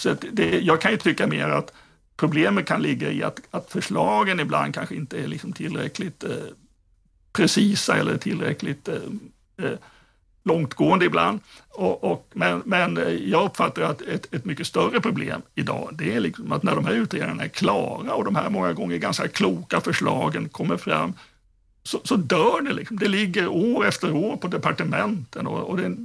så 0.00 0.16
det, 0.32 0.60
jag 0.60 0.80
kan 0.80 0.90
ju 0.90 0.96
tycka 0.96 1.26
mer 1.26 1.48
att 1.48 1.72
problemet 2.16 2.66
kan 2.66 2.82
ligga 2.82 3.10
i 3.10 3.22
att, 3.22 3.40
att 3.50 3.70
förslagen 3.70 4.40
ibland 4.40 4.74
kanske 4.74 4.94
inte 4.94 5.18
är 5.22 5.26
liksom 5.26 5.52
tillräckligt 5.52 6.24
eh, 6.24 6.30
precisa 7.32 7.96
eller 7.96 8.16
tillräckligt 8.16 8.88
eh, 8.88 8.94
eh, 9.62 9.78
långtgående 10.42 11.04
ibland. 11.04 11.40
Och, 11.68 12.04
och, 12.04 12.30
men, 12.32 12.62
men 12.64 12.98
eh, 12.98 13.08
jag 13.08 13.44
uppfattar 13.44 13.82
att 13.82 14.02
ett, 14.02 14.34
ett 14.34 14.44
mycket 14.44 14.66
större 14.66 15.00
problem 15.00 15.42
idag, 15.54 15.90
det 15.92 16.14
är 16.14 16.20
liksom 16.20 16.52
att 16.52 16.62
när 16.62 16.74
de 16.74 16.84
här 16.84 16.92
utredningarna 16.92 17.44
är 17.44 17.48
klara 17.48 18.14
och 18.14 18.24
de 18.24 18.36
här 18.36 18.50
många 18.50 18.72
gånger 18.72 18.96
ganska 18.96 19.28
kloka 19.28 19.80
förslagen 19.80 20.48
kommer 20.48 20.76
fram, 20.76 21.14
så, 21.82 22.00
så 22.04 22.16
dör 22.16 22.60
det. 22.60 22.72
Liksom. 22.72 22.98
Det 22.98 23.08
ligger 23.08 23.48
år 23.48 23.86
efter 23.86 24.12
år 24.12 24.36
på 24.36 24.48
departementen 24.48 25.46
och, 25.46 25.70
och 25.70 25.76
det, 25.76 25.96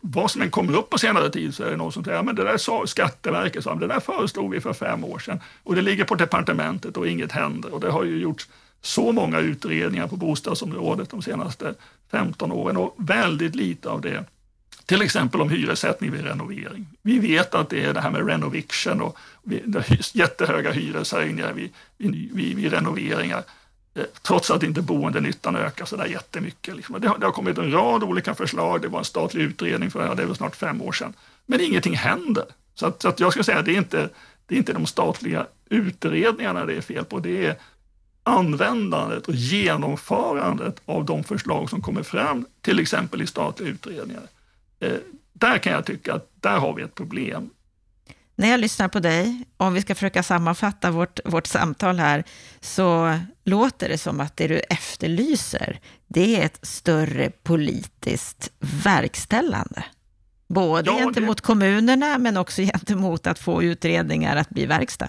vad 0.00 0.30
som 0.30 0.42
än 0.42 0.50
kommer 0.50 0.78
upp 0.78 0.90
på 0.90 0.98
senare 0.98 1.30
tid 1.30 1.54
så 1.54 1.62
är 1.62 1.70
det 1.70 1.76
någon 1.76 1.92
som 1.92 2.04
säger, 2.04 2.22
men 2.22 2.34
det 2.34 2.44
där 2.44 2.56
sa 2.56 2.86
Skatteverket, 2.86 3.64
det 3.80 3.86
där 3.86 4.00
föreslog 4.00 4.50
vi 4.50 4.60
för 4.60 4.72
fem 4.72 5.04
år 5.04 5.18
sedan 5.18 5.40
och 5.62 5.74
det 5.74 5.82
ligger 5.82 6.04
på 6.04 6.14
departementet 6.14 6.96
och 6.96 7.08
inget 7.08 7.32
händer 7.32 7.74
och 7.74 7.80
det 7.80 7.90
har 7.90 8.04
ju 8.04 8.18
gjorts 8.18 8.48
så 8.80 9.12
många 9.12 9.38
utredningar 9.38 10.06
på 10.06 10.16
bostadsområdet 10.16 11.10
de 11.10 11.22
senaste 11.22 11.74
15 12.10 12.52
åren 12.52 12.76
och 12.76 12.94
väldigt 12.98 13.54
lite 13.54 13.88
av 13.90 14.00
det 14.00 14.24
till 14.86 15.02
exempel 15.02 15.40
om 15.40 15.50
hyressättning 15.50 16.10
vid 16.10 16.24
renovering. 16.24 16.86
Vi 17.02 17.18
vet 17.18 17.54
att 17.54 17.68
det 17.68 17.84
är 17.84 17.94
det 17.94 18.00
här 18.00 18.10
med 18.10 18.26
renoviction 18.26 19.00
och 19.00 19.16
jättehöga 20.12 20.72
hyreshöjningar 20.72 21.52
vid, 21.52 21.70
vid, 21.98 22.34
vid, 22.34 22.56
vid 22.56 22.72
renoveringar. 22.72 23.42
Eh, 23.94 24.04
trots 24.22 24.50
att 24.50 24.62
inte 24.62 24.82
boendenyttan 24.82 25.56
ökar 25.56 25.84
så 25.84 25.96
där 25.96 26.06
jättemycket. 26.06 26.76
Liksom. 26.76 27.00
Det, 27.00 27.08
har, 27.08 27.18
det 27.18 27.26
har 27.26 27.32
kommit 27.32 27.58
en 27.58 27.72
rad 27.72 28.02
olika 28.02 28.34
förslag, 28.34 28.82
det 28.82 28.88
var 28.88 28.98
en 28.98 29.04
statlig 29.04 29.42
utredning 29.42 29.90
för 29.90 30.14
det 30.14 30.26
var 30.26 30.34
snart 30.34 30.56
fem 30.56 30.82
år 30.82 30.92
sedan. 30.92 31.14
Men 31.46 31.60
ingenting 31.60 31.96
händer. 31.96 32.44
Så, 32.74 32.86
att, 32.86 33.02
så 33.02 33.08
att 33.08 33.20
jag 33.20 33.32
skulle 33.32 33.44
säga 33.44 33.58
att 33.58 33.64
det 33.64 33.72
är, 33.72 33.78
inte, 33.78 34.08
det 34.46 34.54
är 34.54 34.58
inte 34.58 34.72
de 34.72 34.86
statliga 34.86 35.46
utredningarna 35.68 36.64
det 36.64 36.74
är 36.74 36.80
fel 36.80 37.04
på, 37.04 37.18
det 37.18 37.46
är 37.46 37.56
användandet 38.22 39.28
och 39.28 39.34
genomförandet 39.34 40.82
av 40.84 41.04
de 41.04 41.24
förslag 41.24 41.70
som 41.70 41.82
kommer 41.82 42.02
fram, 42.02 42.46
till 42.60 42.78
exempel 42.78 43.22
i 43.22 43.26
statliga 43.26 43.70
utredningar. 43.70 44.22
Eh, 44.80 44.96
där 45.32 45.58
kan 45.58 45.72
jag 45.72 45.84
tycka 45.84 46.14
att 46.14 46.28
där 46.40 46.58
har 46.58 46.74
vi 46.74 46.82
ett 46.82 46.94
problem 46.94 47.50
när 48.36 48.50
jag 48.50 48.60
lyssnar 48.60 48.88
på 48.88 49.00
dig, 49.00 49.44
om 49.56 49.74
vi 49.74 49.80
ska 49.80 49.94
försöka 49.94 50.22
sammanfatta 50.22 50.90
vårt, 50.90 51.20
vårt 51.24 51.46
samtal 51.46 51.98
här, 51.98 52.24
så 52.60 53.18
låter 53.44 53.88
det 53.88 53.98
som 53.98 54.20
att 54.20 54.36
det 54.36 54.48
du 54.48 54.58
efterlyser, 54.58 55.80
det 56.08 56.40
är 56.40 56.46
ett 56.46 56.58
större 56.62 57.30
politiskt 57.30 58.52
verkställande. 58.84 59.84
Både 60.48 60.90
ja, 60.90 60.98
gentemot 60.98 61.36
det... 61.36 61.42
kommunerna, 61.42 62.18
men 62.18 62.36
också 62.36 62.62
gentemot 62.62 63.26
att 63.26 63.38
få 63.38 63.62
utredningar 63.62 64.36
att 64.36 64.48
bli 64.48 64.66
verkstad. 64.66 65.08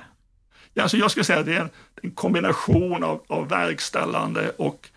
Ja, 0.73 0.83
alltså 0.83 0.97
jag 0.97 1.11
skulle 1.11 1.23
säga 1.23 1.39
att 1.39 1.45
det 1.45 1.55
är 1.55 1.61
en, 1.61 1.69
en 2.01 2.11
kombination 2.11 3.03
av, 3.03 3.23
av 3.27 3.49
verkställande 3.49 4.49
och 4.57 4.89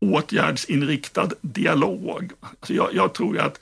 åtgärdsinriktad 0.00 1.28
dialog. 1.40 2.32
Alltså 2.40 2.74
jag, 2.74 2.94
jag 2.94 3.14
tror 3.14 3.38
att 3.38 3.60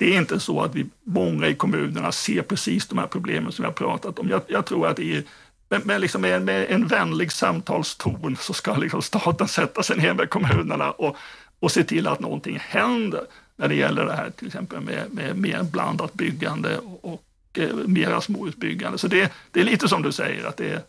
det 0.00 0.14
är 0.14 0.18
inte 0.18 0.40
så 0.40 0.62
att 0.62 0.74
vi, 0.74 0.86
många 1.04 1.46
i 1.48 1.54
kommunerna 1.54 2.12
ser 2.12 2.42
precis 2.42 2.86
de 2.86 2.98
här 2.98 3.06
problemen 3.06 3.52
som 3.52 3.62
vi 3.62 3.66
har 3.66 3.72
pratat 3.72 4.18
om. 4.18 4.28
Jag, 4.28 4.42
jag 4.46 4.66
tror 4.66 4.86
att 4.86 4.96
det 4.96 5.16
är 5.16 5.22
med, 5.68 5.86
med, 5.86 6.00
liksom 6.00 6.22
med, 6.22 6.42
med, 6.42 6.66
en 6.70 6.86
vänlig 6.86 7.32
samtalston 7.32 8.36
så 8.40 8.52
ska 8.52 8.76
liksom 8.76 9.02
staten 9.02 9.48
sätta 9.58 9.82
sig 9.82 9.96
ner 9.96 10.14
med 10.14 10.30
kommunerna 10.30 10.90
och, 10.90 11.16
och 11.58 11.72
se 11.72 11.84
till 11.84 12.06
att 12.06 12.20
någonting 12.20 12.58
händer 12.60 13.24
när 13.56 13.68
det 13.68 13.74
gäller 13.74 14.04
det 14.04 14.12
här 14.12 14.30
till 14.30 14.46
exempel 14.46 14.80
med, 14.80 15.04
med 15.10 15.36
mer 15.36 15.62
blandat 15.62 16.14
byggande 16.14 16.78
och, 16.78 17.12
och 17.12 17.22
eh, 17.58 17.74
mera 17.74 18.20
småhusbyggande. 18.20 18.98
Så 18.98 19.08
det, 19.08 19.32
det 19.50 19.60
är 19.60 19.64
lite 19.64 19.88
som 19.88 20.02
du 20.02 20.12
säger, 20.12 20.44
att 20.44 20.56
det 20.56 20.70
är, 20.70 20.82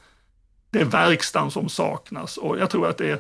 det 0.69 0.79
är 0.79 0.85
verkstaden 0.85 1.51
som 1.51 1.69
saknas 1.69 2.37
och 2.37 2.59
jag 2.59 2.69
tror 2.69 2.89
att 2.89 2.97
det 2.97 3.11
är, 3.11 3.19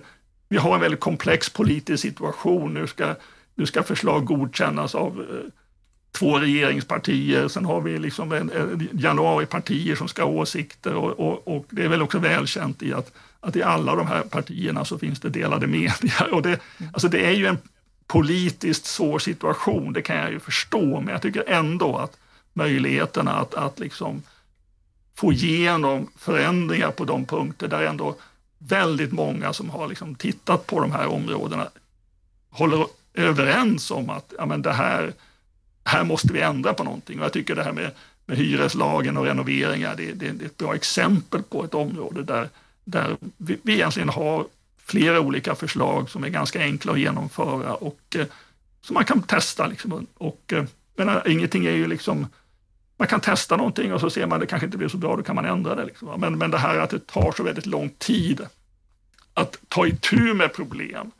vi 0.49 0.57
har 0.57 0.75
en 0.75 0.81
väldigt 0.81 0.99
komplex 0.99 1.49
politisk 1.49 2.01
situation. 2.01 2.73
Nu 2.73 2.87
ska, 2.87 3.15
nu 3.55 3.65
ska 3.65 3.83
förslag 3.83 4.25
godkännas 4.25 4.95
av 4.95 5.25
eh, 5.29 5.51
två 6.11 6.39
regeringspartier, 6.39 7.47
sen 7.47 7.65
har 7.65 7.81
vi 7.81 7.99
liksom 7.99 8.31
en, 8.31 8.51
en 8.51 8.89
januaripartier 8.93 9.95
som 9.95 10.07
ska 10.07 10.23
ha 10.23 10.31
åsikter 10.31 10.93
och, 10.93 11.19
och, 11.19 11.47
och, 11.47 11.65
det 11.69 11.83
är 11.83 11.87
väl 11.87 12.01
också 12.01 12.19
välkänt 12.19 12.83
i 12.83 12.93
att, 12.93 13.11
att 13.39 13.55
i 13.55 13.63
alla 13.63 13.95
de 13.95 14.07
här 14.07 14.21
partierna 14.21 14.85
så 14.85 14.97
finns 14.97 15.19
det 15.19 15.29
delade 15.29 15.67
medier. 15.67 16.33
Och 16.33 16.41
det, 16.41 16.59
alltså 16.93 17.07
det 17.07 17.25
är 17.25 17.31
ju 17.31 17.45
en 17.45 17.57
politiskt 18.07 18.85
svår 18.85 19.19
situation, 19.19 19.93
det 19.93 20.01
kan 20.01 20.15
jag 20.15 20.31
ju 20.31 20.39
förstå, 20.39 21.01
men 21.01 21.07
jag 21.07 21.21
tycker 21.21 21.43
ändå 21.47 21.97
att 21.97 22.17
möjligheterna 22.53 23.31
att, 23.31 23.53
att 23.53 23.79
liksom 23.79 24.23
få 25.15 25.33
igenom 25.33 26.07
förändringar 26.17 26.91
på 26.91 27.05
de 27.05 27.25
punkter 27.25 27.67
där 27.67 27.83
ändå 27.83 28.15
väldigt 28.57 29.11
många 29.11 29.53
som 29.53 29.69
har 29.69 29.87
liksom 29.87 30.15
tittat 30.15 30.67
på 30.67 30.79
de 30.79 30.91
här 30.91 31.07
områdena 31.07 31.67
håller 32.49 32.85
överens 33.13 33.91
om 33.91 34.09
att 34.09 34.33
ja, 34.37 34.45
men 34.45 34.61
det 34.61 34.73
här 34.73 35.13
här 35.83 36.03
måste 36.03 36.33
vi 36.33 36.41
ändra 36.41 36.73
på 36.73 36.83
någonting. 36.83 37.19
Och 37.19 37.25
jag 37.25 37.33
tycker 37.33 37.55
det 37.55 37.63
här 37.63 37.71
med, 37.71 37.91
med 38.25 38.37
hyreslagen 38.37 39.17
och 39.17 39.25
renoveringar, 39.25 39.95
det, 39.95 40.11
det, 40.11 40.31
det, 40.31 40.45
är 40.45 40.47
ett 40.47 40.57
bra 40.57 40.75
exempel 40.75 41.43
på 41.43 41.63
ett 41.63 41.73
område 41.73 42.23
där, 42.23 42.49
där 42.83 43.17
vi, 43.37 43.57
vi 43.63 43.73
egentligen 43.73 44.09
har 44.09 44.45
flera 44.85 45.19
olika 45.19 45.55
förslag 45.55 46.09
som 46.09 46.23
är 46.23 46.29
ganska 46.29 46.59
enkla 46.59 46.91
att 46.91 46.99
genomföra 46.99 47.73
och 47.73 48.15
eh, 48.15 48.25
som 48.81 48.93
man 48.93 49.05
kan 49.05 49.23
testa. 49.23 49.67
Liksom. 49.67 50.07
Och, 50.13 50.53
eh, 50.53 50.63
men 50.95 51.09
eh, 51.09 51.21
ingenting 51.27 51.65
är 51.65 51.71
ju 51.71 51.87
liksom, 51.87 52.27
man 52.97 53.07
kan 53.07 53.19
testa 53.19 53.57
någonting 53.57 53.93
och 53.93 54.01
så 54.01 54.09
ser 54.09 54.27
man 54.27 54.35
att 54.35 54.41
det 54.41 54.47
kanske 54.47 54.65
inte 54.65 54.77
blir 54.77 54.87
så 54.87 54.97
bra, 54.97 55.15
då 55.15 55.23
kan 55.23 55.35
man 55.35 55.45
ändra 55.45 55.75
det. 55.75 55.85
Liksom. 55.85 56.19
Men, 56.19 56.37
men 56.37 56.51
det 56.51 56.57
här 56.57 56.77
att 56.77 56.89
det 56.89 57.07
tar 57.07 57.33
så 57.37 57.43
väldigt 57.43 57.65
lång 57.65 57.89
tid 57.89 58.41
att 59.33 59.57
ta 59.67 59.87
itu 59.87 60.33
med 60.33 60.53
problem, 60.53 61.11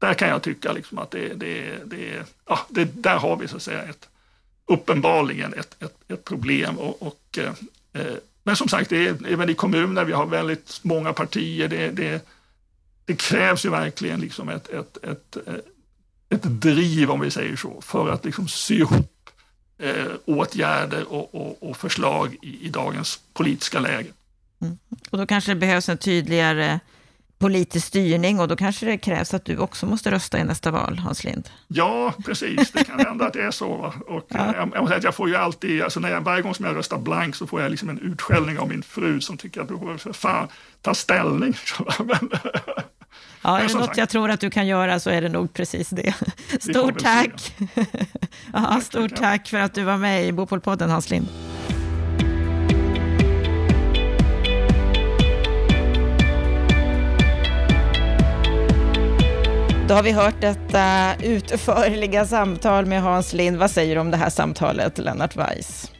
där 0.00 0.14
kan 0.14 0.28
jag 0.28 0.42
tycka 0.42 0.72
liksom 0.72 0.98
att 0.98 1.10
det, 1.10 1.34
det, 1.34 1.78
det, 1.84 2.26
ja, 2.48 2.60
det, 2.68 2.84
där 2.84 3.18
har 3.18 3.36
vi 3.36 3.48
så 3.48 3.56
att 3.56 3.62
säga 3.62 3.82
ett, 3.82 4.08
uppenbarligen 4.66 5.54
ett, 5.54 5.82
ett, 5.82 6.12
ett 6.12 6.24
problem. 6.24 6.78
Och, 6.78 7.02
och 7.02 7.38
eh, 7.38 7.52
eh 7.92 8.14
men 8.42 8.56
som 8.56 8.68
sagt, 8.68 8.90
det 8.90 9.08
är, 9.08 9.26
även 9.28 9.48
i 9.48 9.54
kommuner, 9.54 10.04
vi 10.04 10.12
har 10.12 10.26
väldigt 10.26 10.80
många 10.82 11.12
partier. 11.12 11.68
Det, 11.68 11.90
det, 11.90 12.28
det 13.04 13.16
krävs 13.16 13.64
ju 13.64 13.70
verkligen 13.70 14.20
liksom 14.20 14.48
ett, 14.48 14.68
ett, 14.68 15.04
ett, 15.04 15.36
eh, 15.46 15.54
ett 16.28 16.42
driv, 16.42 17.10
om 17.10 17.20
vi 17.20 17.30
säger 17.30 17.56
så, 17.56 17.80
för 17.80 18.10
att 18.10 18.24
liksom 18.24 18.48
sy 18.48 18.78
ihop 18.78 19.30
eh, 19.78 20.06
åtgärder 20.24 21.12
och, 21.12 21.34
och, 21.34 21.70
och 21.70 21.76
förslag 21.76 22.36
i, 22.42 22.66
i, 22.66 22.68
dagens 22.68 23.20
politiska 23.32 23.78
läge. 23.80 24.08
Mm. 24.60 24.78
Och 25.10 25.18
då 25.18 25.26
kanske 25.26 25.50
det 25.50 25.60
behövs 25.60 25.88
en 25.88 25.98
tydligare 25.98 26.80
politisk 27.40 27.86
styrning 27.86 28.40
och 28.40 28.48
då 28.48 28.56
kanske 28.56 28.86
det 28.86 28.98
krävs 28.98 29.34
att 29.34 29.44
du 29.44 29.58
också 29.58 29.86
måste 29.86 30.10
rösta 30.10 30.38
i 30.38 30.44
nästa 30.44 30.70
val, 30.70 30.98
Hans 30.98 31.24
Lind. 31.24 31.48
Ja, 31.68 32.14
precis. 32.24 32.70
Det 32.70 32.84
kan 32.84 33.00
hända 33.00 33.26
att 33.26 33.32
det 33.32 33.42
är 33.42 33.50
så. 33.50 33.94
Och 34.06 34.26
ja. 34.28 34.54
jag, 34.56 34.70
jag, 34.74 34.90
jag, 34.90 35.04
jag 35.04 35.14
får 35.14 35.28
ju 35.28 35.36
alltid, 35.36 35.82
alltså 35.82 36.00
när 36.00 36.10
jag, 36.10 36.20
varje 36.20 36.42
gång 36.42 36.54
som 36.54 36.64
jag 36.64 36.76
röstar 36.76 36.98
blank 36.98 37.36
så 37.36 37.46
får 37.46 37.62
jag 37.62 37.70
liksom 37.70 37.88
en 37.88 37.98
utskällning 37.98 38.58
av 38.58 38.68
min 38.68 38.82
fru 38.82 39.20
som 39.20 39.36
tycker 39.36 39.60
att 39.60 39.68
du 39.68 39.78
får 39.78 39.96
för 39.96 40.12
fan 40.12 40.48
ta 40.82 40.94
ställning. 40.94 41.56
Men, 41.98 42.30
ja, 43.42 43.58
är 43.58 43.68
det 43.68 43.74
något 43.74 43.84
sagt. 43.84 43.98
jag 43.98 44.08
tror 44.08 44.30
att 44.30 44.40
du 44.40 44.50
kan 44.50 44.66
göra 44.66 45.00
så 45.00 45.10
är 45.10 45.22
det 45.22 45.28
nog 45.28 45.52
precis 45.52 45.90
det. 45.90 46.14
Stort 46.60 46.98
tack! 46.98 47.54
ja, 48.52 48.80
stort 48.82 49.16
tack 49.16 49.48
för 49.48 49.58
att 49.58 49.74
du 49.74 49.84
var 49.84 49.96
med 49.96 50.26
i 50.26 50.32
Bopolpodden, 50.32 50.90
Hans 50.90 51.10
Lind. 51.10 51.28
Då 59.90 59.96
har 59.96 60.02
vi 60.02 60.12
hört 60.12 60.40
detta 60.40 61.14
eh, 61.14 61.24
utförliga 61.24 62.26
samtal 62.26 62.86
med 62.86 63.02
Hans 63.02 63.32
Lind. 63.32 63.56
Vad 63.56 63.70
säger 63.70 63.94
du 63.94 64.00
om 64.00 64.10
det 64.10 64.16
här 64.16 64.30
samtalet, 64.30 64.98
Lennart 64.98 65.36
Weiss? 65.36 65.90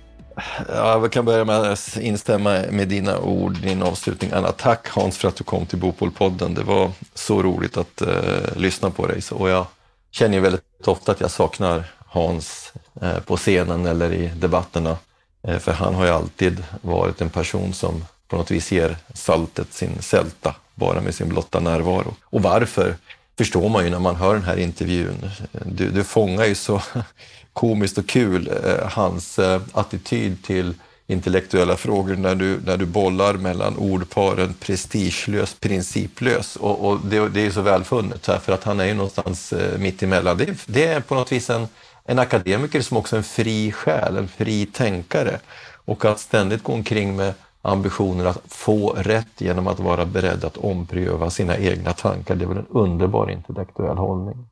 Ja, 0.68 1.00
jag 1.00 1.12
kan 1.12 1.24
börja 1.24 1.44
med 1.44 1.56
att 1.56 1.96
instämma 1.96 2.62
med 2.70 2.88
dina 2.88 3.18
ord, 3.18 3.56
din 3.56 3.82
avslutning. 3.82 4.30
Anna, 4.32 4.52
tack 4.52 4.88
Hans 4.88 5.18
för 5.18 5.28
att 5.28 5.36
du 5.36 5.44
kom 5.44 5.66
till 5.66 5.78
Bopolpodden. 5.78 6.54
Det 6.54 6.62
var 6.62 6.90
så 7.14 7.42
roligt 7.42 7.76
att 7.76 8.02
eh, 8.02 8.56
lyssna 8.56 8.90
på 8.90 9.06
dig. 9.06 9.22
Så, 9.22 9.36
och 9.36 9.50
jag 9.50 9.66
känner 10.10 10.34
ju 10.34 10.40
väldigt 10.40 10.86
ofta 10.86 11.12
att 11.12 11.20
jag 11.20 11.30
saknar 11.30 11.84
Hans 12.06 12.72
eh, 13.02 13.18
på 13.18 13.36
scenen 13.36 13.86
eller 13.86 14.12
i 14.12 14.26
debatterna. 14.36 14.96
Eh, 15.42 15.58
för 15.58 15.72
han 15.72 15.94
har 15.94 16.04
ju 16.04 16.10
alltid 16.10 16.64
varit 16.80 17.20
en 17.20 17.30
person 17.30 17.72
som 17.72 18.04
på 18.28 18.36
något 18.36 18.50
vis 18.50 18.72
ger 18.72 18.96
saltet 19.14 19.72
sin 19.72 20.02
sälta 20.02 20.54
bara 20.74 21.00
med 21.00 21.14
sin 21.14 21.28
blotta 21.28 21.60
närvaro. 21.60 22.14
Och 22.22 22.42
varför? 22.42 22.96
Förstår 23.40 23.68
man 23.68 23.84
ju 23.84 23.90
när 23.90 23.98
man 23.98 24.16
hör 24.16 24.34
den 24.34 24.44
här 24.44 24.56
intervjun. 24.56 25.30
Du, 25.52 25.90
du 25.90 26.04
fångar 26.04 26.44
ju 26.44 26.54
så 26.54 26.82
komiskt 27.52 27.98
och 27.98 28.08
kul 28.08 28.50
eh, 28.64 28.88
hans 28.88 29.38
eh, 29.38 29.60
attityd 29.72 30.42
till 30.44 30.74
intellektuella 31.06 31.76
frågor 31.76 32.16
när 32.16 32.34
du, 32.34 32.60
när 32.64 32.76
du 32.76 32.86
bollar 32.86 33.34
mellan 33.34 33.76
ordparen 33.76 34.54
prestigelös, 34.54 35.54
principlös. 35.60 36.56
Och, 36.56 36.88
och 36.88 36.98
det, 37.04 37.28
det, 37.28 37.46
är 37.46 37.50
så 37.50 37.60
välfunnet 37.60 38.26
för 38.26 38.52
att 38.52 38.64
han 38.64 38.80
är 38.80 38.84
ju 38.84 38.94
någonstans 38.94 39.52
eh, 39.52 39.78
mitt 39.78 40.02
emellan. 40.02 40.36
Det, 40.36 40.66
det 40.66 40.84
är 40.84 41.00
på 41.00 41.14
något 41.14 41.32
vis 41.32 41.50
en, 41.50 41.68
en 42.04 42.18
akademiker 42.18 42.80
som 42.80 42.96
också 42.96 43.16
är 43.16 43.18
en 43.18 43.24
fri 43.24 43.72
själ, 43.72 44.16
en 44.16 44.28
fri 44.28 44.66
tänkare. 44.66 45.38
Och 45.84 46.04
att 46.04 46.20
ständigt 46.20 46.62
gå 46.62 46.72
omkring 46.72 47.16
med 47.16 47.34
ambitionen 47.62 48.26
att 48.26 48.42
få 48.48 48.90
rätt 48.90 49.40
genom 49.40 49.66
att 49.66 49.80
vara 49.80 50.06
beredd 50.06 50.44
att 50.44 50.56
ompröva 50.56 51.30
sina 51.30 51.56
egna 51.56 51.92
tankar. 51.92 52.34
Det 52.34 52.44
är 52.44 52.48
väl 52.48 52.58
en 52.58 52.66
underbar 52.70 53.30
intellektuell 53.30 53.96
hållning. 53.96 54.46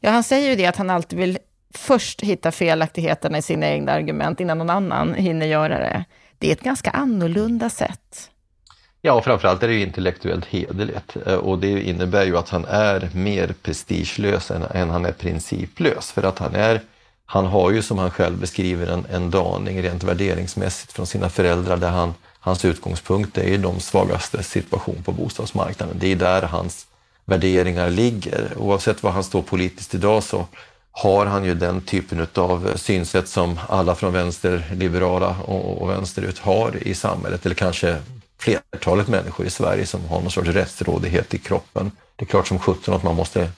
Ja, 0.00 0.10
han 0.10 0.24
säger 0.24 0.50
ju 0.50 0.56
det 0.56 0.66
att 0.66 0.76
han 0.76 0.90
alltid 0.90 1.18
vill 1.18 1.38
först 1.74 2.20
hitta 2.20 2.52
felaktigheterna 2.52 3.38
i 3.38 3.42
sina 3.42 3.68
egna 3.68 3.92
argument 3.92 4.40
innan 4.40 4.58
någon 4.58 4.70
annan 4.70 5.14
hinner 5.14 5.46
göra 5.46 5.78
det. 5.78 6.04
Det 6.38 6.48
är 6.48 6.52
ett 6.52 6.62
ganska 6.62 6.90
annorlunda 6.90 7.70
sätt. 7.70 8.30
Ja, 9.00 9.12
och 9.12 9.24
framförallt 9.24 9.62
är 9.62 9.68
det 9.68 9.74
ju 9.74 9.82
intellektuellt 9.82 10.44
hederligt 10.44 11.16
eh, 11.26 11.34
och 11.34 11.58
det 11.58 11.82
innebär 11.82 12.24
ju 12.24 12.36
att 12.36 12.48
han 12.48 12.64
är 12.64 13.10
mer 13.14 13.54
prestigelös 13.62 14.50
än, 14.50 14.62
än 14.62 14.90
han 14.90 15.04
är 15.04 15.12
principlös 15.12 16.12
för 16.12 16.22
att 16.22 16.38
han 16.38 16.54
är 16.54 16.80
han 17.30 17.46
har 17.46 17.70
ju 17.70 17.82
som 17.82 17.98
han 17.98 18.10
själv 18.10 18.38
beskriver 18.38 18.86
en, 18.86 19.06
en 19.10 19.30
daning 19.30 19.82
rent 19.82 20.04
värderingsmässigt 20.04 20.92
från 20.92 21.06
sina 21.06 21.28
föräldrar 21.28 21.76
där 21.76 21.90
han 21.90 22.14
hans 22.40 22.64
utgångspunkt 22.64 23.38
är 23.38 23.48
ju 23.48 23.56
de 23.56 23.80
svagaste 23.80 24.42
situation 24.42 25.02
på 25.04 25.12
bostadsmarknaden. 25.12 25.96
Det 26.00 26.12
är 26.12 26.16
där 26.16 26.42
hans 26.42 26.86
värderingar 27.24 27.90
ligger. 27.90 28.52
Oavsett 28.56 29.02
var 29.02 29.10
han 29.10 29.24
står 29.24 29.42
politiskt 29.42 29.94
idag 29.94 30.22
så 30.22 30.46
har 30.92 31.26
han 31.26 31.44
ju 31.44 31.54
den 31.54 31.80
typen 31.80 32.26
av 32.34 32.72
synsätt 32.76 33.28
som 33.28 33.60
alla 33.68 33.94
från 33.94 34.12
vänsterliberala 34.12 35.36
och 35.46 35.90
vänsterut 35.90 36.38
har 36.38 36.76
i 36.86 36.94
samhället, 36.94 37.46
eller 37.46 37.54
kanske 37.54 37.96
flertalet 38.38 39.08
människor 39.08 39.46
i 39.46 39.50
Sverige 39.50 39.86
som 39.86 40.04
har 40.08 40.20
någon 40.20 40.30
sorts 40.30 40.48
rättsrådighet 40.48 41.34
i 41.34 41.38
kroppen. 41.38 41.90
Det 42.16 42.24
är 42.24 42.26
klart 42.26 42.46
som 42.46 42.58
sjutton 42.58 42.94
att 42.94 43.02
man 43.02 43.16
måste 43.16 43.50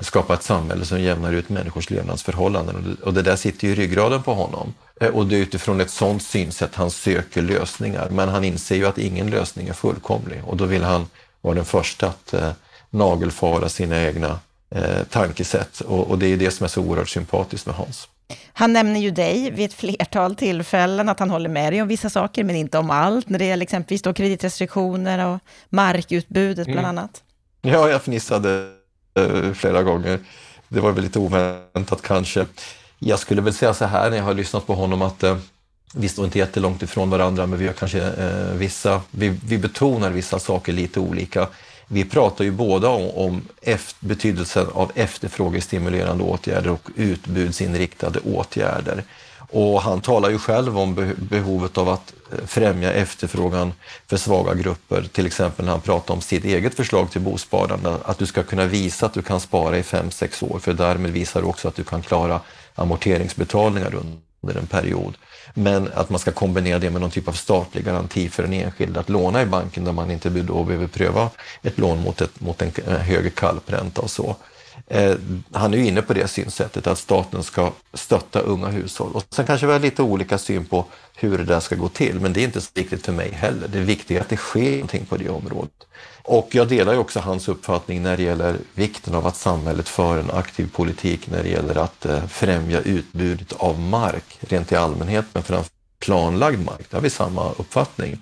skapa 0.00 0.34
ett 0.34 0.42
samhälle 0.42 0.84
som 0.84 1.00
jämnar 1.00 1.32
ut 1.32 1.48
människors 1.48 1.90
levnadsförhållanden. 1.90 2.98
Och 3.04 3.14
det 3.14 3.22
där 3.22 3.36
sitter 3.36 3.66
ju 3.66 3.72
i 3.72 3.76
ryggraden 3.76 4.22
på 4.22 4.34
honom. 4.34 4.74
Eh, 5.00 5.08
och 5.08 5.26
det 5.26 5.36
är 5.36 5.40
utifrån 5.40 5.80
ett 5.80 5.90
sådant 5.90 6.22
synsätt 6.22 6.74
han 6.74 6.90
söker 6.90 7.42
lösningar. 7.42 8.08
Men 8.10 8.28
han 8.28 8.44
inser 8.44 8.76
ju 8.76 8.86
att 8.86 8.98
ingen 8.98 9.30
lösning 9.30 9.68
är 9.68 9.72
fullkomlig 9.72 10.42
och 10.46 10.56
då 10.56 10.64
vill 10.64 10.82
han 10.82 11.06
vara 11.40 11.54
den 11.54 11.64
första 11.64 12.06
att 12.06 12.32
eh, 12.32 12.50
nagelfara 12.90 13.68
sina 13.68 14.02
egna 14.02 14.38
eh, 14.70 15.02
tankesätt. 15.10 15.80
Och, 15.80 16.10
och, 16.10 16.18
det 16.18 16.26
är 16.26 16.36
det 16.36 16.50
som 16.50 16.64
är 16.64 16.68
så 16.68 16.82
oerhört 16.82 17.08
sympatiskt 17.08 17.66
med 17.66 17.74
Hans. 17.74 18.08
Han 18.52 18.72
nämner 18.72 19.00
ju 19.00 19.10
dig 19.10 19.50
vid 19.50 19.64
ett 19.64 19.74
flertal 19.74 20.36
tillfällen, 20.36 21.08
att 21.08 21.20
han 21.20 21.30
håller 21.30 21.48
med 21.48 21.72
dig 21.72 21.82
om 21.82 21.88
vissa 21.88 22.10
saker, 22.10 22.44
men 22.44 22.56
inte 22.56 22.78
om 22.78 22.90
allt, 22.90 23.28
när 23.28 23.38
det 23.38 23.44
gäller 23.44 23.62
exempelvis 23.62 24.02
då 24.02 24.12
kreditrestriktioner 24.12 25.26
och 25.26 25.38
markutbudet 25.68 26.66
bland 26.66 26.78
mm. 26.78 26.98
annat. 26.98 27.22
Ja, 27.62 27.88
jag 27.88 28.02
fnissade 28.02 28.79
Eh, 29.14 29.52
flera 29.52 29.82
gånger. 29.82 30.18
Det 30.68 30.80
var 30.80 30.92
väl 30.92 31.04
lite 31.04 31.18
oväntat 31.18 32.02
kanske. 32.02 32.46
Jag 32.98 33.18
skulle 33.18 33.40
väl 33.40 33.54
säga 33.54 33.74
så 33.74 33.84
här 33.84 34.10
när 34.10 34.16
jag 34.16 34.24
har 34.24 34.34
lyssnat 34.34 34.66
på 34.66 34.74
honom 34.74 35.02
att 35.02 35.22
eh, 35.22 35.36
vi 35.94 36.08
står 36.08 36.24
inte 36.24 36.38
jättelångt 36.38 36.82
ifrån 36.82 37.10
varandra, 37.10 37.46
men 37.46 37.58
vi 37.58 37.66
har 37.66 37.74
kanske 37.74 38.02
eh, 38.02 38.54
vissa, 38.54 39.02
vi, 39.10 39.28
vi 39.46 39.58
betonar 39.58 40.10
vissa 40.10 40.38
saker 40.38 40.72
lite 40.72 41.00
olika. 41.00 41.48
Vi 41.86 42.04
pratar 42.04 42.44
ju 42.44 42.50
båda 42.50 42.88
om, 42.88 43.10
om 43.10 43.42
efter, 43.62 44.06
betydelsen 44.06 44.66
av 44.72 44.92
efterfrågestimulerande 44.94 46.24
åtgärder 46.24 46.70
och 46.70 46.90
utbudsinriktade 46.96 48.18
åtgärder. 48.18 49.04
Och 49.52 49.82
han 49.82 50.00
talar 50.00 50.30
ju 50.30 50.38
själv 50.38 50.78
om 50.78 51.14
behovet 51.16 51.78
av 51.78 51.88
att 51.88 52.12
eh, 52.32 52.46
främja 52.46 52.92
efterfrågan 52.92 53.72
för 54.06 54.16
svaga 54.16 54.54
grupper, 54.54 55.08
till 55.12 55.26
exempel 55.26 55.64
när 55.64 55.72
han 55.72 55.80
pratar 55.80 56.14
om 56.14 56.20
sitt 56.20 56.44
eget 56.44 56.74
förslag 56.74 57.10
till 57.10 57.20
bosparande, 57.20 57.96
att 58.04 58.18
du 58.18 58.26
ska 58.26 58.42
kunna 58.42 58.66
visa 58.66 59.06
att 59.06 59.14
du 59.14 59.22
kan 59.22 59.40
spara 59.40 59.78
i 59.78 59.82
fem 59.82 60.10
sex 60.10 60.42
år, 60.42 60.58
för 60.58 60.72
därmed 60.72 61.10
visar 61.10 61.40
du 61.40 61.46
också 61.46 61.68
att 61.68 61.74
du 61.74 61.84
kan 61.84 62.02
klara 62.02 62.40
amorteringsbetalningar 62.74 63.94
under 64.40 64.60
en 64.60 64.66
period. 64.66 65.16
Men 65.54 65.90
att 65.94 66.10
man 66.10 66.18
ska 66.18 66.30
kombinera 66.30 66.78
det 66.78 66.90
med 66.90 67.00
någon 67.00 67.10
typ 67.10 67.28
av 67.28 67.32
statlig 67.32 67.84
garanti 67.84 68.28
för 68.28 68.42
den 68.42 68.52
enskilde 68.52 69.00
att 69.00 69.08
låna 69.08 69.42
i 69.42 69.46
banken 69.46 69.84
där 69.84 69.92
man 69.92 70.10
inte 70.10 70.28
då 70.28 70.64
behöver 70.64 70.86
pröva 70.86 71.30
ett 71.62 71.78
lån 71.78 71.98
mot, 71.98 72.20
ett, 72.20 72.40
mot 72.40 72.62
en 72.62 72.72
eh, 72.86 72.94
högre 72.94 73.30
kalpränta 73.30 74.00
och 74.00 74.10
så. 74.10 74.36
Eh, 74.92 75.16
han 75.52 75.74
är 75.74 75.78
ju 75.78 75.86
inne 75.86 76.02
på 76.02 76.12
det 76.12 76.28
synsättet 76.28 76.86
att 76.86 76.98
staten 76.98 77.42
ska 77.42 77.72
stötta 77.94 78.40
unga 78.40 78.68
hushåll. 78.68 79.12
Och 79.12 79.24
sen 79.30 79.46
kanske 79.46 79.66
vi 79.66 79.72
har 79.72 79.80
lite 79.80 80.02
olika 80.02 80.38
syn 80.38 80.64
på 80.64 80.84
hur 81.14 81.38
det 81.38 81.44
där 81.44 81.60
ska 81.60 81.74
gå 81.74 81.88
till, 81.88 82.20
men 82.20 82.32
det 82.32 82.40
är 82.40 82.44
inte 82.44 82.60
så 82.60 82.70
viktigt 82.74 83.06
för 83.06 83.12
mig 83.12 83.32
heller. 83.32 83.68
Det 83.68 83.80
viktiga 83.80 84.18
är 84.18 84.22
att 84.22 84.28
det 84.28 84.36
sker 84.36 84.70
någonting 84.72 85.06
på 85.06 85.16
det 85.16 85.28
området. 85.28 85.86
Och 86.22 86.48
jag 86.52 86.68
delar 86.68 86.92
ju 86.92 86.98
också 86.98 87.20
hans 87.20 87.48
uppfattning 87.48 88.02
när 88.02 88.16
det 88.16 88.22
gäller 88.22 88.56
vikten 88.74 89.14
av 89.14 89.26
att 89.26 89.36
samhället 89.36 89.88
för 89.88 90.18
en 90.18 90.30
aktiv 90.30 90.70
politik 90.72 91.30
när 91.30 91.42
det 91.42 91.48
gäller 91.48 91.74
att 91.74 92.06
eh, 92.06 92.26
främja 92.26 92.80
utbudet 92.80 93.52
av 93.52 93.80
mark 93.80 94.38
rent 94.40 94.72
i 94.72 94.76
allmänhet, 94.76 95.24
men 95.32 95.42
framför 95.42 95.72
planlagd 96.00 96.64
mark. 96.64 96.90
Där 96.90 96.98
har 96.98 97.02
vi 97.02 97.10
samma 97.10 97.52
uppfattning. 97.52 98.18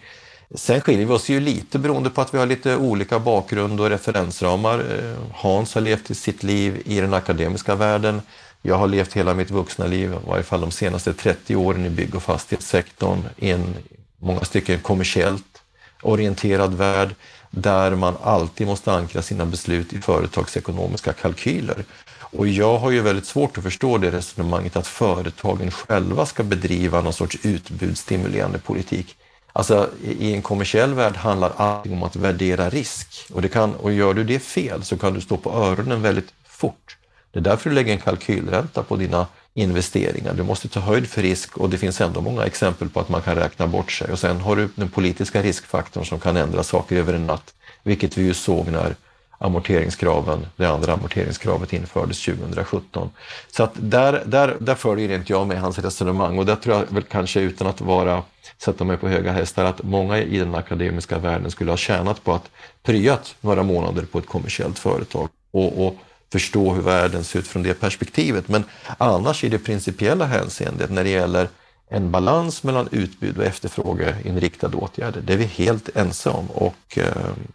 Sen 0.55 0.81
skiljer 0.81 1.07
vi 1.07 1.13
oss 1.13 1.29
ju 1.29 1.41
lite 1.41 1.79
beroende 1.79 2.11
på 2.11 2.21
att 2.21 2.35
vi 2.35 2.39
har 2.39 2.47
lite 2.47 2.77
olika 2.77 3.19
bakgrund 3.19 3.81
och 3.81 3.91
referensramar. 3.91 4.79
Eh, 4.79 5.19
Hans 5.33 5.75
har 5.75 5.81
levt 5.81 6.17
sitt 6.17 6.43
liv 6.43 6.83
i 6.85 7.01
den 7.01 7.15
akademiska 7.15 7.75
världen. 7.75 8.23
Jag 8.63 8.79
har 8.79 8.87
levt 8.87 9.13
hela 9.13 9.35
mitt 9.35 9.51
vuxna 9.51 9.87
liv, 9.87 10.13
i 10.13 10.29
varje 10.29 10.43
fall 10.43 10.61
de 10.61 10.71
senaste 10.71 11.15
30 11.15 11.57
åren 11.57 11.87
i 11.87 11.91
bygg 11.91 12.15
och 12.15 12.23
fastighetssektorn, 12.23 13.25
i 13.37 13.51
en 13.51 13.75
många 14.19 14.41
stycken 14.41 14.81
kommersiellt 14.81 15.63
orienterad 16.03 16.75
värld 16.75 17.15
där 17.51 17.95
man 17.95 18.17
alltid 18.23 18.67
måste 18.67 18.93
ankra 18.93 19.23
sina 19.23 19.47
beslut 19.47 19.93
i 19.93 20.01
företagsekonomiska 20.01 21.13
kalkyler. 21.13 21.85
Och 22.21 22.49
jag 22.49 22.79
har 22.79 22.91
ju 22.91 23.01
väldigt 23.01 23.27
svårt 23.27 23.59
att 23.59 23.65
förstå 23.65 23.99
det 23.99 24.11
resonemanget 24.11 24.77
att 24.77 24.87
företagen 24.87 25.71
själva 25.71 26.27
ska 26.27 26.43
bedriva 26.43 27.01
någon 27.01 27.13
sorts 27.13 27.39
utbudsstimulerande 27.43 28.59
politik. 28.59 29.17
Alltså 29.59 29.91
i 30.03 30.35
en 30.35 30.43
kommersiell 30.43 30.95
värld 30.95 31.17
handlar 31.17 31.53
allting 31.57 31.93
om 31.93 32.03
att 32.03 32.17
värdera 32.17 32.71
risk 32.71 33.27
och, 33.33 33.43
det 33.43 33.49
kan, 33.49 33.75
och 33.75 33.93
gör 33.93 34.15
du 34.15 34.25
det 34.25 34.39
fel 34.39 34.85
så 34.85 34.99
kan 34.99 35.15
du 35.15 35.21
stå 35.21 35.37
på 35.37 35.51
öronen 35.51 36.03
väldigt 36.03 36.33
fort. 36.49 36.97
Det 37.31 37.39
är 37.39 37.43
därför 37.43 37.71
du 37.71 37.75
lägger 37.77 37.93
en 37.93 38.01
kalkylränta 38.01 38.83
på 38.83 38.97
dina 38.97 39.27
investeringar. 39.55 40.35
Du 40.35 40.43
måste 40.43 40.69
ta 40.69 40.81
höjd 40.81 41.09
för 41.09 41.23
risk 41.23 41.57
och 41.57 41.71
det 41.71 41.79
finns 41.79 42.01
ändå 42.01 42.21
många 42.21 42.45
exempel 42.45 42.89
på 42.89 43.01
att 43.01 43.09
man 43.09 43.23
kan 43.23 43.37
räkna 43.37 43.67
bort 43.67 43.93
sig. 43.93 44.13
Och 44.13 44.19
sen 44.19 44.41
har 44.41 44.57
du 44.57 44.69
den 44.75 44.89
politiska 44.89 45.43
riskfaktorn 45.43 46.05
som 46.05 46.21
kan 46.21 46.37
ändra 46.37 46.63
saker 46.63 46.97
över 46.97 47.15
en 47.15 47.27
natt, 47.27 47.55
vilket 47.83 48.19
vi 48.19 48.23
ju 48.23 48.35
såg 48.35 48.69
när 48.69 48.95
amorteringskraven, 49.39 50.47
det 50.57 50.67
andra 50.67 50.93
amorteringskravet 50.93 51.73
infördes 51.73 52.25
2017. 52.25 53.11
Så 53.51 53.63
att 53.63 53.73
där, 53.75 54.23
där, 54.27 54.57
där 54.61 54.75
följer 54.75 55.17
inte 55.17 55.33
jag 55.33 55.47
med 55.47 55.61
hans 55.61 55.79
resonemang 55.79 56.39
och 56.39 56.47
där 56.47 56.57
tror 56.57 56.77
jag 56.77 56.95
väl 56.95 57.03
kanske 57.03 57.41
utan 57.41 57.67
att 57.67 57.81
vara, 57.81 58.23
sätta 58.59 58.85
mig 58.85 58.97
på 58.97 59.09
höga 59.09 59.33
hästar, 59.33 59.65
att 59.65 59.83
många 59.83 60.19
i 60.19 60.39
den 60.39 60.55
akademiska 60.55 61.19
världen 61.19 61.51
skulle 61.51 61.73
ha 61.73 61.77
tjänat 61.77 62.25
på 62.25 62.33
att 62.33 62.51
pryat 62.83 63.35
några 63.41 63.63
månader 63.63 64.03
på 64.03 64.19
ett 64.19 64.27
kommersiellt 64.27 64.79
företag 64.79 65.29
och, 65.51 65.87
och 65.87 65.97
förstå 66.33 66.73
hur 66.73 66.83
världen 66.83 67.25
ser 67.25 67.39
ut 67.39 67.49
från 67.49 67.63
det 67.63 67.75
perspektivet. 67.75 68.49
Men 68.49 68.65
annars 68.99 69.45
i 69.45 69.49
det 69.49 69.59
principiella 69.59 70.25
hänseendet 70.25 70.91
när 70.91 71.05
det 71.05 71.11
gäller 71.11 71.49
en 71.91 72.11
balans 72.11 72.63
mellan 72.63 72.89
utbud 72.93 73.39
och 73.39 73.45
efterfrågeinriktade 73.45 74.77
åtgärder. 74.77 75.21
Det 75.21 75.33
är 75.33 75.37
vi 75.37 75.45
helt 75.45 75.97
ense 75.97 76.31
om 76.31 76.51
och 76.51 76.99
eh, 76.99 77.05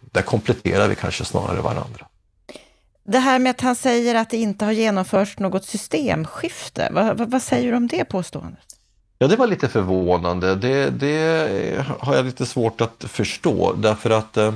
där 0.00 0.22
kompletterar 0.22 0.88
vi 0.88 0.94
kanske 0.94 1.24
snarare 1.24 1.60
varandra. 1.60 2.06
Det 3.06 3.18
här 3.18 3.38
med 3.38 3.50
att 3.50 3.60
han 3.60 3.76
säger 3.76 4.14
att 4.14 4.30
det 4.30 4.36
inte 4.36 4.64
har 4.64 4.72
genomförts 4.72 5.38
något 5.38 5.64
systemskifte, 5.64 6.88
vad, 6.92 7.18
vad, 7.18 7.30
vad 7.30 7.42
säger 7.42 7.70
du 7.70 7.76
om 7.76 7.86
det 7.86 8.04
påståendet? 8.04 8.73
Ja, 9.24 9.28
det 9.28 9.36
var 9.36 9.46
lite 9.46 9.68
förvånande. 9.68 10.54
Det, 10.54 10.90
det 10.90 11.84
har 11.98 12.16
jag 12.16 12.24
lite 12.24 12.46
svårt 12.46 12.80
att 12.80 13.04
förstå 13.08 13.72
därför 13.72 14.10
att 14.10 14.36
eh, 14.36 14.54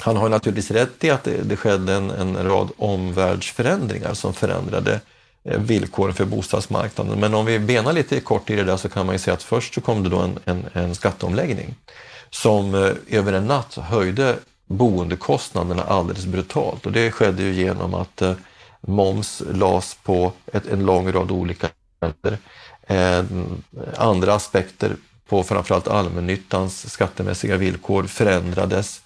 han 0.00 0.16
har 0.16 0.28
naturligtvis 0.28 0.70
rätt 0.70 1.04
i 1.04 1.10
att 1.10 1.24
det, 1.24 1.48
det 1.48 1.56
skedde 1.56 1.94
en, 1.94 2.10
en 2.10 2.48
rad 2.48 2.70
omvärldsförändringar 2.76 4.14
som 4.14 4.34
förändrade 4.34 5.00
eh, 5.44 5.60
villkoren 5.60 6.14
för 6.14 6.24
bostadsmarknaden. 6.24 7.20
Men 7.20 7.34
om 7.34 7.46
vi 7.46 7.58
benar 7.58 7.92
lite 7.92 8.20
kort 8.20 8.50
i 8.50 8.56
det 8.56 8.64
där 8.64 8.76
så 8.76 8.88
kan 8.88 9.06
man 9.06 9.14
ju 9.14 9.18
säga 9.18 9.34
att 9.34 9.42
först 9.42 9.74
så 9.74 9.80
kom 9.80 10.02
det 10.02 10.08
då 10.08 10.18
en, 10.18 10.38
en, 10.44 10.64
en 10.72 10.94
skatteomläggning 10.94 11.74
som 12.30 12.74
eh, 12.74 12.90
över 13.18 13.32
en 13.32 13.46
natt 13.46 13.74
höjde 13.74 14.36
boendekostnaderna 14.66 15.82
alldeles 15.82 16.26
brutalt 16.26 16.86
och 16.86 16.92
det 16.92 17.10
skedde 17.10 17.42
ju 17.42 17.52
genom 17.52 17.94
att 17.94 18.22
eh, 18.22 18.34
moms 18.80 19.42
lades 19.52 19.94
på 19.94 20.32
ett, 20.52 20.66
en 20.66 20.86
lång 20.86 21.12
rad 21.12 21.30
olika 21.30 21.68
länder. 22.00 22.38
Eh, 22.86 23.24
andra 23.96 24.34
aspekter 24.34 24.96
på 25.28 25.42
framförallt 25.42 25.88
allmännyttans 25.88 26.90
skattemässiga 26.90 27.56
villkor 27.56 28.04
förändrades 28.04 29.00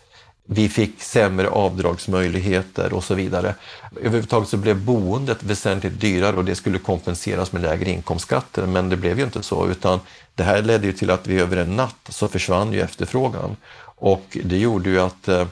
vi 0.50 0.68
fick 0.68 1.02
sämre 1.02 1.48
avdragsmöjligheter 1.48 2.92
och 2.92 3.04
så 3.04 3.14
vidare. 3.14 3.54
Överhuvudtaget 3.96 4.48
så 4.48 4.56
blev 4.56 4.84
boendet 4.84 5.42
väsentligt 5.42 6.00
dyrare 6.00 6.36
och 6.36 6.44
det 6.44 6.54
skulle 6.54 6.78
kompenseras 6.78 7.52
med 7.52 7.62
lägre 7.62 7.90
inkomstskatter, 7.90 8.66
men 8.66 8.88
det 8.88 8.96
blev 8.96 9.18
ju 9.18 9.24
inte 9.24 9.42
så, 9.42 9.68
utan 9.68 10.00
det 10.34 10.42
här 10.42 10.62
ledde 10.62 10.86
ju 10.86 10.92
till 10.92 11.10
att 11.10 11.26
vi 11.26 11.40
över 11.40 11.56
en 11.56 11.76
natt 11.76 12.08
så 12.08 12.28
försvann 12.28 12.72
ju 12.72 12.80
efterfrågan 12.80 13.56
och 13.84 14.38
det 14.44 14.58
gjorde 14.58 14.90
ju 14.90 15.00
att 15.00 15.28
eh, 15.28 15.46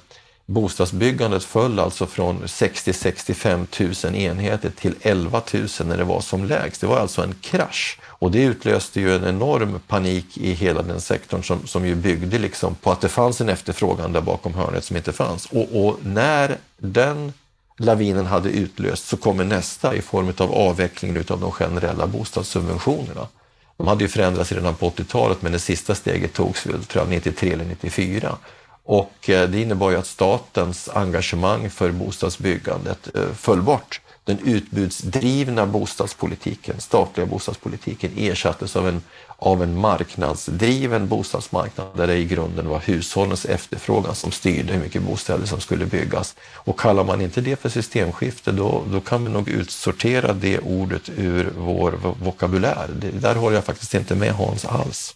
bostadsbyggandet 0.47 1.45
föll 1.45 1.79
alltså 1.79 2.07
från 2.07 2.43
60-65 2.43 4.07
000 4.07 4.15
enheter 4.15 4.71
till 4.71 4.95
11 5.01 5.43
000 5.53 5.69
när 5.85 5.97
det 5.97 6.05
var 6.05 6.21
som 6.21 6.45
lägst. 6.45 6.81
Det 6.81 6.87
var 6.87 6.99
alltså 6.99 7.23
en 7.23 7.35
krasch 7.41 7.99
och 8.05 8.31
det 8.31 8.43
utlöste 8.43 9.01
ju 9.01 9.17
en 9.17 9.25
enorm 9.25 9.81
panik 9.87 10.39
i 10.39 10.53
hela 10.53 10.83
den 10.83 11.01
sektorn 11.01 11.43
som, 11.43 11.67
som 11.67 11.87
ju 11.87 11.95
byggde 11.95 12.39
liksom 12.39 12.75
på 12.75 12.93
att 12.93 13.01
det 13.01 13.09
fanns 13.09 13.41
en 13.41 13.49
efterfrågan 13.49 14.13
där 14.13 14.21
bakom 14.21 14.55
hörnet 14.55 14.85
som 14.85 14.97
inte 14.97 15.13
fanns. 15.13 15.47
Och, 15.47 15.87
och 15.87 15.99
när 16.03 16.57
den 16.79 17.33
lavinen 17.79 18.27
hade 18.27 18.49
utlöst 18.51 19.09
så 19.09 19.17
kommer 19.17 19.45
nästa 19.45 19.95
i 19.95 20.03
form 20.03 20.33
av 20.39 20.53
avvecklingen 20.53 21.25
av 21.29 21.41
de 21.41 21.53
generella 21.53 22.07
bostadssubventionerna. 22.07 23.29
De 23.77 23.87
hade 23.87 24.05
ju 24.05 24.09
förändrats 24.09 24.53
redan 24.53 24.75
på 24.75 24.91
80-talet 24.91 25.43
men 25.43 25.53
det 25.53 25.59
sista 25.59 25.95
steget 25.95 26.33
togs 26.33 26.67
väl 26.67 26.85
tror 26.85 27.05
jag, 27.05 27.11
93 27.11 27.53
eller 27.53 27.65
94. 27.65 28.37
Och 28.87 29.31
eh, 29.31 29.49
det 29.49 29.61
innebar 29.61 29.91
ju 29.91 29.97
att 29.97 30.07
statens 30.07 30.89
engagemang 30.89 31.71
för 31.71 31.91
bostadsbyggandet 31.91 33.17
eh, 33.17 33.33
föll 33.35 33.63
bort 33.63 34.01
den 34.25 34.39
utbudsdrivna 34.45 35.67
bostadspolitiken, 35.67 36.81
statliga 36.81 37.27
bostadspolitiken, 37.27 38.11
ersattes 38.17 38.77
av 38.77 38.89
en, 38.89 39.03
av 39.37 39.63
en 39.63 39.79
marknadsdriven 39.79 41.09
bostadsmarknad 41.09 41.87
där 41.97 42.07
det 42.07 42.17
i 42.17 42.25
grunden 42.25 42.69
var 42.69 42.79
hushållens 42.79 43.45
efterfrågan 43.45 44.15
som 44.15 44.31
styrde 44.31 44.73
hur 44.73 44.81
mycket 44.81 45.03
bostäder 45.03 45.47
som 45.47 45.61
skulle 45.61 45.87
byggas. 45.87 46.37
Och 46.55 46.81
kallar 46.81 47.05
man 47.05 47.21
inte 47.21 47.41
det 47.41 47.57
för 47.57 47.69
systemskifte, 47.69 48.53
då, 48.53 48.83
då 48.93 49.01
kan 49.01 49.25
vi 49.25 49.31
nog 49.31 49.49
utsortera 49.49 50.33
det 50.33 50.59
ordet 50.59 51.09
ur 51.17 51.53
vår 51.59 51.93
vokabulär. 52.23 52.89
Det, 53.01 53.11
där 53.11 53.35
håller 53.35 53.57
jag 53.57 53.65
faktiskt 53.65 53.95
inte 53.95 54.15
med 54.15 54.33
Hans 54.33 54.65
alls. 54.65 55.15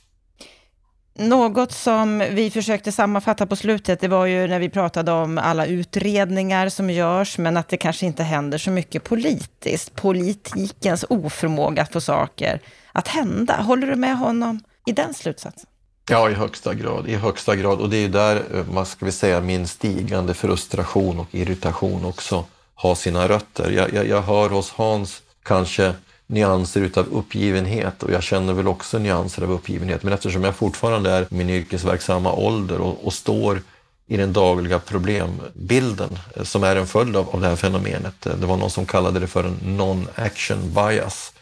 Något 1.20 1.72
som 1.72 2.18
vi 2.18 2.50
försökte 2.50 2.92
sammanfatta 2.92 3.46
på 3.46 3.56
slutet, 3.56 4.00
det 4.00 4.08
var 4.08 4.26
ju 4.26 4.46
när 4.46 4.58
vi 4.58 4.68
pratade 4.68 5.12
om 5.12 5.38
alla 5.38 5.66
utredningar 5.66 6.68
som 6.68 6.90
görs, 6.90 7.38
men 7.38 7.56
att 7.56 7.68
det 7.68 7.76
kanske 7.76 8.06
inte 8.06 8.22
händer 8.22 8.58
så 8.58 8.70
mycket 8.70 9.04
politiskt. 9.04 9.94
Politikens 9.94 11.04
oförmåga 11.08 11.82
att 11.82 11.92
få 11.92 12.00
saker 12.00 12.60
att 12.92 13.08
hända. 13.08 13.56
Håller 13.62 13.86
du 13.86 13.96
med 13.96 14.18
honom 14.18 14.60
i 14.86 14.92
den 14.92 15.14
slutsatsen? 15.14 15.66
Ja, 16.10 16.30
i 16.30 16.34
högsta 16.34 16.74
grad. 16.74 17.08
I 17.08 17.16
högsta 17.16 17.56
grad. 17.56 17.80
Och 17.80 17.90
det 17.90 17.96
är 17.96 18.02
ju 18.02 18.08
där, 18.08 18.36
eh, 18.36 18.64
vad 18.70 18.88
ska 18.88 19.04
vi 19.04 19.12
säga, 19.12 19.40
min 19.40 19.66
stigande 19.66 20.34
frustration 20.34 21.18
och 21.18 21.34
irritation 21.34 22.04
också 22.04 22.44
har 22.74 22.94
sina 22.94 23.28
rötter. 23.28 23.70
Jag, 23.70 23.94
jag, 23.94 24.08
jag 24.08 24.22
hör 24.22 24.48
hos 24.48 24.70
Hans 24.70 25.22
kanske 25.42 25.94
nyanser 26.30 26.80
utav 26.80 27.06
uppgivenhet 27.12 28.02
och 28.02 28.12
jag 28.12 28.22
känner 28.22 28.52
väl 28.52 28.68
också 28.68 28.98
nyanser 28.98 29.42
av 29.42 29.52
uppgivenhet. 29.52 30.02
Men 30.02 30.12
eftersom 30.12 30.44
jag 30.44 30.54
fortfarande 30.54 31.10
är 31.10 31.26
min 31.30 31.50
yrkesverksamma 31.50 32.32
ålder 32.32 32.80
och, 32.80 33.06
och 33.06 33.12
står 33.12 33.62
i 34.06 34.16
den 34.16 34.32
dagliga 34.32 34.78
problembilden 34.78 36.18
eh, 36.36 36.42
som 36.42 36.64
är 36.64 36.76
en 36.76 36.86
följd 36.86 37.16
av, 37.16 37.28
av 37.30 37.40
det 37.40 37.48
här 37.48 37.56
fenomenet. 37.56 38.26
Eh, 38.26 38.36
det 38.36 38.46
var 38.46 38.56
någon 38.56 38.70
som 38.70 38.86
kallade 38.86 39.20
det 39.20 39.26
för 39.26 39.44
en 39.44 39.58
non-action 39.62 40.74
bias. 40.74 41.32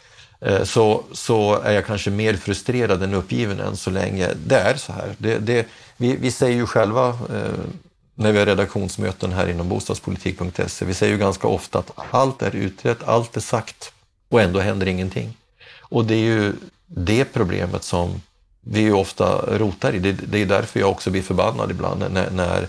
Eh, 0.41 0.63
så, 0.63 1.03
så 1.11 1.61
är 1.61 1.71
jag 1.71 1.85
kanske 1.85 2.09
mer 2.09 2.33
frustrerad 2.33 3.03
än 3.03 3.13
uppgiven 3.13 3.59
än 3.59 3.77
så 3.77 3.89
länge 3.89 4.27
det 4.45 4.59
är 4.59 4.75
så 4.75 4.93
här. 4.93 5.15
Det, 5.17 5.37
det, 5.37 5.67
vi, 5.97 6.15
vi 6.15 6.31
säger 6.31 6.55
ju 6.55 6.65
själva 6.65 7.07
eh, 7.07 7.59
när 8.15 8.31
vi 8.31 8.39
har 8.39 8.45
redaktionsmöten 8.45 9.31
här 9.31 9.47
inom 9.47 9.69
bostadspolitik.se, 9.69 10.85
vi 10.85 10.93
säger 10.93 11.13
ju 11.13 11.19
ganska 11.19 11.47
ofta 11.47 11.79
att 11.79 11.91
allt 12.11 12.41
är 12.41 12.55
utrett, 12.55 13.03
allt 13.03 13.37
är 13.37 13.41
sagt 13.41 13.93
och 14.29 14.41
ändå 14.41 14.59
händer 14.59 14.87
ingenting. 14.87 15.37
Och 15.79 16.05
det 16.05 16.15
är 16.15 16.23
ju 16.23 16.53
det 16.87 17.25
problemet 17.25 17.83
som 17.83 18.21
vi 18.61 18.79
ju 18.79 18.93
ofta 18.93 19.57
rotar 19.57 19.93
i. 19.93 19.99
Det, 19.99 20.11
det 20.11 20.37
är 20.41 20.45
därför 20.45 20.79
jag 20.79 20.89
också 20.89 21.09
blir 21.09 21.21
förbannad 21.21 21.71
ibland 21.71 22.03
när, 22.11 22.31
när 22.31 22.67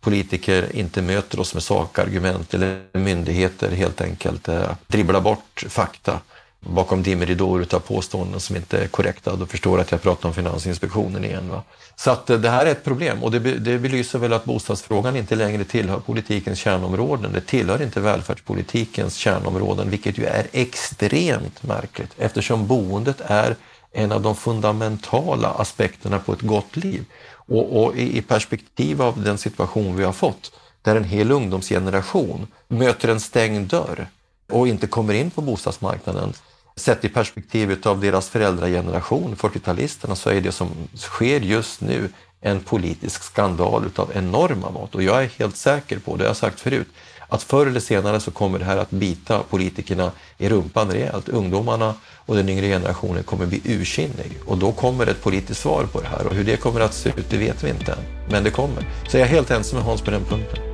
politiker 0.00 0.76
inte 0.76 1.02
möter 1.02 1.40
oss 1.40 1.54
med 1.54 1.62
sakargument 1.62 2.54
eller 2.54 2.82
myndigheter 2.92 3.70
helt 3.70 4.00
enkelt 4.00 4.48
eh, 4.48 4.70
dribblar 4.86 5.20
bort 5.20 5.64
fakta 5.68 6.20
bakom 6.66 7.02
dimridåer 7.02 7.66
av 7.74 7.78
påståenden 7.78 8.40
som 8.40 8.56
inte 8.56 8.78
är 8.78 8.86
korrekta. 8.86 9.36
Då 9.36 9.46
förstår 9.46 9.80
att 9.80 9.90
jag 9.90 10.02
pratar 10.02 10.28
om 10.28 10.34
Finansinspektionen 10.34 11.24
igen. 11.24 11.48
Va? 11.48 11.62
Så 11.96 12.10
att 12.10 12.30
eh, 12.30 12.38
det 12.38 12.50
här 12.50 12.66
är 12.66 12.70
ett 12.70 12.84
problem 12.84 13.22
och 13.22 13.30
det, 13.30 13.38
det 13.38 13.78
belyser 13.78 14.18
väl 14.18 14.32
att 14.32 14.44
bostadsfrågan 14.44 15.16
inte 15.16 15.34
längre 15.34 15.64
tillhör 15.64 16.00
politikens 16.00 16.58
kärnområden. 16.58 17.32
Det 17.32 17.40
tillhör 17.40 17.82
inte 17.82 18.00
välfärdspolitikens 18.00 19.14
kärnområden, 19.16 19.90
vilket 19.90 20.18
ju 20.18 20.24
är 20.24 20.46
extremt 20.52 21.62
märkligt 21.62 22.10
eftersom 22.18 22.66
boendet 22.66 23.20
är 23.20 23.56
en 23.92 24.12
av 24.12 24.22
de 24.22 24.36
fundamentala 24.36 25.48
aspekterna 25.48 26.18
på 26.18 26.32
ett 26.32 26.40
gott 26.40 26.76
liv. 26.76 27.04
Och, 27.34 27.82
och 27.82 27.96
i 27.96 28.22
perspektiv 28.22 29.02
av 29.02 29.22
den 29.22 29.38
situation 29.38 29.96
vi 29.96 30.04
har 30.04 30.12
fått, 30.12 30.52
där 30.82 30.96
en 30.96 31.04
hel 31.04 31.32
ungdomsgeneration 31.32 32.46
möter 32.68 33.08
en 33.08 33.20
stängd 33.20 33.68
dörr 33.68 34.06
och 34.50 34.68
inte 34.68 34.86
kommer 34.86 35.14
in 35.14 35.30
på 35.30 35.40
bostadsmarknaden, 35.40 36.32
sett 36.76 37.04
i 37.04 37.08
perspektivet 37.08 37.86
av 37.86 38.00
deras 38.00 38.28
föräldrageneration, 38.28 39.36
40-talisterna, 39.36 40.14
så 40.14 40.30
är 40.30 40.40
det 40.40 40.52
som 40.52 40.68
sker 40.94 41.40
just 41.40 41.80
nu 41.80 42.08
en 42.40 42.60
politisk 42.60 43.22
skandal 43.22 43.86
utav 43.86 44.10
enorma 44.14 44.70
mått. 44.70 44.94
Och 44.94 45.02
jag 45.02 45.22
är 45.24 45.30
helt 45.38 45.56
säker 45.56 45.98
på, 45.98 46.16
det 46.16 46.24
har 46.24 46.28
jag 46.28 46.36
sagt 46.36 46.60
förut, 46.60 46.88
att 47.28 47.42
förr 47.42 47.66
eller 47.66 47.80
senare 47.80 48.20
så 48.20 48.30
kommer 48.30 48.58
det 48.58 48.64
här 48.64 48.76
att 48.76 48.90
bita 48.90 49.42
politikerna 49.42 50.12
i 50.38 50.48
rumpan 50.48 50.90
rejält. 50.90 51.28
Ungdomarna 51.28 51.94
och 52.26 52.36
den 52.36 52.48
yngre 52.48 52.66
generationen 52.66 53.22
kommer 53.22 53.46
bli 53.46 53.60
ursinnig 53.64 54.38
och 54.46 54.58
då 54.58 54.72
kommer 54.72 55.06
ett 55.06 55.22
politiskt 55.22 55.60
svar 55.60 55.84
på 55.92 56.00
det 56.00 56.08
här 56.08 56.26
och 56.26 56.34
hur 56.34 56.44
det 56.44 56.56
kommer 56.56 56.80
att 56.80 56.94
se 56.94 57.08
ut 57.08 57.30
det 57.30 57.36
vet 57.36 57.64
vi 57.64 57.70
inte 57.70 57.92
än. 57.92 57.98
Men 58.30 58.44
det 58.44 58.50
kommer. 58.50 58.88
Så 59.08 59.18
jag 59.18 59.28
är 59.28 59.30
helt 59.30 59.50
ensam 59.50 59.76
med 59.78 59.86
Hans 59.86 60.00
på 60.00 60.10
den 60.10 60.24
punkten. 60.24 60.71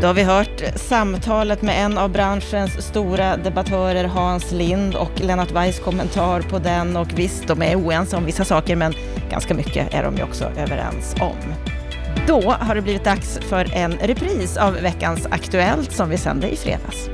Då 0.00 0.06
har 0.06 0.14
vi 0.14 0.22
hört 0.22 0.62
samtalet 0.76 1.62
med 1.62 1.84
en 1.84 1.98
av 1.98 2.10
branschens 2.10 2.86
stora 2.86 3.36
debattörer, 3.36 4.04
Hans 4.04 4.52
Lind, 4.52 4.94
och 4.94 5.20
Lennart 5.20 5.50
Weiss 5.50 5.78
kommentar 5.78 6.40
på 6.40 6.58
den. 6.58 6.96
Och 6.96 7.08
visst, 7.14 7.48
de 7.48 7.62
är 7.62 7.76
oense 7.76 8.16
om 8.16 8.24
vissa 8.24 8.44
saker, 8.44 8.76
men 8.76 8.94
ganska 9.30 9.54
mycket 9.54 9.94
är 9.94 10.02
de 10.02 10.16
ju 10.16 10.22
också 10.22 10.44
överens 10.44 11.14
om. 11.20 11.54
Då 12.26 12.50
har 12.50 12.74
det 12.74 12.82
blivit 12.82 13.04
dags 13.04 13.38
för 13.38 13.74
en 13.74 13.92
repris 13.92 14.56
av 14.56 14.74
veckans 14.74 15.26
Aktuellt 15.30 15.92
som 15.92 16.08
vi 16.08 16.18
sände 16.18 16.50
i 16.50 16.56
fredags. 16.56 17.10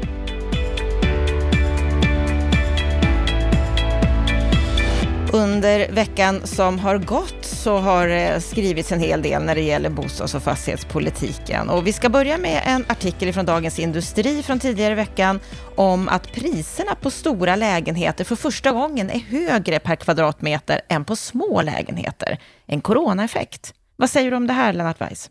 Under 5.34 5.92
veckan 5.92 6.46
som 6.46 6.78
har 6.78 6.98
gått 6.98 7.44
så 7.44 7.78
har 7.78 8.06
det 8.06 8.40
skrivits 8.40 8.92
en 8.92 9.00
hel 9.00 9.22
del 9.22 9.42
när 9.42 9.54
det 9.54 9.60
gäller 9.60 9.90
bostads 9.90 10.34
och 10.34 10.42
fastighetspolitiken. 10.42 11.70
Och 11.70 11.86
vi 11.86 11.92
ska 11.92 12.08
börja 12.08 12.38
med 12.38 12.62
en 12.66 12.84
artikel 12.88 13.32
från 13.32 13.46
Dagens 13.46 13.78
Industri 13.78 14.42
från 14.42 14.58
tidigare 14.60 14.92
i 14.92 14.94
veckan 14.94 15.40
om 15.74 16.08
att 16.08 16.32
priserna 16.32 16.94
på 16.94 17.10
stora 17.10 17.56
lägenheter 17.56 18.24
för 18.24 18.36
första 18.36 18.72
gången 18.72 19.10
är 19.10 19.18
högre 19.18 19.78
per 19.78 19.96
kvadratmeter 19.96 20.80
än 20.88 21.04
på 21.04 21.16
små 21.16 21.62
lägenheter. 21.62 22.38
En 22.66 22.80
coronaeffekt. 22.80 23.74
Vad 23.96 24.10
säger 24.10 24.30
du 24.30 24.36
om 24.36 24.46
det 24.46 24.52
här, 24.52 24.72
Lennart 24.72 25.00
Weiss? 25.00 25.30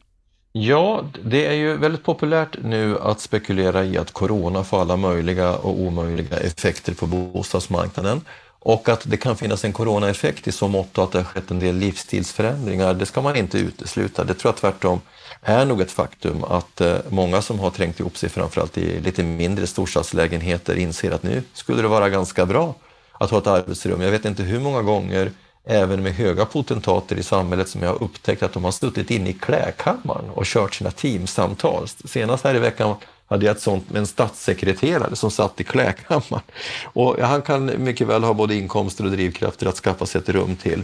Ja, 0.51 1.05
det 1.23 1.45
är 1.45 1.53
ju 1.53 1.77
väldigt 1.77 2.03
populärt 2.03 2.57
nu 2.63 2.99
att 2.99 3.19
spekulera 3.19 3.83
i 3.83 3.97
att 3.97 4.11
corona 4.11 4.63
får 4.63 4.81
alla 4.81 4.97
möjliga 4.97 5.55
och 5.55 5.79
omöjliga 5.79 6.37
effekter 6.37 6.93
på 6.93 7.05
bostadsmarknaden. 7.05 8.21
Och 8.65 8.89
att 8.89 9.01
det 9.05 9.17
kan 9.17 9.37
finnas 9.37 9.65
en 9.65 9.73
coronaeffekt 9.73 10.47
i 10.47 10.51
så 10.51 10.67
mått 10.67 10.97
att 10.97 11.11
det 11.11 11.17
har 11.17 11.25
skett 11.25 11.51
en 11.51 11.59
del 11.59 11.75
livsstilsförändringar, 11.75 12.93
det 12.93 13.05
ska 13.05 13.21
man 13.21 13.35
inte 13.35 13.57
utesluta. 13.57 14.23
Det 14.23 14.33
tror 14.33 14.49
jag 14.49 14.57
tvärtom 14.57 15.01
är 15.41 15.65
nog 15.65 15.81
ett 15.81 15.91
faktum 15.91 16.43
att 16.43 16.81
eh, 16.81 16.95
många 17.09 17.41
som 17.41 17.59
har 17.59 17.69
trängt 17.69 17.99
ihop 17.99 18.17
sig 18.17 18.29
framförallt 18.29 18.77
i 18.77 18.99
lite 18.99 19.23
mindre 19.23 19.67
storstadslägenheter 19.67 20.75
inser 20.75 21.11
att 21.11 21.23
nu 21.23 21.43
skulle 21.53 21.81
det 21.81 21.87
vara 21.87 22.09
ganska 22.09 22.45
bra 22.45 22.75
att 23.11 23.29
ha 23.29 23.37
ett 23.37 23.47
arbetsrum. 23.47 24.01
Jag 24.01 24.11
vet 24.11 24.25
inte 24.25 24.43
hur 24.43 24.59
många 24.59 24.81
gånger 24.81 25.31
även 25.65 26.03
med 26.03 26.13
höga 26.13 26.45
potentater 26.45 27.15
i 27.15 27.23
samhället 27.23 27.69
som 27.69 27.81
jag 27.81 27.89
har 27.89 28.03
upptäckt 28.03 28.43
att 28.43 28.53
de 28.53 28.63
har 28.63 28.71
suttit 28.71 29.11
inne 29.11 29.29
i 29.29 29.33
klädkammaren 29.33 30.29
och 30.29 30.45
kört 30.45 30.75
sina 30.75 30.91
teamsamtal. 30.91 31.87
Senast 32.05 32.43
här 32.43 32.55
i 32.55 32.59
veckan 32.59 32.95
hade 33.33 33.45
jag 33.45 33.55
ett 33.55 33.61
sånt 33.61 33.89
med 33.89 33.99
en 33.99 34.07
statssekreterare 34.07 35.15
som 35.15 35.31
satt 35.31 35.61
i 35.61 35.63
klädkammaren. 35.63 36.43
Och 36.83 37.17
han 37.19 37.41
kan 37.41 37.83
mycket 37.83 38.07
väl 38.07 38.23
ha 38.23 38.33
både 38.33 38.55
inkomster 38.55 39.05
och 39.05 39.11
drivkrafter 39.11 39.67
att 39.67 39.75
skaffa 39.75 40.05
sig 40.05 40.21
ett 40.21 40.29
rum 40.29 40.55
till. 40.55 40.83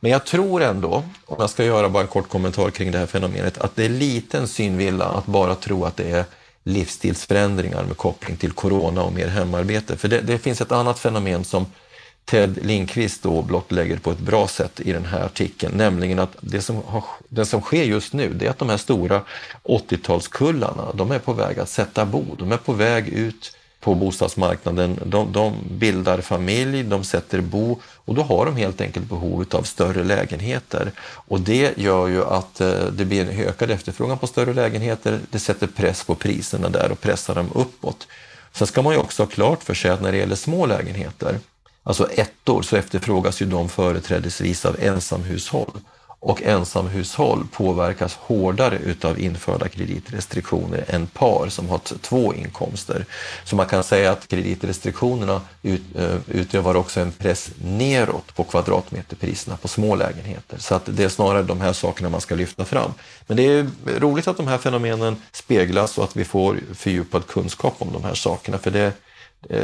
Men 0.00 0.10
jag 0.10 0.26
tror 0.26 0.62
ändå, 0.62 1.04
om 1.26 1.36
jag 1.38 1.50
ska 1.50 1.64
göra 1.64 1.88
bara 1.88 2.02
en 2.02 2.08
kort 2.08 2.28
kommentar 2.28 2.70
kring 2.70 2.90
det 2.90 2.98
här 2.98 3.06
fenomenet, 3.06 3.58
att 3.58 3.76
det 3.76 3.84
är 3.84 3.88
liten 3.88 4.48
synvilla 4.48 5.04
att 5.04 5.26
bara 5.26 5.54
tro 5.54 5.84
att 5.84 5.96
det 5.96 6.10
är 6.10 6.24
livsstilsförändringar 6.64 7.84
med 7.84 7.96
koppling 7.96 8.36
till 8.36 8.52
corona 8.52 9.02
och 9.02 9.12
mer 9.12 9.28
hemarbete. 9.28 9.96
För 9.96 10.08
det, 10.08 10.20
det 10.20 10.38
finns 10.38 10.60
ett 10.60 10.72
annat 10.72 10.98
fenomen 10.98 11.44
som 11.44 11.66
Ted 12.28 12.66
Lindqvist 12.66 13.22
då 13.22 13.42
blottlägger 13.42 13.98
på 13.98 14.10
ett 14.10 14.18
bra 14.18 14.48
sätt 14.48 14.80
i 14.80 14.92
den 14.92 15.04
här 15.04 15.24
artikeln, 15.24 15.76
nämligen 15.76 16.18
att 16.18 16.36
det 16.40 16.60
som, 16.60 16.82
har, 16.86 17.04
det 17.28 17.46
som 17.46 17.60
sker 17.60 17.84
just 17.84 18.12
nu 18.12 18.32
det 18.32 18.46
är 18.46 18.50
att 18.50 18.58
de 18.58 18.68
här 18.68 18.76
stora 18.76 19.22
80-talskullarna, 19.64 20.96
de 20.96 21.10
är 21.10 21.18
på 21.18 21.32
väg 21.32 21.58
att 21.58 21.68
sätta 21.68 22.04
bo, 22.04 22.24
de 22.38 22.52
är 22.52 22.56
på 22.56 22.72
väg 22.72 23.08
ut 23.08 23.56
på 23.80 23.94
bostadsmarknaden, 23.94 25.00
de, 25.04 25.32
de 25.32 25.54
bildar 25.70 26.20
familj, 26.20 26.82
de 26.82 27.04
sätter 27.04 27.40
bo 27.40 27.80
och 27.84 28.14
då 28.14 28.22
har 28.22 28.46
de 28.46 28.56
helt 28.56 28.80
enkelt 28.80 29.06
behov 29.06 29.44
av 29.50 29.62
större 29.62 30.04
lägenheter. 30.04 30.92
Och 31.00 31.40
det 31.40 31.78
gör 31.78 32.06
ju 32.06 32.24
att 32.24 32.60
eh, 32.60 32.84
det 32.92 33.04
blir 33.04 33.20
en 33.20 33.40
ökad 33.40 33.70
efterfrågan 33.70 34.18
på 34.18 34.26
större 34.26 34.54
lägenheter, 34.54 35.20
det 35.30 35.38
sätter 35.38 35.66
press 35.66 36.04
på 36.04 36.14
priserna 36.14 36.68
där 36.68 36.92
och 36.92 37.00
pressar 37.00 37.34
dem 37.34 37.50
uppåt. 37.54 38.06
Sen 38.52 38.66
ska 38.66 38.82
man 38.82 38.92
ju 38.92 38.98
också 38.98 39.22
ha 39.22 39.28
klart 39.28 39.62
för 39.64 39.74
sig 39.74 39.90
att 39.90 40.02
när 40.02 40.12
det 40.12 40.18
gäller 40.18 40.36
små 40.36 40.66
lägenheter 40.66 41.38
Alltså 41.88 42.10
ettor 42.10 42.62
så 42.62 42.76
efterfrågas 42.76 43.42
ju 43.42 43.46
de 43.46 43.68
företrädesvis 43.68 44.64
av 44.64 44.76
ensamhushåll 44.80 45.80
och 46.20 46.42
ensamhushåll 46.42 47.46
påverkas 47.52 48.14
hårdare 48.20 48.78
utav 48.78 49.20
införda 49.20 49.68
kreditrestriktioner 49.68 50.84
än 50.88 51.06
par 51.06 51.48
som 51.48 51.68
har 51.68 51.78
två 51.78 52.34
inkomster. 52.34 53.04
Så 53.44 53.56
man 53.56 53.66
kan 53.66 53.84
säga 53.84 54.12
att 54.12 54.28
kreditrestriktionerna 54.28 55.40
ut, 55.62 55.82
eh, 55.94 56.16
utövar 56.26 56.74
också 56.74 57.00
en 57.00 57.12
press 57.12 57.50
neråt 57.64 58.34
på 58.34 58.44
kvadratmeterpriserna 58.44 59.56
på 59.56 59.68
små 59.68 59.96
lägenheter. 59.96 60.58
Så 60.58 60.74
att 60.74 60.82
det 60.84 61.04
är 61.04 61.08
snarare 61.08 61.42
de 61.42 61.60
här 61.60 61.72
sakerna 61.72 62.08
man 62.08 62.20
ska 62.20 62.34
lyfta 62.34 62.64
fram. 62.64 62.92
Men 63.26 63.36
det 63.36 63.42
är 63.42 63.66
roligt 63.98 64.28
att 64.28 64.36
de 64.36 64.48
här 64.48 64.58
fenomenen 64.58 65.16
speglas 65.32 65.98
och 65.98 66.04
att 66.04 66.16
vi 66.16 66.24
får 66.24 66.60
fördjupad 66.74 67.26
kunskap 67.26 67.74
om 67.78 67.92
de 67.92 68.04
här 68.04 68.14
sakerna. 68.14 68.58
För 68.58 68.70
det 68.70 68.92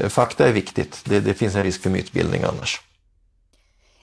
fakta 0.08 0.48
är 0.48 0.52
viktigt. 0.52 1.00
Det, 1.04 1.20
det 1.20 1.34
finns 1.34 1.54
en 1.54 1.62
risk 1.62 1.82
för 1.82 1.90
mytbildning 1.90 2.42
annars. 2.42 2.80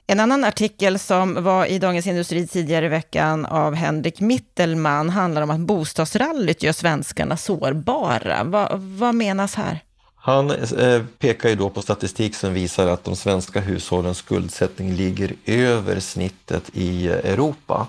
En 0.07 0.19
annan 0.19 0.43
artikel 0.43 0.99
som 0.99 1.43
var 1.43 1.65
i 1.65 1.79
Dagens 1.79 2.07
Industri 2.07 2.47
tidigare 2.47 2.85
i 2.85 2.89
veckan 2.89 3.45
av 3.45 3.75
Henrik 3.75 4.19
Mittelman 4.19 5.09
handlar 5.09 5.41
om 5.41 5.49
att 5.49 5.59
bostadsrallyt 5.59 6.63
gör 6.63 6.73
svenskarna 6.73 7.37
sårbara. 7.37 8.43
Va, 8.43 8.69
vad 8.73 9.15
menas 9.15 9.55
här? 9.55 9.79
Han 10.15 10.51
eh, 10.51 11.01
pekar 11.19 11.49
ju 11.49 11.55
då 11.55 11.69
på 11.69 11.81
statistik 11.81 12.35
som 12.35 12.53
visar 12.53 12.87
att 12.87 13.03
de 13.03 13.15
svenska 13.15 13.59
hushållens 13.59 14.17
skuldsättning 14.17 14.93
ligger 14.93 15.35
över 15.45 15.99
snittet 15.99 16.69
i 16.73 17.07
Europa. 17.07 17.87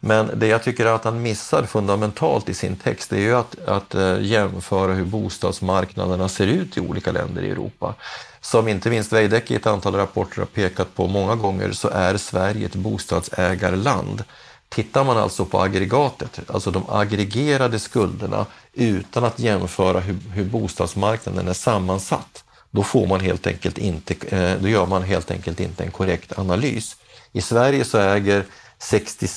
Men 0.00 0.30
det 0.34 0.46
jag 0.46 0.62
tycker 0.62 0.86
att 0.86 1.04
han 1.04 1.22
missar 1.22 1.62
fundamentalt 1.62 2.48
i 2.48 2.54
sin 2.54 2.76
text 2.76 3.10
det 3.10 3.16
är 3.16 3.20
ju 3.20 3.34
att, 3.34 3.68
att 3.68 3.94
eh, 3.94 4.20
jämföra 4.20 4.94
hur 4.94 5.04
bostadsmarknaderna 5.04 6.28
ser 6.28 6.46
ut 6.46 6.76
i 6.76 6.80
olika 6.80 7.12
länder 7.12 7.42
i 7.42 7.50
Europa. 7.50 7.94
Som 8.40 8.68
inte 8.68 8.90
minst 8.90 9.12
Veidekke 9.12 9.54
i 9.54 9.56
ett 9.56 9.66
antal 9.66 9.94
rapporter 9.94 10.38
har 10.38 10.46
pekat 10.46 10.94
på 10.94 11.06
många 11.06 11.34
gånger 11.34 11.72
så 11.72 11.88
är 11.88 12.16
Sverige 12.16 12.66
ett 12.66 12.74
bostadsägarland. 12.74 14.24
Tittar 14.68 15.04
man 15.04 15.18
alltså 15.18 15.44
på 15.44 15.60
aggregatet, 15.60 16.40
alltså 16.46 16.70
de 16.70 16.84
aggregerade 16.88 17.78
skulderna 17.78 18.46
utan 18.72 19.24
att 19.24 19.38
jämföra 19.38 20.00
hur, 20.00 20.16
hur 20.34 20.44
bostadsmarknaden 20.44 21.48
är 21.48 21.52
sammansatt 21.52 22.44
då 22.70 22.82
får 22.82 23.06
man 23.06 23.20
helt 23.20 23.46
enkelt 23.46 23.78
inte, 23.78 24.14
eh, 24.36 24.60
då 24.60 24.68
gör 24.68 24.86
man 24.86 25.02
helt 25.02 25.30
enkelt 25.30 25.60
inte 25.60 25.84
en 25.84 25.90
korrekt 25.90 26.38
analys. 26.38 26.96
I 27.32 27.40
Sverige 27.40 27.84
så 27.84 27.98
äger 27.98 28.44
60, 28.82 29.28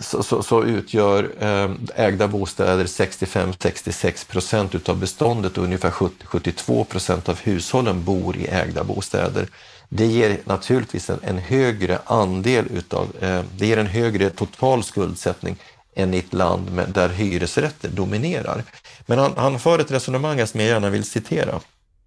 så, 0.00 0.22
så, 0.22 0.42
så, 0.42 0.64
utgör 0.64 1.30
ehm, 1.40 1.86
ägda 1.94 2.28
bostäder 2.28 2.84
65-66 2.84 4.30
procent 4.30 4.74
utav 4.74 4.98
beståndet 4.98 5.58
och 5.58 5.64
ungefär 5.64 5.90
70-72 5.90 6.84
procent 6.84 7.28
av 7.28 7.38
hushållen 7.40 8.04
bor 8.04 8.36
i 8.36 8.46
ägda 8.46 8.84
bostäder. 8.84 9.48
Det 9.88 10.06
ger 10.06 10.38
naturligtvis 10.44 11.10
en, 11.10 11.18
en 11.22 11.38
högre 11.38 11.98
andel 12.04 12.66
utav, 12.70 13.08
eh, 13.20 13.42
det 13.56 13.66
ger 13.66 13.76
en 13.76 13.86
högre 13.86 14.30
total 14.30 14.84
skuldsättning 14.84 15.56
än 15.94 16.14
i 16.14 16.18
ett 16.18 16.32
land 16.32 16.72
med, 16.72 16.88
där 16.88 17.08
hyresrätter 17.08 17.88
dominerar. 17.88 18.64
Men 19.06 19.18
han, 19.18 19.32
han 19.36 19.58
för 19.58 19.78
ett 19.78 19.90
resonemang 19.90 20.46
som 20.46 20.60
jag 20.60 20.68
gärna 20.68 20.90
vill 20.90 21.04
citera. 21.04 21.60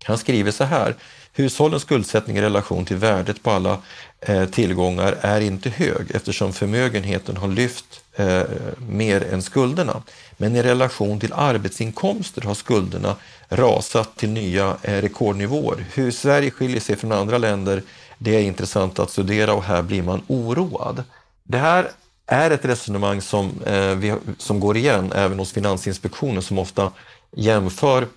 Han 0.03 0.18
skriver 0.18 0.51
så 0.51 0.64
här, 0.64 0.95
hushållens 1.34 1.84
skuldsättning 1.84 2.38
i 2.38 2.41
relation 2.41 2.86
till 2.86 2.97
värdet 2.97 3.43
på 3.43 3.51
alla 3.51 3.78
Eh, 4.26 4.45
tillgångar 4.45 5.17
är 5.21 5.41
inte 5.41 5.69
hög 5.69 6.11
eftersom 6.11 6.53
förmögenheten 6.53 7.38
har 7.38 7.47
lyft 7.47 8.01
eh, 8.15 8.41
mer 8.88 9.34
än 9.34 9.41
skulderna. 9.41 10.03
Men 10.38 10.55
i 10.55 10.63
relation 10.63 11.19
till 11.19 11.34
arbetsinkomster 11.34 12.41
har 12.41 12.53
skulderna 12.53 13.15
rasat 13.49 14.17
till 14.17 14.30
nya 14.30 14.78
eh, 14.82 15.01
rekordnivåer. 15.01 15.86
Hur 15.93 16.11
Sverige 16.11 16.51
skiljer 16.51 16.80
sig 16.80 16.95
från 16.95 17.11
andra 17.11 17.38
länder, 17.38 17.84
det 18.17 18.36
är 18.36 18.41
intressant 18.41 18.99
att 18.99 19.09
studera 19.09 19.53
och 19.53 19.63
här 19.63 19.82
blir 19.82 20.03
man 20.03 20.21
oroad. 20.28 21.03
Det 21.43 21.57
här 21.57 21.91
är 22.28 22.51
ett 22.51 22.65
resonemang 22.65 23.21
som, 23.21 23.61
eh, 23.65 23.95
vi, 23.95 24.15
som 24.38 24.59
går 24.59 24.78
igen 24.78 25.11
även 25.15 25.39
hos 25.39 25.51
Finansinspektionen 25.51 26.41
som 26.41 26.59
ofta 26.59 26.91
jämför 27.36 28.07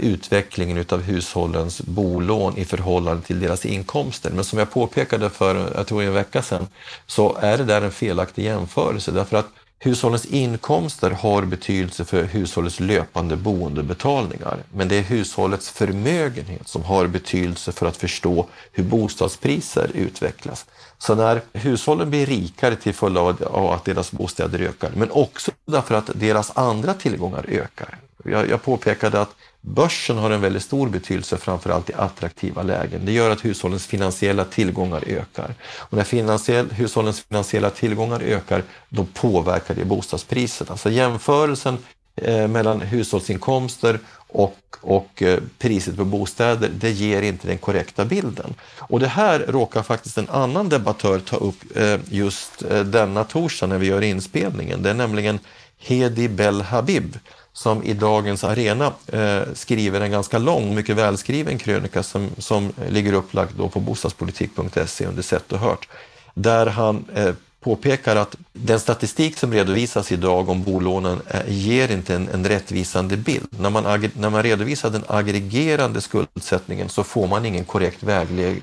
utvecklingen 0.00 0.76
utav 0.76 1.02
hushållens 1.02 1.80
bolån 1.80 2.56
i 2.56 2.64
förhållande 2.64 3.22
till 3.22 3.40
deras 3.40 3.66
inkomster. 3.66 4.30
Men 4.30 4.44
som 4.44 4.58
jag 4.58 4.70
påpekade 4.70 5.30
för, 5.30 5.72
jag 5.74 5.86
tror 5.86 6.02
en 6.02 6.12
vecka 6.12 6.42
sedan, 6.42 6.66
så 7.06 7.36
är 7.40 7.58
det 7.58 7.64
där 7.64 7.82
en 7.82 7.92
felaktig 7.92 8.44
jämförelse 8.44 9.10
därför 9.10 9.36
att 9.36 9.46
Hushållens 9.82 10.24
inkomster 10.24 11.10
har 11.10 11.42
betydelse 11.42 12.04
för 12.04 12.24
hushållets 12.24 12.80
löpande 12.80 13.36
boendebetalningar, 13.36 14.58
men 14.72 14.88
det 14.88 14.96
är 14.96 15.02
hushållets 15.02 15.70
förmögenhet 15.70 16.68
som 16.68 16.84
har 16.84 17.06
betydelse 17.06 17.72
för 17.72 17.86
att 17.86 17.96
förstå 17.96 18.46
hur 18.72 18.84
bostadspriser 18.84 19.90
utvecklas. 19.94 20.66
Så 20.98 21.14
när 21.14 21.42
hushållen 21.52 22.10
blir 22.10 22.26
rikare 22.26 22.76
till 22.76 22.94
följd 22.94 23.18
av 23.18 23.70
att 23.72 23.84
deras 23.84 24.12
bostäder 24.12 24.58
ökar, 24.58 24.90
men 24.96 25.10
också 25.10 25.50
därför 25.66 25.94
att 25.94 26.10
deras 26.14 26.56
andra 26.56 26.94
tillgångar 26.94 27.44
ökar. 27.48 27.98
Jag, 28.24 28.48
jag 28.48 28.62
påpekade 28.62 29.20
att 29.20 29.34
Börsen 29.60 30.18
har 30.18 30.30
en 30.30 30.40
väldigt 30.40 30.62
stor 30.62 30.88
betydelse 30.88 31.36
framförallt 31.36 31.90
i 31.90 31.92
attraktiva 31.94 32.62
lägen. 32.62 33.04
Det 33.04 33.12
gör 33.12 33.30
att 33.30 33.44
hushållens 33.44 33.86
finansiella 33.86 34.44
tillgångar 34.44 35.04
ökar. 35.06 35.54
Och 35.78 35.96
när 35.96 36.04
finansiell, 36.04 36.70
hushållens 36.70 37.20
finansiella 37.20 37.70
tillgångar 37.70 38.20
ökar, 38.20 38.62
då 38.88 39.06
påverkar 39.14 39.74
det 39.74 39.84
bostadspriserna. 39.84 40.76
Så 40.76 40.90
jämförelsen 40.90 41.78
eh, 42.16 42.48
mellan 42.48 42.80
hushållsinkomster 42.80 43.98
och, 44.32 44.56
och 44.80 45.22
eh, 45.22 45.40
priset 45.58 45.96
på 45.96 46.04
bostäder, 46.04 46.70
det 46.74 46.90
ger 46.90 47.22
inte 47.22 47.46
den 47.46 47.58
korrekta 47.58 48.04
bilden. 48.04 48.54
Och 48.78 49.00
det 49.00 49.08
här 49.08 49.38
råkar 49.48 49.82
faktiskt 49.82 50.18
en 50.18 50.28
annan 50.28 50.68
debattör 50.68 51.18
ta 51.18 51.36
upp 51.36 51.76
eh, 51.76 51.98
just 52.08 52.62
eh, 52.62 52.80
denna 52.80 53.24
torsdag 53.24 53.66
när 53.66 53.78
vi 53.78 53.86
gör 53.86 54.02
inspelningen. 54.02 54.82
Det 54.82 54.90
är 54.90 54.94
nämligen 54.94 55.38
Hedi 55.78 56.28
Bel 56.28 56.60
Habib 56.62 57.18
som 57.60 57.82
i 57.82 57.92
dagens 57.92 58.44
arena 58.44 58.92
eh, 59.06 59.42
skriver 59.54 60.00
en 60.00 60.10
ganska 60.10 60.38
lång, 60.38 60.74
mycket 60.74 60.96
välskriven 60.96 61.58
krönika 61.58 62.02
som, 62.02 62.30
som 62.38 62.72
ligger 62.88 63.12
upplagd 63.12 63.50
då 63.56 63.68
på 63.68 63.80
bostadspolitik.se 63.80 65.06
under 65.06 65.22
Sett 65.22 65.52
och 65.52 65.58
hört. 65.58 65.88
Där 66.34 66.66
han 66.66 67.04
eh, 67.14 67.34
påpekar 67.60 68.16
att 68.16 68.36
den 68.52 68.80
statistik 68.80 69.38
som 69.38 69.52
redovisas 69.52 70.12
idag 70.12 70.48
om 70.48 70.62
bolånen 70.62 71.20
eh, 71.26 71.40
ger 71.48 71.90
inte 71.90 72.14
en, 72.14 72.28
en 72.28 72.46
rättvisande 72.46 73.16
bild. 73.16 73.48
När 73.50 73.70
man, 73.70 74.10
när 74.14 74.30
man 74.30 74.42
redovisar 74.42 74.90
den 74.90 75.04
aggregerande 75.08 76.00
skuldsättningen 76.00 76.88
så 76.88 77.04
får 77.04 77.26
man 77.26 77.46
ingen 77.46 77.64
korrekt 77.64 78.02
vägledning 78.02 78.62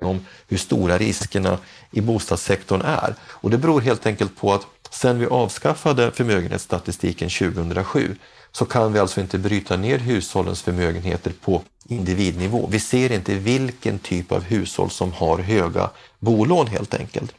om 0.00 0.26
hur 0.48 0.56
stora 0.56 0.98
riskerna 0.98 1.58
i 1.92 2.00
bostadssektorn 2.00 2.82
är. 2.82 3.14
Och 3.22 3.50
det 3.50 3.58
beror 3.58 3.80
helt 3.80 4.06
enkelt 4.06 4.36
på 4.36 4.54
att 4.54 4.66
Sen 4.92 5.18
vi 5.18 5.26
avskaffade 5.26 6.10
förmögenhetsstatistiken 6.10 7.28
2007 7.28 8.16
så 8.52 8.64
kan 8.64 8.92
vi 8.92 8.98
alltså 8.98 9.20
inte 9.20 9.38
bryta 9.38 9.76
ner 9.76 9.98
hushållens 9.98 10.62
förmögenheter 10.62 11.32
på 11.44 11.62
individnivå. 11.88 12.68
Vi 12.70 12.80
ser 12.80 13.12
inte 13.12 13.34
vilken 13.34 13.98
typ 13.98 14.32
av 14.32 14.42
hushåll 14.42 14.90
som 14.90 15.12
har 15.12 15.38
höga 15.38 15.90
bolån 16.18 16.66
helt 16.66 16.94
enkelt. 16.94 17.34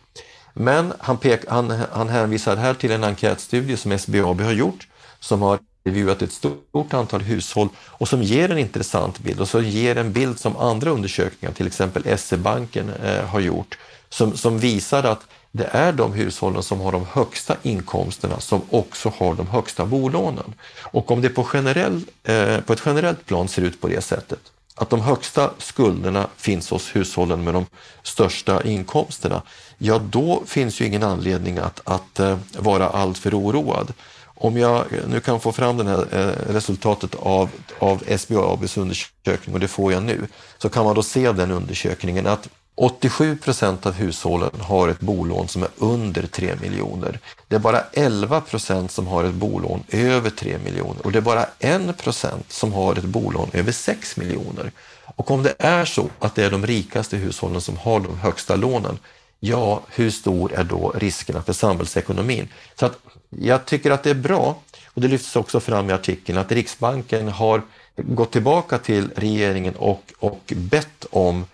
Men 0.54 0.94
han, 1.00 1.18
pek, 1.18 1.42
han, 1.48 1.72
han 1.92 2.10
hänvisar 2.10 2.56
här 2.56 2.74
till 2.74 2.92
en 2.92 3.04
enkätstudie 3.04 3.78
som 3.78 4.00
SBAB 4.00 4.42
har 4.42 4.52
gjort 4.52 4.88
som 5.20 5.42
har 5.42 5.60
intervjuat 5.86 6.22
ett 6.22 6.32
stort 6.32 6.94
antal 6.94 7.22
hushåll 7.22 7.70
och 7.80 8.08
som 8.08 8.24
ger 8.24 8.52
en 8.52 8.58
intressant 8.58 9.20
bild 9.20 9.42
och 9.42 9.48
som 9.48 9.64
ger 9.64 9.98
en 9.98 10.14
bild 10.14 10.40
som 10.40 10.58
andra 10.58 10.90
undersökningar, 10.90 11.54
till 11.54 11.68
exempel 11.68 12.18
SE-banken 12.18 12.90
eh, 12.90 13.26
har 13.26 13.40
gjort, 13.40 13.78
som, 14.14 14.38
som 14.38 14.60
visar 14.60 15.04
att 15.04 15.28
det 15.52 15.70
är 15.72 15.92
de 15.92 16.14
hushållen 16.14 16.64
som 16.64 16.82
har 16.82 16.92
de 16.92 17.06
högsta 17.12 17.56
inkomsterna 17.64 18.40
som 18.40 18.62
också 18.70 19.14
har 19.18 19.34
de 19.34 19.48
högsta 19.48 19.86
bolånen. 19.86 20.54
Och 20.82 21.12
om 21.12 21.22
det 21.22 21.30
på, 21.30 21.44
generell, 21.44 22.02
eh, 22.24 22.60
på 22.62 22.74
ett 22.74 22.82
generellt 22.86 23.26
plan 23.26 23.48
ser 23.48 23.62
ut 23.62 23.82
på 23.82 23.88
det 23.88 24.02
sättet, 24.02 24.40
att 24.76 24.90
de 24.90 25.02
högsta 25.02 25.52
skulderna 25.58 26.28
finns 26.38 26.70
hos 26.70 26.96
hushållen 26.96 27.44
med 27.44 27.54
de 27.54 27.66
största 28.04 28.64
inkomsterna, 28.64 29.42
ja 29.78 30.00
då 30.00 30.44
finns 30.46 30.82
ju 30.82 30.86
ingen 30.86 31.04
anledning 31.04 31.58
att, 31.58 31.82
att 31.84 32.20
eh, 32.20 32.38
vara 32.58 32.90
alltför 32.90 33.40
oroad. 33.40 33.94
Om 34.26 34.58
jag 34.58 34.86
nu 35.08 35.20
kan 35.20 35.40
få 35.40 35.52
fram 35.52 35.78
det 35.78 35.84
här 35.84 36.08
eh, 36.12 36.54
resultatet 36.54 37.16
av, 37.16 37.50
av 37.80 38.04
SBABs 38.18 38.78
undersökning, 38.78 39.54
och 39.54 39.60
det 39.60 39.68
får 39.68 39.94
jag 39.94 40.04
nu, 40.04 40.28
så 40.58 40.70
kan 40.70 40.86
man 40.86 40.96
då 40.96 41.04
se 41.04 41.32
den 41.32 41.52
undersökningen 41.52 42.28
att 42.28 42.50
87 42.76 43.38
procent 43.38 43.86
av 43.86 43.94
hushållen 43.94 44.60
har 44.60 44.88
ett 44.88 45.00
bolån 45.00 45.48
som 45.48 45.64
är 45.64 45.70
under 45.78 46.28
3 46.28 46.56
miljoner. 46.62 47.20
Det 47.48 47.56
är 47.56 47.60
bara 47.60 47.84
11 47.94 48.42
procent 48.42 48.92
som 48.92 49.08
har 49.08 49.24
ett 49.24 49.34
bolån 49.34 49.84
över 49.90 50.30
3 50.30 50.58
miljoner 50.58 51.06
och 51.06 51.12
det 51.12 51.20
är 51.20 51.22
bara 51.22 51.46
1 51.60 51.98
procent 51.98 52.52
som 52.52 52.74
har 52.74 52.96
ett 52.96 53.04
bolån 53.04 53.50
över 53.54 53.72
6 53.72 54.18
miljoner. 54.18 54.72
Och 55.16 55.32
om 55.32 55.44
det 55.44 55.56
är 55.60 55.86
så 55.86 56.10
att 56.20 56.36
det 56.36 56.44
är 56.44 56.52
de 56.52 56.68
rikaste 56.68 57.18
hushållen 57.18 57.62
som 57.62 57.78
har 57.78 58.00
de 58.00 58.18
högsta 58.18 58.56
lånen, 58.56 59.00
ja, 59.40 59.82
hur 59.90 60.10
stor 60.10 60.54
är 60.54 60.64
då 60.64 60.94
riskerna 60.96 61.42
för 61.42 61.54
samhällsekonomin? 61.54 62.48
Så 62.76 62.86
att 62.86 63.00
jag 63.30 63.66
tycker 63.66 63.92
att 63.92 64.04
det 64.04 64.10
är 64.10 64.16
bra, 64.16 64.58
och 64.86 65.02
det 65.02 65.08
lyfts 65.08 65.36
också 65.36 65.60
fram 65.60 65.90
i 65.90 65.94
artikeln, 65.94 66.38
att 66.38 66.52
Riksbanken 66.52 67.28
har 67.28 67.62
gått 67.96 68.32
tillbaka 68.32 68.78
till 68.78 69.10
regeringen 69.16 69.76
och, 69.76 70.14
och 70.20 70.54
bett 70.56 71.06
om 71.12 71.46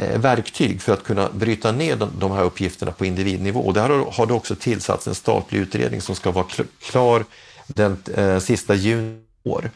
Eh, 0.00 0.18
verktyg 0.18 0.82
för 0.82 0.92
att 0.92 1.04
kunna 1.04 1.28
bryta 1.32 1.72
ner 1.72 2.08
de, 2.18 2.30
här 2.32 2.42
uppgifterna 2.42 2.92
på 2.92 3.06
individnivå. 3.06 3.60
Och 3.60 3.74
där 3.74 3.88
har, 4.12 4.26
det 4.26 4.34
också 4.34 4.54
tillsatts 4.54 5.06
en 5.06 5.14
statlig 5.14 5.58
utredning 5.58 6.00
som 6.00 6.14
ska 6.14 6.30
vara 6.30 6.46
klar 6.80 7.24
den 7.66 7.96
eh, 8.14 8.38
sista 8.38 8.74
juni 8.74 9.27
år. 9.50 9.70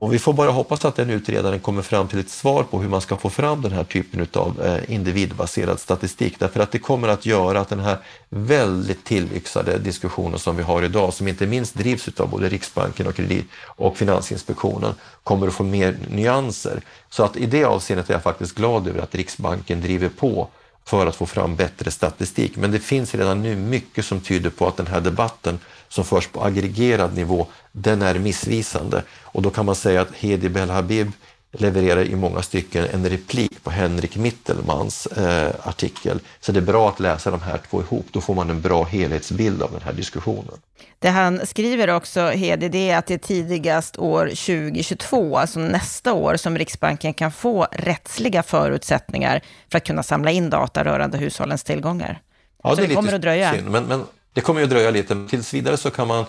Och 0.00 0.12
vi 0.12 0.18
får 0.18 0.32
bara 0.32 0.50
hoppas 0.50 0.84
att 0.84 0.96
den 0.96 1.10
utredaren 1.10 1.60
kommer 1.60 1.82
fram 1.82 2.08
till 2.08 2.18
ett 2.18 2.30
svar 2.30 2.62
på 2.62 2.80
hur 2.80 2.88
man 2.88 3.00
ska 3.00 3.16
få 3.16 3.30
fram 3.30 3.62
den 3.62 3.72
här 3.72 3.84
typen 3.84 4.26
av 4.32 4.62
eh, 4.62 4.94
individbaserad 4.94 5.80
statistik. 5.80 6.38
Därför 6.38 6.60
att 6.60 6.72
det 6.72 6.78
kommer 6.78 7.08
att 7.08 7.26
göra 7.26 7.60
att 7.60 7.68
den 7.68 7.80
här 7.80 7.98
väldigt 8.28 9.04
tillyxade 9.04 9.78
diskussionen 9.78 10.38
som 10.38 10.56
vi 10.56 10.62
har 10.62 10.82
idag, 10.82 11.14
som 11.14 11.28
inte 11.28 11.46
minst 11.46 11.74
drivs 11.74 12.08
av 12.20 12.28
både 12.28 12.48
Riksbanken 12.48 13.06
och, 13.06 13.14
Kredit 13.14 13.46
och 13.64 13.96
Finansinspektionen, 13.96 14.94
kommer 15.22 15.46
att 15.46 15.54
få 15.54 15.62
mer 15.62 15.96
nyanser. 16.10 16.80
Så 17.10 17.24
att 17.24 17.36
i 17.36 17.46
det 17.46 17.64
avseendet 17.64 18.10
är 18.10 18.14
jag 18.14 18.22
faktiskt 18.22 18.54
glad 18.54 18.88
över 18.88 19.00
att 19.00 19.14
Riksbanken 19.14 19.80
driver 19.80 20.08
på 20.08 20.48
för 20.84 21.06
att 21.06 21.16
få 21.16 21.26
fram 21.26 21.56
bättre 21.56 21.90
statistik. 21.90 22.56
Men 22.56 22.70
det 22.70 22.78
finns 22.78 23.14
redan 23.14 23.42
nu 23.42 23.56
mycket 23.56 24.04
som 24.04 24.20
tyder 24.20 24.50
på 24.50 24.66
att 24.66 24.76
den 24.76 24.86
här 24.86 25.00
debatten 25.00 25.58
som 25.92 26.04
förs 26.04 26.26
på 26.26 26.44
aggregerad 26.44 27.16
nivå, 27.16 27.46
den 27.72 28.02
är 28.02 28.18
missvisande. 28.18 29.02
Och 29.22 29.42
då 29.42 29.50
kan 29.50 29.66
man 29.66 29.74
säga 29.74 30.00
att 30.00 30.14
Hedi 30.14 30.48
Belhabib 30.48 31.12
levererar 31.52 32.04
i 32.04 32.16
många 32.16 32.42
stycken 32.42 32.86
en 32.92 33.08
replik 33.08 33.64
på 33.64 33.70
Henrik 33.70 34.16
Mittelmans 34.16 35.06
eh, 35.06 35.52
artikel. 35.62 36.20
Så 36.40 36.52
det 36.52 36.58
är 36.58 36.62
bra 36.62 36.88
att 36.88 37.00
läsa 37.00 37.30
de 37.30 37.40
här 37.40 37.60
två 37.70 37.80
ihop, 37.80 38.06
då 38.10 38.20
får 38.20 38.34
man 38.34 38.50
en 38.50 38.60
bra 38.60 38.84
helhetsbild 38.84 39.62
av 39.62 39.72
den 39.72 39.80
här 39.82 39.92
diskussionen. 39.92 40.54
Det 40.98 41.08
han 41.08 41.46
skriver 41.46 41.90
också, 41.90 42.20
Hedi, 42.20 42.68
det 42.68 42.90
är 42.90 42.98
att 42.98 43.06
det 43.06 43.14
är 43.14 43.18
tidigast 43.18 43.98
år 43.98 44.26
2022, 44.26 45.36
alltså 45.36 45.60
nästa 45.60 46.12
år, 46.12 46.36
som 46.36 46.58
Riksbanken 46.58 47.14
kan 47.14 47.32
få 47.32 47.66
rättsliga 47.72 48.42
förutsättningar 48.42 49.40
för 49.70 49.78
att 49.78 49.84
kunna 49.84 50.02
samla 50.02 50.30
in 50.30 50.50
data 50.50 50.84
rörande 50.84 51.18
hushållens 51.18 51.64
tillgångar. 51.64 52.20
Ja, 52.62 52.70
Så 52.70 52.80
det, 52.80 52.86
det 52.86 52.94
kommer 52.94 53.12
att 53.12 53.22
dröja. 53.22 53.52
Synd, 53.54 53.70
men, 53.70 53.84
men 53.84 54.04
det 54.32 54.40
kommer 54.40 54.60
ju 54.60 54.64
att 54.64 54.70
dröja 54.70 54.90
lite. 54.90 55.14
men 55.14 55.28
Tills 55.28 55.54
vidare 55.54 55.76
så 55.76 55.90
kan 55.90 56.08
man 56.08 56.24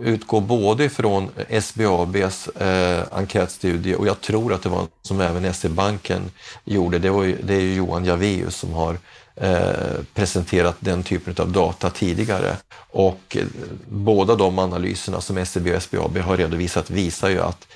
utgå 0.00 0.40
både 0.40 0.88
från 0.88 1.30
SBABs 1.60 2.48
eh, 2.48 3.04
enkätstudie 3.12 3.94
och 3.94 4.06
jag 4.06 4.20
tror 4.20 4.52
att 4.52 4.62
det 4.62 4.68
var 4.68 4.86
som 5.02 5.20
även 5.20 5.54
SE-banken 5.54 6.30
gjorde. 6.64 6.98
Det, 6.98 7.10
var 7.10 7.22
ju, 7.22 7.36
det 7.42 7.54
är 7.54 7.60
ju 7.60 7.74
Johan 7.74 8.04
Javeus 8.04 8.56
som 8.56 8.72
har 8.72 8.98
eh, 9.34 10.02
presenterat 10.14 10.76
den 10.80 11.02
typen 11.02 11.34
av 11.38 11.52
data 11.52 11.90
tidigare. 11.90 12.56
Och 12.90 13.36
eh, 13.36 13.44
båda 13.88 14.34
de 14.34 14.58
analyserna 14.58 15.20
som 15.20 15.46
SEB 15.46 15.66
och 15.66 15.82
SBAB 15.82 16.18
har 16.18 16.36
redovisat 16.36 16.90
visar 16.90 17.28
ju 17.28 17.40
att 17.40 17.66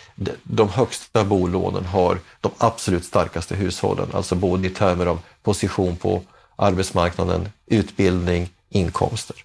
de 0.42 0.68
högsta 0.68 1.24
bolånen 1.24 1.84
har 1.84 2.18
de 2.40 2.52
absolut 2.58 3.04
starkaste 3.04 3.54
hushållen, 3.54 4.08
alltså 4.12 4.34
både 4.34 4.66
i 4.66 4.70
termer 4.70 5.06
av 5.06 5.18
position 5.42 5.96
på 5.96 6.22
arbetsmarknaden, 6.56 7.48
utbildning, 7.66 8.48
inkomster. 8.70 9.36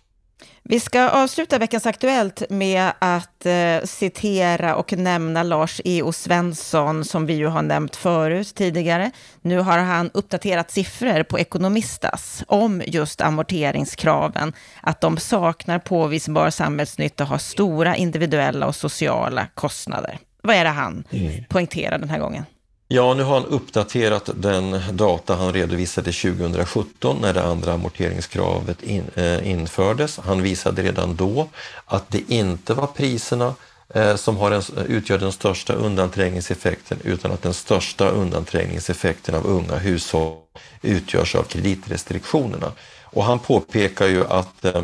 Vi 0.69 0.79
ska 0.79 1.09
avsluta 1.09 1.57
veckans 1.57 1.85
Aktuellt 1.85 2.43
med 2.49 2.91
att 2.99 3.45
eh, 3.45 3.81
citera 3.83 4.75
och 4.75 4.93
nämna 4.93 5.43
Lars 5.43 5.81
E.O. 5.85 6.11
Svensson, 6.11 7.05
som 7.05 7.25
vi 7.25 7.33
ju 7.33 7.47
har 7.47 7.61
nämnt 7.61 7.95
förut 7.95 8.55
tidigare. 8.55 9.11
Nu 9.41 9.59
har 9.59 9.77
han 9.77 10.09
uppdaterat 10.13 10.71
siffror 10.71 11.23
på 11.23 11.39
Ekonomistas 11.39 12.43
om 12.47 12.81
just 12.87 13.21
amorteringskraven, 13.21 14.53
att 14.81 15.01
de 15.01 15.17
saknar 15.17 15.79
påvisbar 15.79 16.49
samhällsnytta 16.49 17.23
och 17.23 17.29
har 17.29 17.37
stora 17.37 17.95
individuella 17.95 18.67
och 18.67 18.75
sociala 18.75 19.47
kostnader. 19.53 20.19
Vad 20.41 20.55
är 20.55 20.63
det 20.63 20.69
han 20.69 21.03
mm. 21.11 21.43
poängterar 21.49 21.97
den 21.97 22.09
här 22.09 22.19
gången? 22.19 22.45
Ja, 22.87 23.13
nu 23.13 23.23
har 23.23 23.33
han 23.33 23.45
uppdaterat 23.45 24.29
den 24.35 24.81
data 24.91 25.35
han 25.35 25.53
redovisade 25.53 26.11
2017 26.11 27.17
när 27.21 27.33
det 27.33 27.43
andra 27.43 27.73
amorteringskravet 27.73 28.83
in, 28.83 29.03
eh, 29.15 29.47
infördes. 29.51 30.17
Han 30.17 30.41
visade 30.41 30.83
redan 30.83 31.15
då 31.15 31.47
att 31.85 32.11
det 32.11 32.31
inte 32.31 32.73
var 32.73 32.87
priserna 32.87 33.55
eh, 33.93 34.15
som 34.15 34.37
har 34.37 34.51
en, 34.51 34.61
utgör 34.87 35.17
den 35.17 35.31
största 35.31 35.73
undanträngningseffekten 35.73 36.97
utan 37.03 37.31
att 37.31 37.41
den 37.41 37.53
största 37.53 38.09
undanträngningseffekten 38.09 39.35
av 39.35 39.45
unga 39.45 39.77
hushåll 39.77 40.37
utgörs 40.81 41.35
av 41.35 41.43
kreditrestriktionerna. 41.43 42.71
Och 43.03 43.23
han 43.23 43.39
påpekar 43.39 44.07
ju 44.07 44.25
att 44.27 44.65
eh, 44.65 44.83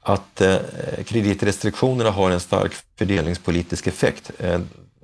att 0.00 0.40
eh, 0.40 0.56
kreditrestriktionerna 1.06 2.10
har 2.10 2.30
en 2.30 2.40
stark 2.40 2.72
fördelningspolitisk 2.98 3.86
effekt. 3.86 4.30
Eh, 4.38 4.60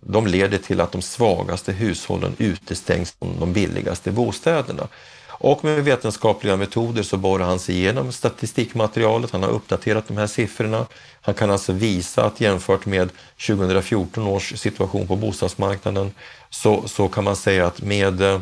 de 0.06 0.26
leder 0.26 0.58
till 0.58 0.80
att 0.80 0.92
de 0.92 1.02
svagaste 1.02 1.72
hushållen 1.72 2.34
utestängs 2.38 3.14
från 3.18 3.40
de 3.40 3.52
billigaste 3.52 4.10
bostäderna. 4.10 4.88
Och 5.28 5.64
med 5.64 5.84
vetenskapliga 5.84 6.56
metoder 6.56 7.02
så 7.02 7.16
borrar 7.16 7.44
han 7.44 7.58
sig 7.58 7.74
igenom 7.74 8.12
statistikmaterialet, 8.12 9.30
han 9.30 9.42
har 9.42 9.50
uppdaterat 9.50 10.08
de 10.08 10.16
här 10.16 10.26
siffrorna. 10.26 10.86
Han 11.20 11.34
kan 11.34 11.50
alltså 11.50 11.72
visa 11.72 12.24
att 12.24 12.40
jämfört 12.40 12.86
med 12.86 13.10
2014 13.46 14.26
års 14.26 14.58
situation 14.58 15.06
på 15.06 15.16
bostadsmarknaden 15.16 16.12
så, 16.50 16.88
så 16.88 17.08
kan 17.08 17.24
man 17.24 17.36
säga 17.36 17.66
att 17.66 17.82
med 17.82 18.20
eh, 18.20 18.40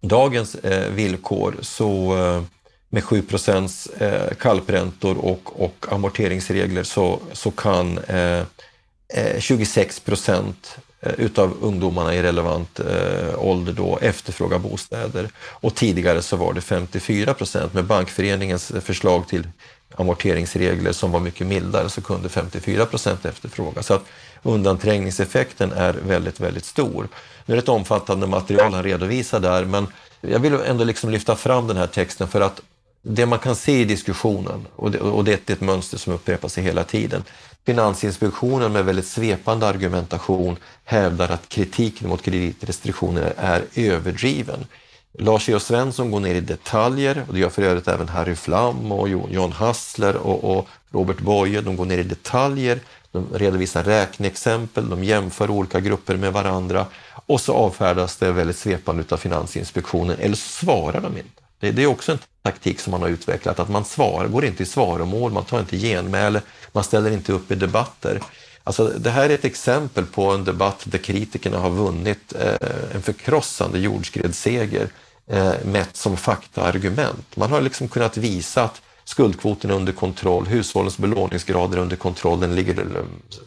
dagens 0.00 0.54
eh, 0.54 0.92
villkor 0.92 1.54
så 1.60 2.16
eh, 2.16 2.42
med 2.88 3.04
7 3.04 3.22
eh, 3.98 4.34
kalpräntor 4.38 5.18
och, 5.18 5.64
och 5.64 5.86
amorteringsregler 5.90 6.82
så, 6.82 7.20
så 7.32 7.50
kan 7.50 7.98
eh, 7.98 8.42
eh, 9.14 9.40
26 9.40 10.00
procent 10.00 10.78
Eh, 11.00 11.12
utav 11.18 11.56
ungdomarna 11.60 12.14
i 12.14 12.22
relevant 12.22 12.80
eh, 12.80 13.38
ålder 13.38 13.72
då 13.72 13.98
efterfrågar 14.02 14.58
bostäder. 14.58 15.28
Och 15.38 15.74
tidigare 15.74 16.22
så 16.22 16.36
var 16.36 16.52
det 16.52 16.60
54 16.60 17.34
procent. 17.34 17.74
Med 17.74 17.84
Bankföreningens 17.84 18.72
förslag 18.80 19.28
till 19.28 19.48
amorteringsregler 19.94 20.92
som 20.92 21.12
var 21.12 21.20
mycket 21.20 21.46
mildare 21.46 21.88
så 21.88 22.00
kunde 22.00 22.28
54 22.28 22.86
procent 22.86 23.24
efterfråga. 23.24 23.82
Så 23.82 23.94
att 23.94 24.04
undanträngningseffekten 24.42 25.72
är 25.72 25.92
väldigt, 25.92 26.40
väldigt 26.40 26.64
stor. 26.64 27.08
Nu 27.46 27.54
är 27.54 27.56
det 27.56 27.62
ett 27.62 27.68
omfattande 27.68 28.26
material 28.26 28.74
han 28.74 28.82
redovisar 28.82 29.40
där, 29.40 29.64
men 29.64 29.86
jag 30.20 30.38
vill 30.38 30.54
ändå 30.54 30.84
liksom 30.84 31.10
lyfta 31.10 31.36
fram 31.36 31.66
den 31.66 31.76
här 31.76 31.86
texten 31.86 32.28
för 32.28 32.40
att 32.40 32.60
det 33.02 33.26
man 33.26 33.38
kan 33.38 33.56
se 33.56 33.80
i 33.80 33.84
diskussionen, 33.84 34.66
och 34.76 34.90
det, 34.90 34.98
och 34.98 35.24
det 35.24 35.50
är 35.50 35.52
ett 35.52 35.60
mönster 35.60 35.98
som 35.98 36.12
upprepar 36.12 36.48
sig 36.48 36.64
hela 36.64 36.84
tiden, 36.84 37.24
Finansinspektionen 37.68 38.72
med 38.72 38.84
väldigt 38.84 39.06
svepande 39.06 39.66
argumentation 39.66 40.56
hävdar 40.84 41.28
att 41.28 41.48
kritiken 41.48 42.08
mot 42.08 42.22
kreditrestriktioner 42.22 43.34
är 43.36 43.64
överdriven. 43.74 44.66
Lars 45.18 45.48
E.O. 45.48 45.60
Svensson 45.60 46.10
går 46.10 46.20
ner 46.20 46.34
i 46.34 46.40
detaljer 46.40 47.24
och 47.28 47.34
det 47.34 47.40
gör 47.40 47.48
för 47.48 47.62
övrigt 47.62 47.88
även 47.88 48.08
Harry 48.08 48.34
Flam 48.36 48.92
och 48.92 49.08
John 49.08 49.52
Hassler 49.52 50.16
och, 50.16 50.58
och 50.58 50.68
Robert 50.90 51.18
Boye. 51.18 51.60
De 51.60 51.76
går 51.76 51.84
ner 51.84 51.98
i 51.98 52.02
detaljer, 52.02 52.80
de 53.12 53.26
redovisar 53.34 53.84
räkneexempel, 53.84 54.90
de 54.90 55.04
jämför 55.04 55.50
olika 55.50 55.80
grupper 55.80 56.16
med 56.16 56.32
varandra 56.32 56.86
och 57.26 57.40
så 57.40 57.52
avfärdas 57.54 58.16
det 58.16 58.32
väldigt 58.32 58.58
svepande 58.58 59.04
av 59.10 59.16
Finansinspektionen 59.16 60.16
eller 60.18 60.36
så 60.36 60.48
svarar 60.48 61.00
de 61.00 61.16
inte. 61.16 61.42
Det, 61.60 61.70
det, 61.70 61.82
är 61.82 61.86
också 61.86 62.12
en 62.12 62.18
taktik 62.42 62.80
som 62.80 62.90
man 62.90 63.02
har 63.02 63.08
utvecklat, 63.08 63.60
att 63.60 63.68
man 63.68 63.84
svarar, 63.84 64.28
går 64.28 64.44
inte 64.44 64.62
i 64.62 64.66
svaromål, 64.66 65.32
man 65.32 65.44
tar 65.44 65.60
inte 65.60 65.76
genmäle, 65.76 66.42
man 66.72 66.84
ställer 66.84 67.10
inte 67.10 67.32
upp 67.32 67.52
i 67.52 67.54
debatter. 67.54 68.20
Alltså, 68.64 68.88
det 68.98 69.10
här 69.10 69.30
är 69.30 69.34
ett 69.34 69.44
exempel 69.44 70.06
på 70.06 70.30
en 70.30 70.44
debatt 70.44 70.82
där 70.84 70.98
kritikerna 70.98 71.58
har 71.58 71.70
vunnit 71.70 72.34
eh, 72.40 72.94
en 72.94 73.02
förkrossande 73.02 73.78
jordskredsseger 73.78 74.88
eh, 75.26 75.52
mätt 75.64 75.96
som 75.96 76.16
faktaargument. 76.16 77.36
Man 77.36 77.50
har 77.50 77.60
liksom 77.60 77.88
kunnat 77.88 78.16
visa 78.16 78.64
att 78.64 78.82
skuldkvoten 79.04 79.70
är 79.70 79.74
under 79.74 79.92
kontroll, 79.92 80.46
hushållens 80.46 80.98
belåningsgrad 80.98 81.74
är 81.74 81.78
under 81.78 81.96
kontroll, 81.96 82.40
den 82.40 82.54
ligger 82.54 82.80
eh, 82.80 83.02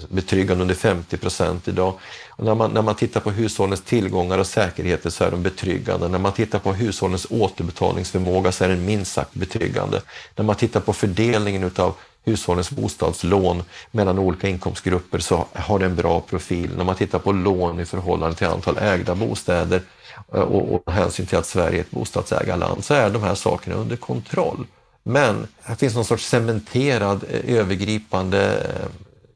betryggande 0.10 0.62
under 0.62 0.76
50 0.76 1.18
procent 1.18 1.68
idag. 1.68 1.94
Och 2.30 2.46
när, 2.46 2.56
man, 2.56 2.72
när 2.72 2.82
man 2.82 2.96
tittar 2.96 3.20
på 3.20 3.32
hushållens 3.32 3.82
tillgångar 3.82 4.38
och 4.38 4.48
säkerheter 4.48 5.10
så 5.10 5.24
är 5.24 5.32
de 5.32 5.44
betryggande. 5.44 6.08
När 6.08 6.20
man 6.20 6.34
tittar 6.34 6.60
på 6.60 6.74
hushållens 6.74 7.28
återbetalningsförmåga 7.30 8.52
så 8.52 8.64
är 8.64 8.70
den 8.70 8.86
minst 8.86 9.14
sagt 9.14 9.34
betryggande. 9.34 10.02
När 10.36 10.46
man 10.46 10.56
tittar 10.56 10.80
på 10.80 10.94
fördelningen 10.94 11.64
utav 11.64 11.96
hushållens 12.24 12.72
bostadslån 12.72 13.64
mellan 13.92 14.20
olika 14.20 14.48
inkomstgrupper 14.48 15.20
så 15.20 15.46
har 15.54 15.80
det 15.80 15.86
en 15.86 15.96
bra 15.96 16.22
profil. 16.22 16.78
När 16.78 16.84
man 16.84 16.96
tittar 16.96 17.20
på 17.20 17.32
lån 17.32 17.80
i 17.80 17.86
förhållande 17.86 18.36
till 18.36 18.48
antal 18.48 18.78
ägda 18.78 19.16
bostäder 19.16 19.82
eh, 20.34 20.42
och, 20.42 20.82
och 20.86 20.94
hänsyn 20.94 21.26
till 21.26 21.38
att 21.38 21.46
Sverige 21.46 21.78
är 21.78 21.82
ett 21.82 21.92
bostadsägarland 21.92 22.86
så 22.86 22.94
är 22.94 23.10
de 23.10 23.24
här 23.24 23.36
sakerna 23.36 23.76
under 23.76 23.96
kontroll. 23.96 24.66
Men 25.04 25.48
här 25.62 25.76
finns 25.76 25.96
någon 25.96 26.06
sorts 26.06 26.30
cementerad 26.30 27.24
eh, 27.30 27.56
övergripande 27.58 28.54
eh, 28.54 28.88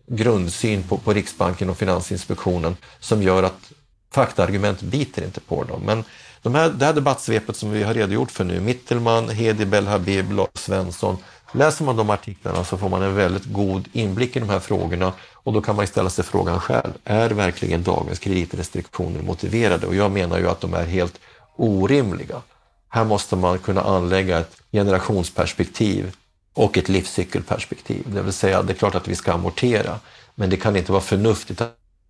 grundsyn 0.08 0.84
på, 0.84 0.98
på 0.98 1.14
Riksbanken 1.14 1.70
och 1.70 1.78
Finansinspektionen 1.78 2.78
som 3.00 3.24
gör 3.24 3.44
att 3.44 3.72
faktaargument 4.14 4.82
biter 4.82 5.24
inte 5.24 5.40
på 5.40 5.64
dem. 5.64 5.82
Men 5.86 6.04
de 6.42 6.56
här, 6.56 6.70
det 6.70 6.86
här 6.86 6.94
debattsvepet 6.94 7.56
som 7.56 7.72
vi 7.72 7.84
har 7.84 7.94
redogjort 7.94 8.32
för 8.32 8.44
nu, 8.44 8.60
Mittelman, 8.60 9.30
Hedi 9.30 9.66
Belhabib, 9.66 10.32
Lars 10.32 10.50
Svensson, 10.54 11.18
läser 11.56 11.86
man 11.86 11.96
de 11.96 12.10
artiklarna 12.10 12.64
så 12.64 12.78
får 12.78 12.90
man 12.90 13.02
en 13.02 13.16
väldigt 13.16 13.46
god 13.46 13.88
inblick 13.94 14.36
i 14.36 14.40
de 14.40 14.50
här 14.50 14.60
frågorna 14.60 15.14
och 15.34 15.54
då 15.54 15.62
kan 15.62 15.76
man 15.76 15.88
ställa 15.88 16.10
sig 16.10 16.24
frågan 16.24 16.60
själv, 16.60 16.94
är 17.04 17.30
verkligen 17.30 17.84
dagens 17.84 18.20
kreditrestriktioner 18.20 19.22
motiverade? 19.22 19.88
Och 19.88 19.96
jag 19.96 20.12
menar 20.12 20.40
ju 20.40 20.50
att 20.50 20.62
de 20.62 20.74
är 20.74 20.86
helt 20.86 21.20
orimliga. 21.56 22.42
Här 22.90 23.04
måste 23.04 23.36
man 23.36 23.60
kunna 23.60 23.82
anlägga 23.82 24.40
ett 24.40 24.58
generationsperspektiv 24.72 26.16
och 26.54 26.78
ett 26.78 26.90
livscykelperspektiv. 26.90 28.04
Det 28.06 28.22
vill 28.22 28.34
säga, 28.34 28.62
det 28.62 28.74
är 28.74 28.78
klart 28.78 28.96
att 28.96 29.08
vi 29.08 29.16
ska 29.16 29.34
amortera, 29.34 30.00
men 30.36 30.50
det 30.50 30.58
kan 30.58 30.76
inte 30.76 30.92
vara 30.92 31.02
förnuftigt 31.02 31.62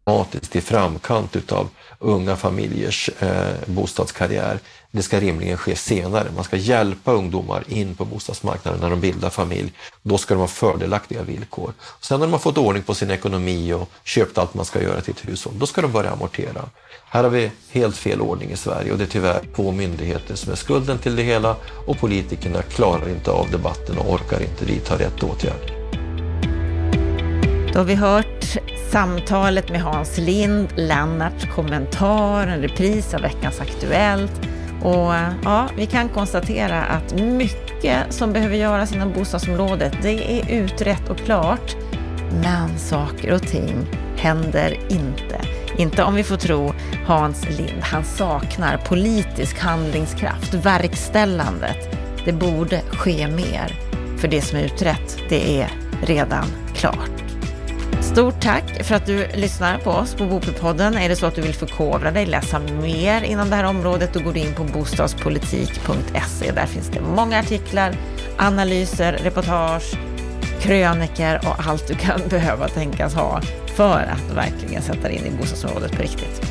automatiskt 0.06 0.56
i 0.56 0.62
framkant 0.62 1.36
utav 1.36 1.70
unga 2.00 2.36
familjers 2.36 3.10
eh, 3.20 3.54
bostadskarriär. 3.66 4.60
Det 4.92 5.04
ska 5.04 5.20
rimligen 5.20 5.58
ske 5.58 5.76
senare. 5.76 6.32
Man 6.36 6.44
ska 6.44 6.58
hjälpa 6.58 7.12
ungdomar 7.12 7.64
in 7.68 7.96
på 7.96 8.06
bostadsmarknaden 8.06 8.82
när 8.82 8.90
de 8.90 9.02
bildar 9.02 9.30
familj. 9.30 9.74
Då 10.02 10.18
ska 10.18 10.34
de 10.34 10.40
ha 10.40 10.48
fördelaktiga 10.48 11.24
villkor. 11.24 11.74
Sen 12.02 12.20
när 12.20 12.28
de 12.28 12.32
har 12.34 12.40
fått 12.40 12.58
ordning 12.58 12.84
på 12.84 12.94
sin 12.94 13.12
ekonomi 13.12 13.74
och 13.74 13.90
köpt 14.04 14.38
allt 14.38 14.54
man 14.54 14.66
ska 14.66 14.82
göra 14.82 15.02
till 15.02 15.14
ett 15.14 15.30
hushåll, 15.30 15.54
då 15.60 15.66
ska 15.66 15.82
de 15.82 15.92
börja 15.92 16.12
amortera. 16.12 16.70
Här 17.10 17.24
har 17.24 17.30
vi 17.30 17.52
helt 17.72 17.98
fel 17.98 18.22
ordning 18.22 18.52
i 18.52 18.58
Sverige 18.58 18.92
och 18.92 18.98
det 18.98 19.04
är 19.04 19.08
tyvärr 19.08 19.44
två 19.56 19.72
myndigheter 19.72 20.36
som 20.36 20.52
är 20.52 20.56
skulden 20.56 20.98
till 20.98 21.16
det 21.16 21.24
hela 21.24 21.56
och 21.88 22.00
politikerna 22.00 22.62
klarar 22.62 23.10
inte 23.10 23.32
av 23.32 23.52
debatten 23.52 23.98
och 23.98 24.14
orkar 24.14 24.42
inte 24.42 24.66
vidta 24.66 25.00
rätt 25.00 25.24
åtgärd. 25.24 25.75
Då 27.76 27.82
har 27.82 27.86
vi 27.86 27.96
hört 27.96 28.58
samtalet 28.92 29.70
med 29.70 29.82
Hans 29.82 30.18
Lind, 30.18 30.68
Lennarts 30.76 31.46
kommentar, 31.56 32.48
en 32.48 32.62
repris 32.62 33.14
av 33.14 33.22
veckans 33.22 33.62
Aktuellt. 33.62 34.32
Och 34.84 35.14
ja, 35.44 35.70
vi 35.78 35.86
kan 35.86 36.10
konstatera 36.10 36.84
att 36.84 37.14
mycket 37.14 38.14
som 38.14 38.34
behöver 38.34 38.56
göras 38.56 38.94
inom 38.94 39.14
bostadsområdet, 39.14 39.94
det 40.02 40.42
är 40.42 40.64
utrett 40.64 41.10
och 41.10 41.18
klart. 41.18 41.76
Men 42.44 42.80
saker 42.80 43.34
och 43.34 43.42
ting 43.42 43.86
händer 44.18 44.78
inte. 44.90 45.42
Inte 45.78 46.04
om 46.04 46.16
vi 46.16 46.24
får 46.24 46.38
tro 46.38 46.74
Hans 47.06 47.50
Lind. 47.50 47.82
Han 47.82 48.04
saknar 48.04 48.78
politisk 48.78 49.60
handlingskraft, 49.60 50.54
verkställandet. 50.54 51.98
Det 52.26 52.34
borde 52.34 52.82
ske 52.92 53.28
mer. 53.28 53.80
för 54.18 54.28
det 54.28 54.42
som 54.42 54.60
är 54.60 54.64
utrett, 54.64 55.18
det 55.30 55.62
är 55.62 55.72
redan 56.02 56.46
klart. 56.76 57.25
Stort 58.16 58.42
tack 58.42 58.84
för 58.84 58.96
att 58.96 59.06
du 59.06 59.28
lyssnar 59.34 59.78
på 59.78 59.90
oss 59.90 60.16
på 60.16 60.26
Bopelpodden. 60.26 60.98
Är 60.98 61.10
det 61.10 61.16
så 61.16 61.26
att 61.26 61.36
du 61.36 61.42
vill 61.42 61.54
förkovra 61.54 62.12
dig, 62.12 62.26
läsa 62.26 62.60
mer 62.60 63.22
inom 63.24 63.50
det 63.50 63.56
här 63.56 63.64
området, 63.64 64.14
då 64.14 64.20
går 64.20 64.34
du 64.34 64.40
in 64.40 64.54
på 64.56 64.64
bostadspolitik.se. 64.64 66.52
Där 66.52 66.66
finns 66.66 66.90
det 66.90 67.02
många 67.02 67.40
artiklar, 67.40 67.96
analyser, 68.38 69.14
reportage, 69.14 69.94
kröniker 70.62 71.42
och 71.48 71.68
allt 71.68 71.88
du 71.88 71.96
kan 71.96 72.22
behöva 72.30 72.68
tänkas 72.68 73.16
ha 73.16 73.42
för 73.76 74.00
att 74.00 74.36
verkligen 74.36 74.82
sätta 74.82 75.02
dig 75.02 75.16
in 75.16 75.26
i 75.26 75.38
bostadsområdet 75.38 75.92
på 75.92 76.02
riktigt. 76.02 76.42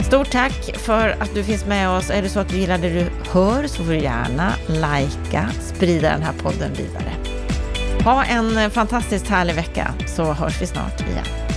Stort 0.00 0.30
tack 0.30 0.76
för 0.76 1.08
att 1.08 1.34
du 1.34 1.44
finns 1.44 1.66
med 1.66 1.90
oss. 1.90 2.10
Är 2.10 2.22
det 2.22 2.28
så 2.28 2.40
att 2.40 2.48
du 2.48 2.56
gillar 2.56 2.78
det 2.78 2.90
du 2.90 3.06
hör 3.30 3.66
så 3.66 3.84
får 3.84 3.92
du 3.92 3.98
gärna 3.98 4.52
likea, 4.68 5.50
sprida 5.60 6.10
den 6.10 6.22
här 6.22 6.34
podden 6.42 6.70
vidare. 6.72 7.31
Ha 8.04 8.24
en 8.24 8.58
eh, 8.58 8.68
fantastiskt 8.68 9.28
härlig 9.28 9.54
vecka 9.54 9.94
så 10.06 10.32
hörs 10.32 10.62
vi 10.62 10.66
snart 10.66 11.00
igen. 11.00 11.51